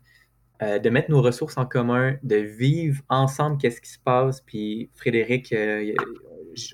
euh, 0.62 0.78
de 0.78 0.88
mettre 0.88 1.10
nos 1.10 1.20
ressources 1.20 1.58
en 1.58 1.66
commun, 1.66 2.16
de 2.22 2.36
vivre 2.36 3.02
ensemble 3.10 3.58
qu'est-ce 3.58 3.78
qui 3.78 3.90
se 3.90 3.98
passe. 3.98 4.40
Puis 4.40 4.88
Frédéric, 4.94 5.52
euh, 5.52 5.92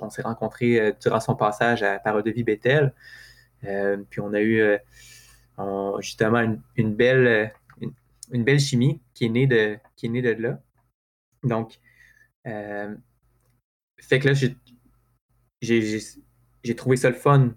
on 0.01 0.09
s'est 0.09 0.23
rencontrés 0.23 0.81
euh, 0.81 0.93
durant 1.01 1.19
son 1.19 1.35
passage 1.35 1.83
à 1.83 1.99
Parole 1.99 2.23
de 2.23 2.31
vie 2.31 2.45
Bethel. 2.45 2.95
puis 4.11 4.21
on 4.21 4.33
a 4.35 4.41
eu 4.41 4.79
justement 5.99 6.57
une, 6.77 6.95
belle, 6.95 7.53
une, 8.31 8.45
belle 8.45 8.61
chimie 8.61 9.01
qui 9.15 9.25
est 9.25 9.29
née 9.31 9.49
de, 9.49 9.77
qui 9.97 10.07
est 10.07 10.11
née 10.11 10.23
de 10.23 10.31
là. 10.31 10.61
Donc, 11.43 11.81
fait 12.45 14.19
que 14.21 14.29
là, 14.29 14.35
j'ai 15.61 16.77
trouvé 16.77 16.97
ça 16.97 17.11
le 17.11 17.17
fun 17.17 17.53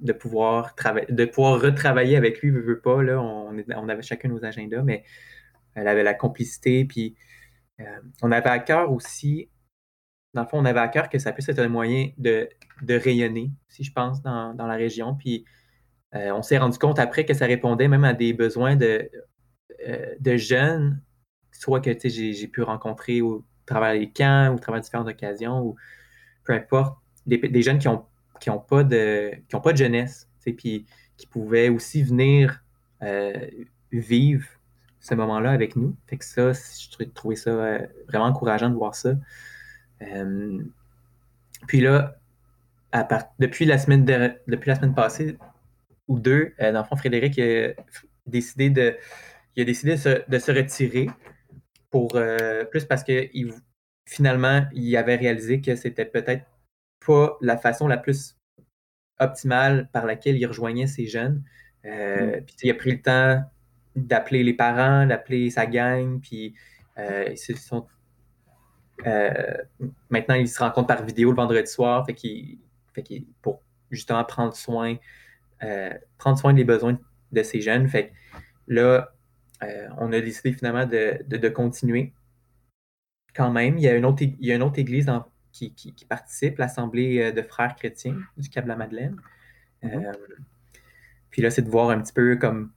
de 0.00 0.12
pouvoir, 0.12 0.74
de 1.08 1.24
pouvoir 1.24 1.58
retravailler 1.60 2.16
avec 2.16 2.42
lui, 2.42 2.50
veut, 2.50 2.80
pas, 2.80 3.02
là, 3.02 3.20
on, 3.20 3.56
on, 3.76 3.88
avait 3.88 4.02
chacun 4.02 4.28
nos 4.28 4.44
agendas, 4.44 4.82
mais 4.82 5.04
elle 5.74 5.88
avait 5.88 6.02
la 6.02 6.14
complicité, 6.14 6.84
puis 6.84 7.14
euh, 7.80 8.00
on 8.22 8.32
avait 8.32 8.50
à 8.50 8.58
cœur 8.58 8.92
aussi, 8.92 9.48
dans 10.34 10.42
le 10.42 10.48
fond, 10.48 10.58
on 10.58 10.64
avait 10.64 10.80
à 10.80 10.88
cœur 10.88 11.08
que 11.08 11.18
ça 11.18 11.32
puisse 11.32 11.48
être 11.48 11.58
un 11.58 11.68
moyen 11.68 12.10
de, 12.18 12.48
rayonner, 12.88 13.50
si 13.68 13.84
je 13.84 13.92
pense, 13.92 14.22
dans, 14.22 14.54
la 14.56 14.74
région, 14.74 15.14
puis 15.14 15.44
euh, 16.14 16.32
on 16.32 16.42
s'est 16.42 16.58
rendu 16.58 16.78
compte 16.78 16.98
après 16.98 17.24
que 17.24 17.34
ça 17.34 17.46
répondait 17.46 17.88
même 17.88 18.04
à 18.04 18.14
des 18.14 18.32
besoins 18.32 18.76
de, 18.76 19.10
euh, 19.86 20.14
de 20.18 20.36
jeunes, 20.36 21.02
soit 21.52 21.80
que 21.80 21.92
j'ai 22.02 22.48
pu 22.48 22.62
rencontrer 22.62 23.20
au 23.20 23.44
travers 23.66 23.92
des 23.92 24.10
camps 24.10 24.50
ou 24.50 24.54
au 24.54 24.58
travers 24.58 24.80
différentes 24.80 25.08
occasions, 25.08 25.60
ou 25.60 25.76
peu 26.44 26.52
importe, 26.52 26.98
des, 27.26 27.62
jeunes 27.62 27.78
qui 27.78 27.88
n'ont 27.88 28.04
qui 28.40 28.48
ont 28.48 28.58
pas, 28.58 28.82
de, 28.82 29.32
qui 29.48 29.54
ont 29.54 29.60
pas 29.60 29.72
de 29.72 29.76
jeunesse, 29.76 30.28
puis 30.42 30.86
qui 31.16 31.26
pouvaient 31.26 31.68
aussi 31.68 32.02
venir 32.02 32.64
vivre 33.92 34.46
ce 35.00 35.14
moment-là 35.14 35.50
avec 35.50 35.76
nous. 35.76 35.96
Fait 36.06 36.18
que 36.18 36.24
ça, 36.24 36.52
je 36.52 37.04
trouvais 37.14 37.36
ça 37.36 37.50
euh, 37.50 37.86
vraiment 38.08 38.26
encourageant 38.26 38.68
de 38.68 38.74
voir 38.74 38.94
ça. 38.94 39.14
Euh, 40.02 40.62
puis 41.66 41.80
là, 41.80 42.16
à 42.92 43.06
depuis, 43.38 43.64
la 43.64 43.78
semaine 43.78 44.04
depuis 44.04 44.68
la 44.68 44.76
semaine 44.76 44.94
passée 44.94 45.38
ou 46.08 46.18
deux, 46.18 46.54
euh, 46.60 46.72
dans 46.72 46.80
le 46.80 46.86
fond, 46.86 46.96
Frédéric 46.96 47.38
a 47.38 47.72
décidé 48.26 48.68
de, 48.68 48.96
il 49.56 49.62
a 49.62 49.64
décidé 49.64 49.92
de 49.92 50.38
se, 50.38 50.52
retirer 50.52 51.08
pour 51.90 52.18
plus 52.70 52.84
parce 52.84 53.02
que 53.02 53.28
il, 53.32 53.54
finalement, 54.06 54.66
il 54.72 54.96
avait 54.96 55.16
réalisé 55.16 55.60
que 55.60 55.76
c'était 55.76 56.04
peut-être 56.04 56.44
pas 57.04 57.36
la 57.40 57.56
façon 57.56 57.88
la 57.88 57.96
plus 57.96 58.36
optimale 59.18 59.88
par 59.92 60.06
laquelle 60.06 60.36
il 60.36 60.46
rejoignait 60.46 60.86
ces 60.86 61.06
jeunes. 61.06 61.42
Mm. 61.84 62.42
Puis 62.46 62.56
il 62.64 62.70
a 62.70 62.74
pris 62.74 62.92
le 62.92 63.02
temps 63.02 63.44
d'appeler 63.96 64.42
les 64.42 64.54
parents, 64.54 65.06
d'appeler 65.06 65.50
sa 65.50 65.66
gang, 65.66 66.20
puis 66.20 66.54
euh, 66.98 67.34
sont, 67.56 67.86
euh, 69.06 69.56
maintenant 70.10 70.34
ils 70.34 70.48
se 70.48 70.58
rencontrent 70.58 70.88
par 70.88 71.04
vidéo 71.04 71.30
le 71.30 71.36
vendredi 71.36 71.70
soir, 71.70 72.06
fait 72.06 72.14
qu'ils, 72.14 72.58
pour 73.42 73.62
justement 73.90 74.24
prendre 74.24 74.54
soin, 74.54 74.96
euh, 75.62 75.92
prendre 76.18 76.38
soin 76.38 76.52
des 76.52 76.64
besoins 76.64 76.98
de 77.32 77.42
ces 77.42 77.60
jeunes. 77.60 77.88
Fait 77.88 78.12
là, 78.68 79.12
on 79.98 80.12
a 80.12 80.20
décidé 80.20 80.52
finalement 80.52 80.86
de, 80.86 81.48
continuer. 81.48 82.14
Quand 83.34 83.50
même, 83.50 83.76
il 83.76 83.84
y 83.84 83.88
a 83.88 83.94
une 83.94 84.04
autre, 84.04 84.22
il 84.22 84.44
y 84.44 84.52
a 84.52 84.56
une 84.56 84.62
autre 84.62 84.78
église 84.78 85.06
qui, 85.52 86.06
participe, 86.08 86.58
l'Assemblée 86.58 87.32
de 87.32 87.42
frères 87.42 87.74
chrétiens 87.76 88.16
du 88.36 88.48
Cap-la-Madeleine. 88.48 89.20
Mm-hmm. 89.82 90.14
puis 91.30 91.40
là, 91.40 91.50
c'est 91.50 91.62
de 91.62 91.70
voir 91.70 91.88
un 91.88 92.02
petit 92.02 92.12
peu 92.12 92.36
comme 92.36 92.70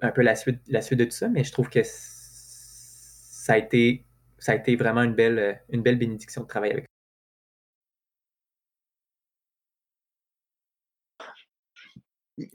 un 0.00 0.10
peu 0.10 0.22
la 0.22 0.36
suite, 0.36 0.60
la 0.68 0.82
suite 0.82 0.98
de 0.98 1.04
tout 1.04 1.10
ça, 1.12 1.28
mais 1.28 1.44
je 1.44 1.52
trouve 1.52 1.68
que 1.68 1.80
ça 1.84 3.54
a 3.54 3.58
été, 3.58 4.04
ça 4.38 4.52
a 4.52 4.54
été 4.56 4.76
vraiment 4.76 5.02
une 5.02 5.14
belle, 5.14 5.60
une 5.70 5.82
belle 5.82 5.98
bénédiction 5.98 6.42
de 6.42 6.46
travailler 6.46 6.74
avec 6.74 6.86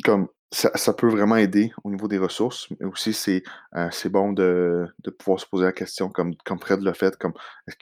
comme 0.03 0.27
ça, 0.51 0.93
peut 0.93 1.07
vraiment 1.07 1.35
aider 1.35 1.71
au 1.83 1.91
niveau 1.91 2.07
des 2.07 2.17
ressources, 2.17 2.67
mais 2.79 2.85
aussi 2.87 3.13
c'est 3.13 3.43
euh, 3.75 3.89
bon 4.05 4.33
de, 4.33 4.87
pouvoir 5.19 5.39
se 5.39 5.45
poser 5.45 5.65
la 5.65 5.71
question, 5.71 6.09
comme, 6.09 6.35
comme 6.43 6.59
Fred 6.59 6.81
l'a 6.81 6.93
fait, 6.93 7.15
comme 7.17 7.33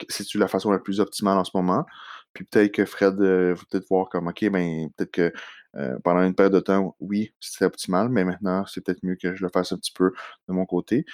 c'est-tu 0.08 0.38
la 0.38 0.48
façon 0.48 0.70
la 0.70 0.78
plus 0.78 1.00
optimale 1.00 1.38
en 1.38 1.44
ce 1.44 1.52
moment? 1.54 1.86
Puis 2.34 2.44
peut-être 2.44 2.72
que 2.72 2.84
Fred 2.84 3.20
euh, 3.20 3.54
va 3.54 3.62
peut-être 3.70 3.88
voir 3.88 4.08
comme 4.10 4.28
OK, 4.28 4.48
ben 4.50 4.90
peut-être 4.96 5.10
que 5.10 5.32
euh, 5.78 5.98
pendant 6.04 6.22
une 6.22 6.34
période 6.34 6.52
de 6.52 6.60
temps, 6.60 6.96
oui, 7.00 7.32
c'était 7.40 7.64
optimal, 7.64 8.08
mais 8.08 8.24
maintenant, 8.24 8.66
c'est 8.66 8.84
peut-être 8.84 9.02
mieux 9.02 9.16
que 9.16 9.34
je 9.34 9.42
le 9.42 9.50
fasse 9.50 9.72
un 9.72 9.76
petit 9.76 9.92
peu 9.92 10.12
de 10.48 10.52
mon 10.52 10.66
côté. 10.66 11.04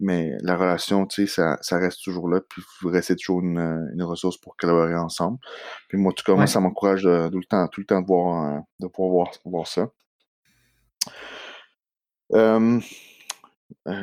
mais 0.00 0.36
la 0.42 0.56
relation, 0.56 1.06
tu 1.06 1.26
sais, 1.26 1.56
ça, 1.60 1.78
reste 1.78 2.02
toujours 2.02 2.28
là, 2.28 2.40
puis 2.40 2.62
vous 2.80 2.88
restez 2.88 3.16
toujours 3.16 3.40
une, 3.40 4.02
ressource 4.02 4.38
pour 4.38 4.56
collaborer 4.56 4.94
ensemble. 4.94 5.38
Puis 5.88 5.98
moi, 5.98 6.12
en 6.12 6.14
tout 6.14 6.24
cas, 6.24 6.34
moi, 6.34 6.46
ça 6.46 6.60
m'encourage 6.60 7.02
tout 7.02 7.08
le 7.38 7.44
temps, 7.44 7.68
tout 7.68 7.80
le 7.80 7.86
temps 7.86 8.00
de, 8.00 8.06
voir, 8.06 8.62
de 8.80 8.86
pouvoir 8.86 9.30
voir 9.44 9.66
ça. 9.66 9.88
Euh, 12.34 12.80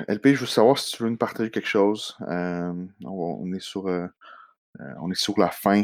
LP, 0.07 0.34
je 0.36 0.41
veux 0.41 0.45
savoir 0.45 0.78
si 0.78 0.95
tu 0.95 1.03
veux 1.03 1.09
nous 1.09 1.17
partager 1.17 1.49
quelque 1.51 1.67
chose. 1.67 2.17
Euh, 2.28 2.74
on, 3.03 3.51
est 3.53 3.61
sur, 3.61 3.88
euh, 3.88 4.07
on 5.01 5.11
est 5.11 5.20
sur 5.20 5.39
la 5.39 5.49
fin. 5.49 5.84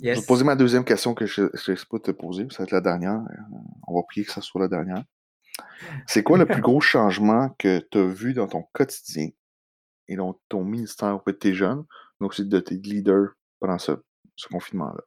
Je 0.00 0.10
vais 0.10 0.20
te 0.20 0.26
poser 0.26 0.44
ma 0.44 0.56
deuxième 0.56 0.84
question 0.84 1.14
que 1.14 1.26
je 1.26 1.42
ne 1.42 1.76
sais 1.76 1.86
pas 1.90 1.98
te 1.98 2.10
poser. 2.10 2.46
Ça 2.50 2.58
va 2.58 2.64
être 2.64 2.70
la 2.72 2.80
dernière. 2.80 3.20
On 3.86 3.94
va 3.96 4.02
prier 4.04 4.24
que 4.24 4.32
ça 4.32 4.40
soit 4.40 4.60
la 4.60 4.68
dernière. 4.68 5.04
C'est 6.06 6.22
quoi 6.22 6.38
le 6.38 6.46
plus 6.46 6.60
gros 6.60 6.80
changement 6.80 7.50
que 7.58 7.84
tu 7.90 7.98
as 7.98 8.06
vu 8.06 8.32
dans 8.32 8.46
ton 8.46 8.62
quotidien 8.72 9.28
et 10.06 10.16
dans 10.16 10.40
ton 10.48 10.64
ministère 10.64 11.16
auprès 11.16 11.32
de 11.32 11.38
tes 11.38 11.54
jeunes, 11.54 11.84
donc 12.20 12.30
aussi 12.30 12.46
de 12.46 12.60
tes 12.60 12.76
leaders 12.76 13.30
pendant 13.60 13.78
ce, 13.78 13.92
ce 14.36 14.48
confinement-là? 14.48 15.02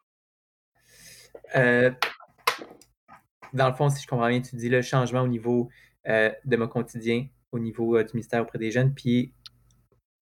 dans 3.53 3.67
le 3.67 3.73
fond, 3.73 3.89
si 3.89 4.01
je 4.01 4.07
comprends 4.07 4.29
bien, 4.29 4.41
tu 4.41 4.55
dis 4.55 4.69
le 4.69 4.81
changement 4.81 5.21
au 5.21 5.27
niveau 5.27 5.69
euh, 6.07 6.31
de 6.45 6.57
mon 6.57 6.67
quotidien, 6.67 7.27
au 7.51 7.59
niveau 7.59 7.97
euh, 7.97 8.03
du 8.03 8.11
ministère 8.13 8.41
auprès 8.41 8.57
des 8.57 8.71
jeunes, 8.71 8.93
puis 8.93 9.33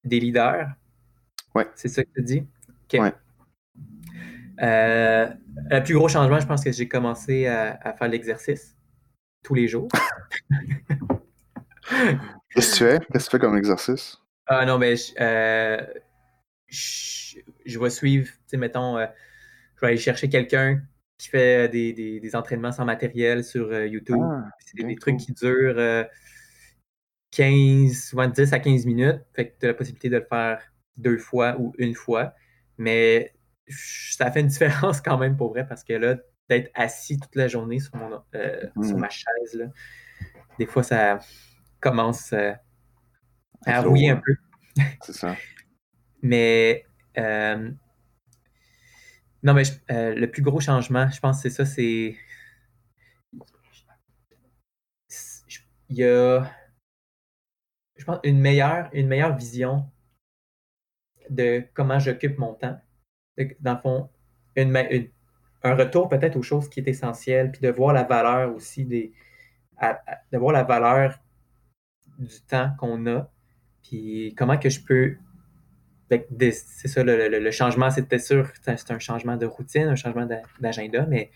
des 0.04 0.20
leaders. 0.20 0.68
Oui. 1.54 1.64
C'est 1.76 1.90
ça 1.90 2.04
que 2.04 2.10
tu 2.16 2.24
dis? 2.24 2.44
OK. 2.92 3.14
Euh, 4.62 5.30
le 5.70 5.84
plus 5.84 5.94
gros 5.94 6.08
changement, 6.08 6.40
je 6.40 6.48
pense 6.48 6.64
que 6.64 6.72
j'ai 6.72 6.88
commencé 6.88 7.48
à, 7.48 7.94
faire 7.98 8.08
l'exercice 8.08 8.76
tous 9.44 9.54
les 9.54 9.68
jours. 9.68 9.90
Qu'est-ce 12.52 12.72
que 12.72 12.78
tu 12.78 12.84
fais? 12.84 13.00
Qu'est-ce 13.12 13.26
que 13.26 13.32
tu 13.32 13.38
fais 13.38 13.40
comme 13.40 13.58
exercice? 13.58 14.18
Ah 14.48 14.66
non, 14.66 14.78
mais 14.78 14.96
je, 14.96 15.86
je, 17.66 17.80
vais 17.80 17.90
suivre, 17.90 18.28
tu 18.28 18.34
sais, 18.48 18.58
mettons, 18.58 18.98
je 19.00 19.82
vais 19.82 19.88
aller 19.88 19.98
chercher 19.98 20.30
quelqu'un 20.30 20.82
qui 21.20 21.28
fait 21.28 21.68
euh, 21.68 22.20
des, 22.20 22.36
entraînements 22.36 22.72
sans 22.72 22.86
matériel 22.86 23.44
sur 23.44 23.68
euh, 23.68 23.86
YouTube. 23.86 24.18
Ah, 24.22 24.50
c'est 24.60 24.82
des 24.82 24.96
trucs 24.96 25.18
qui 25.18 25.34
durent 25.34 26.08
15, 27.32 27.92
euh, 27.92 27.94
souvent 27.94 28.28
10 28.28 28.54
à 28.54 28.60
15 28.60 28.86
minutes. 28.86 29.22
Fait 29.34 29.50
que 29.50 29.60
tu 29.60 29.66
as 29.66 29.70
la 29.70 29.74
possibilité 29.76 30.10
de 30.10 30.18
le 30.18 30.26
faire 30.26 30.62
deux 30.98 31.18
fois 31.18 31.58
ou 31.60 31.74
une 31.78 31.94
fois. 31.94 32.34
Mais 32.78 33.34
ça 33.70 34.32
fait 34.32 34.42
une 34.42 34.48
différence 34.60 35.02
quand 35.02 35.18
même 35.18 35.38
pour 35.38 35.50
vrai 35.50 35.68
parce 35.68 35.84
que 35.84 35.94
là, 35.94 36.16
d'être 36.50 36.72
assis 36.74 37.20
toute 37.20 37.36
la 37.36 37.48
journée 37.48 37.80
sur, 37.80 37.96
mon, 37.96 38.24
sur 38.84 38.98
mmh. 38.98 39.00
ma 39.00 39.10
chaise, 39.10 39.70
des 40.58 40.66
fois, 40.66 40.84
ça 40.84 41.20
commence 41.80 42.34
à 43.66 43.82
rouiller 43.82 44.10
un 44.10 44.18
peu. 44.18 44.36
C'est 45.04 45.14
ça. 45.14 45.36
Mais 46.22 46.86
non, 49.44 49.54
mais 49.54 49.64
euh, 49.92 50.16
le 50.16 50.30
plus 50.30 50.42
gros 50.42 50.60
changement, 50.60 51.10
je 51.10 51.20
pense 51.20 51.42
que 51.42 51.50
c'est 51.50 51.56
ça, 51.56 51.66
c'est. 51.66 52.16
Il 55.90 55.98
y 55.98 56.04
a, 56.04 56.46
je 57.96 58.06
pense, 58.06 58.20
une 58.24 58.40
meilleure, 58.40 58.90
une 58.94 59.08
meilleure 59.08 59.36
vision 59.36 59.90
de 61.30 61.64
comment 61.74 62.00
j'occupe 62.00 62.38
mon 62.38 62.54
temps. 62.54 62.80
Dans 63.60 63.74
le 63.74 63.80
fond, 63.80 64.10
une, 64.56 64.76
un 65.64 65.76
retour 65.76 66.10
peut-être 66.10 66.36
aux 66.36 66.44
choses 66.44 66.70
qui 66.70 66.80
est 66.80 66.88
essentielles, 66.88 67.52
puis 67.52 67.62
de 67.62 67.70
voir 67.70 67.94
la 67.94 68.04
valeur 68.04 68.54
aussi 68.56 68.86
des. 68.86 69.12
de 70.32 70.38
voir 70.38 70.54
la 70.54 70.64
valeur 70.64 71.20
du 72.18 72.42
temps 72.48 72.72
qu'on 72.78 73.06
a, 73.08 73.30
puis 73.84 74.34
comment 74.38 74.58
que 74.58 74.70
je 74.70 74.82
peux 74.82 75.16
c'est 76.10 76.88
ça, 76.88 77.04
le, 77.04 77.52
changement, 77.52 77.92
c'était 77.92 78.20
sûr, 78.20 78.50
c'est 78.64 78.92
un 78.92 79.00
changement 79.00 79.38
de 79.38 79.46
routine, 79.46 79.88
un 79.88 79.96
changement 79.96 80.28
d'agenda, 80.60 81.06
mais 81.06 81.30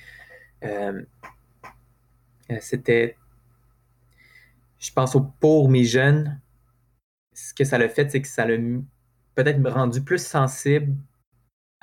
euh, 0.64 1.04
euh, 2.52 2.58
c'était, 2.60 3.18
je 4.80 4.92
pense, 4.92 5.16
pour 5.40 5.70
mes 5.70 5.84
jeunes, 5.84 6.40
ce 7.34 7.54
que 7.54 7.64
ça 7.64 7.78
l'a 7.78 7.90
fait, 7.90 8.10
c'est 8.10 8.22
que 8.22 8.28
ça 8.28 8.46
l'a 8.46 8.58
peut-être 9.36 9.68
rendu 9.70 10.02
plus 10.02 10.24
sensible 10.26 10.96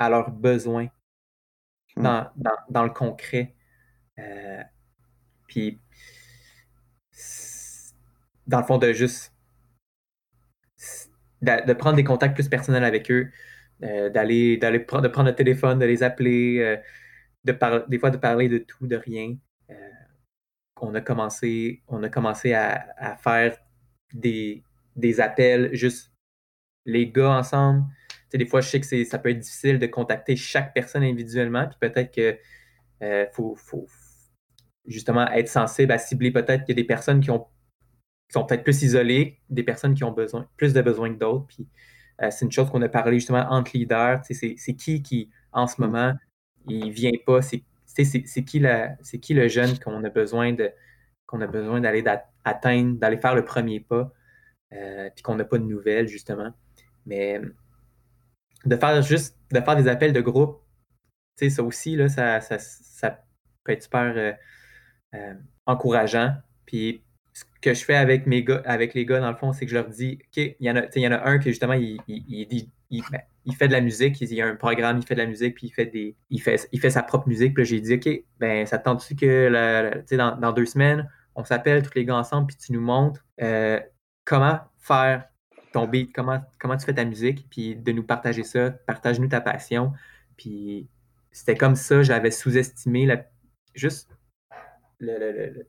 à 0.01 0.09
leurs 0.09 0.31
besoins 0.31 0.89
hmm. 1.97 2.03
dans, 2.71 2.83
le 2.83 2.91
concret. 2.91 3.55
Euh, 4.19 4.63
puis, 5.47 5.79
dans 8.47 8.61
le 8.61 8.65
fond, 8.65 8.79
de 8.79 8.93
juste 8.93 9.33
de, 11.43 11.73
prendre 11.75 11.97
des 11.97 12.05
contacts 12.05 12.35
plus 12.35 12.49
personnels 12.49 12.85
avec 12.85 13.11
eux, 13.11 13.31
euh, 13.83 14.09
d'aller 14.09 14.57
d'aller 14.57 14.79
de 14.79 14.85
prendre 14.85 15.29
le 15.29 15.35
téléphone, 15.35 15.79
de 15.79 15.85
les 15.85 16.03
appeler, 16.03 16.59
euh, 16.61 16.77
de 17.45 17.89
des 17.89 17.99
fois 17.99 18.11
de 18.11 18.17
parler 18.17 18.49
de 18.49 18.59
tout, 18.59 18.87
de 18.87 18.97
rien. 18.97 19.37
On 20.83 20.95
a 20.95 21.03
commencé, 21.03 21.83
on 21.89 22.03
a 22.03 22.09
commencé 22.09 22.55
à, 22.55 23.19
faire 23.23 23.55
des, 24.15 24.65
des, 24.97 25.21
appels 25.21 25.69
juste 25.75 26.11
les 26.87 27.11
gars 27.11 27.33
ensemble. 27.33 27.85
Des 28.33 28.47
fois, 28.47 28.61
je 28.61 28.69
sais 28.69 28.81
que 28.81 29.05
ça 29.05 29.19
peut 29.19 29.31
être 29.31 29.39
difficile 29.39 29.79
de 29.79 29.87
contacter 29.87 30.37
chaque 30.37 30.73
personne 30.75 31.03
individuellement, 31.03 31.67
puis 31.67 31.77
peut-être 31.81 32.15
que 32.15 32.39
faut, 33.33 33.55
faut, 33.57 33.87
justement 34.87 35.27
être 35.33 35.49
sensible 35.49 35.93
à 35.93 35.99
cibler 35.99 36.31
peut-être 36.31 36.65
qu'il 36.65 36.77
y 36.77 36.79
a 36.79 36.83
des 36.83 36.87
personnes 36.87 37.21
qui 37.21 37.31
ont 37.31 37.47
sont 38.33 38.45
peut-être 38.45 38.63
plus 38.63 38.83
isolées, 38.83 39.41
des 39.49 39.63
personnes 39.63 39.95
qui 39.95 40.05
ont 40.05 40.13
besoin, 40.13 40.49
plus 40.57 40.73
de 40.73 40.81
besoins 40.83 41.13
que 41.13 41.19
d'autres. 41.19 41.47
Puis 41.47 41.67
euh, 42.23 42.31
c'est 42.31 42.45
une 42.45 42.53
chose 42.53 42.71
qu'on 42.71 42.83
a 42.83 42.89
parlé 42.89 43.19
justement 43.19 43.47
entre 43.51 43.73
leaders. 43.75 44.21
C'est 44.25 44.75
qui 44.75 45.03
qui, 45.03 45.31
en 45.53 45.67
ce 45.67 45.81
mm. 45.81 45.85
moment, 45.85 46.15
il 46.69 46.91
vient 46.91 47.11
pas? 47.27 47.41
C'est 47.43 47.65
qui, 48.45 49.21
qui 49.21 49.35
le 49.35 49.49
jeune 49.49 49.79
qu'on 49.79 50.05
a 50.05 50.11
besoin 50.11 50.53
de 50.53 50.71
qu'on 51.27 51.41
a 51.41 51.47
besoin 51.47 51.81
d'aller 51.81 52.05
atteindre, 52.45 52.99
d'aller 52.99 53.17
faire 53.17 53.37
le 53.37 53.45
premier 53.45 53.81
pas, 53.81 54.13
euh, 54.73 55.09
puis 55.15 55.23
qu'on 55.23 55.37
n'a 55.37 55.45
pas 55.45 55.59
de 55.59 55.65
nouvelles, 55.65 56.09
justement. 56.09 56.53
Mais 57.07 57.41
de 58.65 58.77
faire 58.77 59.03
juste 59.03 59.37
de 59.53 59.61
faire 59.61 59.77
des 59.77 59.89
appels 59.89 60.13
de 60.13 60.21
groupe, 60.21 60.63
ça 61.49 61.63
aussi, 61.63 61.97
là, 61.97 62.09
ça, 62.09 62.41
ça, 62.41 63.25
peut 63.65 63.73
être 63.73 63.83
super 63.83 64.37
euh, 65.15 65.35
encourageant. 65.67 66.35
Puis 66.67 67.03
ce 67.33 67.45
que 67.63 67.75
je 67.75 67.85
fais 67.85 67.97
avec 67.97 68.27
mes 68.27 68.45
gars, 68.45 68.63
avec 68.65 68.95
les 68.95 69.07
gars, 69.07 69.21
dans 69.21 69.31
le 69.31 69.37
fond, 69.37 69.53
c'est 69.53 69.65
que 69.65 69.71
je 69.71 69.77
leur 69.77 69.89
dis, 69.89 70.19
OK, 70.21 70.37
il 70.37 70.67
y 70.67 70.71
en 70.71 70.77
a, 70.77 70.83
il 70.95 71.03
y 71.03 71.09
en 71.09 71.13
a 71.13 71.29
un 71.29 71.39
qui 71.39 71.51
justement, 71.51 71.75
il, 71.75 71.99
ben, 72.07 73.21
il, 73.45 73.55
fait 73.55 73.69
de 73.69 73.73
la 73.73 73.81
musique, 73.81 74.21
il 74.21 74.35
y 74.35 74.43
a 74.43 74.47
un 74.47 74.57
programme, 74.57 74.99
il 74.99 75.07
fait 75.07 75.15
de 75.15 75.21
la 75.21 75.27
musique, 75.27 75.55
puis 75.55 75.69
il 75.69 75.71
fait 75.71 75.87
des. 75.87 76.17
Il 76.29 76.41
fait, 76.41 76.69
il 76.73 76.81
fait 76.81 76.91
sa 76.91 77.03
propre 77.03 77.29
musique. 77.29 77.55
Puis 77.55 77.65
j'ai 77.65 77.81
dit, 77.81 77.95
OK, 77.95 78.09
ben 78.39 78.67
ça 78.67 78.79
te 78.79 78.85
tente-tu 78.85 79.15
que 79.15 80.15
dans, 80.17 80.39
dans, 80.39 80.53
deux 80.53 80.67
semaines, 80.67 81.09
on 81.35 81.45
s'appelle 81.45 81.83
tous 81.83 81.95
les 81.95 82.05
gars 82.05 82.17
ensemble, 82.17 82.49
puis 82.49 82.57
tu 82.57 82.73
nous 82.73 82.81
montres 82.81 83.25
euh, 83.41 83.81
comment 84.25 84.61
faire 84.79 85.30
ton 85.73 85.87
beat, 85.87 86.13
comment, 86.13 86.41
comment 86.59 86.77
tu 86.77 86.87
fais 86.87 86.95
ta 86.95 87.05
musique, 87.05 87.49
puis 87.51 87.77
de 87.77 87.93
nous 87.93 88.03
partager 88.03 88.43
ça, 88.43 88.71
partage-nous 88.71 89.29
ta 89.29 89.41
passion. 89.41 89.93
Puis 90.37 90.89
c'était 91.33 91.57
comme 91.57 91.77
ça, 91.77 92.03
j'avais 92.03 92.31
sous-estimé 92.31 93.07
la, 93.07 93.25
juste 93.75 94.11
le 94.99 95.67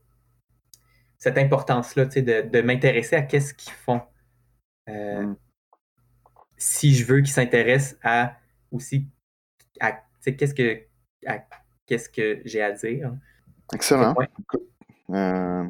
cette 1.22 1.38
importance-là, 1.38 2.06
de, 2.06 2.50
de 2.50 2.62
m'intéresser 2.62 3.16
à 3.16 3.22
qu'est-ce 3.22 3.54
qu'ils 3.54 3.74
font. 3.74 4.02
Euh, 4.90 5.22
mm. 5.22 5.36
Si 6.58 6.96
je 6.96 7.06
veux 7.06 7.18
qu'ils 7.18 7.30
s'intéressent 7.30 8.00
à 8.02 8.38
aussi 8.72 9.08
à 9.80 10.02
qu'est-ce 10.24 10.54
que 10.54 10.82
qu'est-ce 11.86 12.10
que 12.10 12.42
j'ai 12.44 12.64
à 12.64 12.72
dire. 12.72 13.14
Excellent. 13.74 14.16
Euh, 15.12 15.64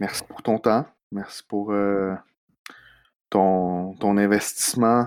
merci 0.00 0.24
pour 0.24 0.42
ton 0.42 0.58
temps. 0.58 0.86
Merci 1.12 1.44
pour 1.46 1.70
euh, 1.72 2.14
ton, 3.32 3.94
ton, 3.94 4.16
investissement 4.16 5.06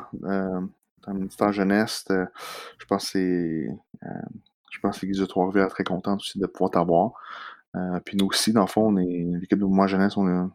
dans 1.37 1.51
jeunesse. 1.51 2.05
je 2.09 2.85
pense 2.87 3.05
que 3.05 3.11
c'est 3.11 3.67
je 4.75 4.79
pense 4.81 4.99
que 4.99 5.05
l'Église 5.05 5.21
de 5.21 5.67
très 5.67 5.83
contente 5.85 6.19
aussi 6.19 6.37
de 6.37 6.45
pouvoir 6.47 6.71
t'avoir. 6.71 7.11
Euh, 7.75 7.99
puis 8.03 8.17
nous 8.17 8.27
aussi, 8.27 8.53
dans 8.53 8.61
le 8.61 8.67
fond, 8.67 8.87
on 8.87 8.97
est 8.97 9.25
l'équipe 9.39 9.57
de 9.59 9.65
Mouvement 9.65 9.87
Jeunesse, 9.87 10.17
on 10.17 10.27
est 10.27 10.47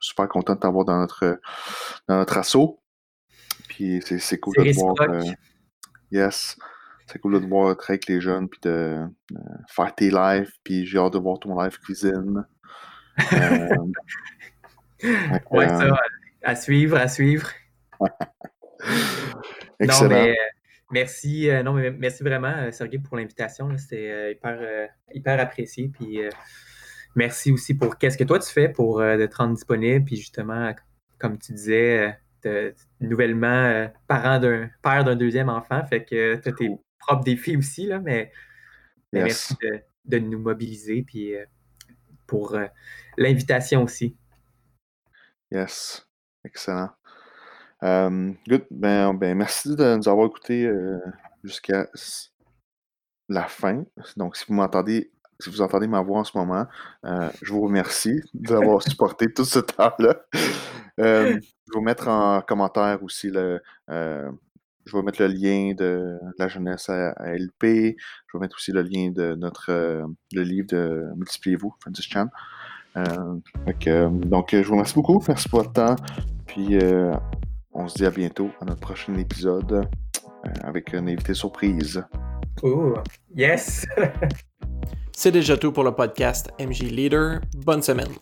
super 0.00 0.28
content 0.28 0.54
de 0.54 0.60
t'avoir 0.60 0.84
dans 0.84 0.98
notre, 0.98 1.40
dans 2.08 2.16
notre 2.16 2.38
assaut. 2.38 2.80
Puis 3.68 4.02
c'est 4.02 4.38
cool 4.38 4.54
de 4.56 4.72
te 4.72 4.74
voir. 4.78 4.94
Euh, 5.00 5.22
yes. 6.10 6.56
C'est 7.06 7.20
cool 7.20 7.34
de 7.34 7.38
te 7.38 7.46
voir 7.46 7.70
être 7.70 7.88
avec 7.88 8.06
les 8.06 8.20
jeunes, 8.20 8.48
puis 8.48 8.60
de, 8.62 9.06
faire 9.68 9.94
tes 9.94 10.10
lives, 10.10 10.50
puis 10.64 10.86
j'ai 10.86 10.98
hâte 10.98 11.12
de 11.12 11.18
voir 11.18 11.38
ton 11.38 11.60
live 11.60 11.78
cuisine. 11.78 12.44
Euh, 15.04 15.38
ouais, 15.50 15.68
ça, 15.68 15.94
à 16.46 16.56
suivre, 16.56 16.96
à 16.96 17.08
suivre. 17.08 17.50
Excellent. 19.80 20.08
Non, 20.08 20.08
mais, 20.08 20.36
merci, 20.90 21.48
non, 21.64 21.72
mais 21.74 21.90
merci 21.90 22.22
vraiment, 22.22 22.70
Sergei, 22.72 22.98
pour 22.98 23.16
l'invitation. 23.16 23.76
C'était 23.76 24.32
hyper, 24.32 24.88
hyper 25.12 25.40
apprécié. 25.40 25.88
Puis 25.88 26.20
merci 27.16 27.50
aussi 27.50 27.74
pour 27.74 27.98
qu'est-ce 27.98 28.16
que 28.16 28.24
toi 28.24 28.38
tu 28.38 28.52
fais 28.52 28.68
pour 28.68 29.00
euh, 29.00 29.26
te 29.26 29.36
rendre 29.36 29.54
disponible. 29.54 30.04
Puis 30.04 30.16
justement, 30.16 30.72
comme 31.18 31.38
tu 31.38 31.52
disais, 31.52 32.16
euh, 32.44 32.72
nouvellement 33.00 33.46
euh, 33.46 33.88
parent 34.06 34.38
d'un 34.38 34.70
père 34.82 35.02
d'un 35.02 35.16
deuxième 35.16 35.48
enfant. 35.48 35.84
Fait 35.86 36.04
que 36.04 36.36
tu 36.36 36.48
as 36.48 36.52
tes 36.52 36.70
propres 36.98 37.24
défis 37.24 37.56
aussi, 37.56 37.86
là, 37.86 37.98
mais, 37.98 38.30
merci 39.12 39.56
de, 40.04 40.18
nous 40.18 40.38
mobiliser 40.38 41.02
puis 41.02 41.34
pour 42.26 42.56
l'invitation 43.16 43.82
aussi. 43.82 44.16
Yes. 45.50 46.05
Excellent. 46.46 46.90
good. 47.82 48.66
Ben, 48.70 49.12
ben, 49.14 49.36
merci 49.36 49.74
de 49.74 49.96
nous 49.96 50.08
avoir 50.08 50.26
écoutés 50.26 50.70
jusqu'à 51.44 51.88
la 53.28 53.44
fin. 53.44 53.84
Donc, 54.16 54.36
si 54.36 54.44
vous 54.48 54.54
m'entendez 54.54 55.10
si 55.40 55.50
vous 55.50 55.60
entendez 55.60 55.86
ma 55.86 56.00
voix 56.00 56.20
en 56.20 56.24
ce 56.24 56.36
moment, 56.36 56.66
euh, 57.04 57.30
je 57.42 57.52
vous 57.52 57.62
remercie 57.62 58.20
d'avoir 58.34 58.82
supporté 58.88 59.32
tout 59.32 59.44
ce 59.44 59.58
temps-là. 59.58 60.16
Euh, 60.98 61.32
je 61.32 61.34
vais 61.34 61.40
vous 61.74 61.80
mettre 61.80 62.08
en 62.08 62.40
commentaire 62.40 63.02
aussi 63.02 63.30
le. 63.30 63.60
Euh, 63.90 64.30
je 64.86 64.96
vais 64.96 65.02
mettre 65.02 65.20
le 65.20 65.28
lien 65.28 65.74
de 65.76 66.18
la 66.38 66.46
jeunesse 66.46 66.88
à, 66.88 67.12
LP. 67.34 67.96
Je 68.28 68.36
vais 68.36 68.40
mettre 68.40 68.56
aussi 68.56 68.70
le 68.70 68.82
lien 68.82 69.10
de 69.10 69.34
notre 69.34 69.72
le 70.32 70.42
livre 70.42 70.68
de 70.68 71.04
Multipliez-vous, 71.16 71.74
Francis 71.80 72.06
Chan. 72.08 72.28
Donc, 72.96 74.48
je 74.52 74.62
vous 74.62 74.72
remercie 74.72 74.94
beaucoup. 74.94 75.22
Merci 75.28 75.48
pour 75.48 75.60
votre 75.60 75.72
temps. 75.72 75.96
Puis, 76.46 76.78
on 77.72 77.88
se 77.88 77.94
dit 77.96 78.06
à 78.06 78.10
bientôt 78.10 78.50
à 78.60 78.64
notre 78.64 78.80
prochain 78.80 79.14
épisode 79.16 79.88
avec 80.62 80.92
une 80.92 81.08
invité 81.08 81.34
surprise. 81.34 82.02
Oh, 82.62 82.94
yes! 83.34 83.86
C'est 85.12 85.32
déjà 85.32 85.56
tout 85.56 85.72
pour 85.72 85.84
le 85.84 85.92
podcast 85.92 86.50
MJ 86.60 86.82
Leader. 86.82 87.40
Bonne 87.64 87.82
semaine. 87.82 88.12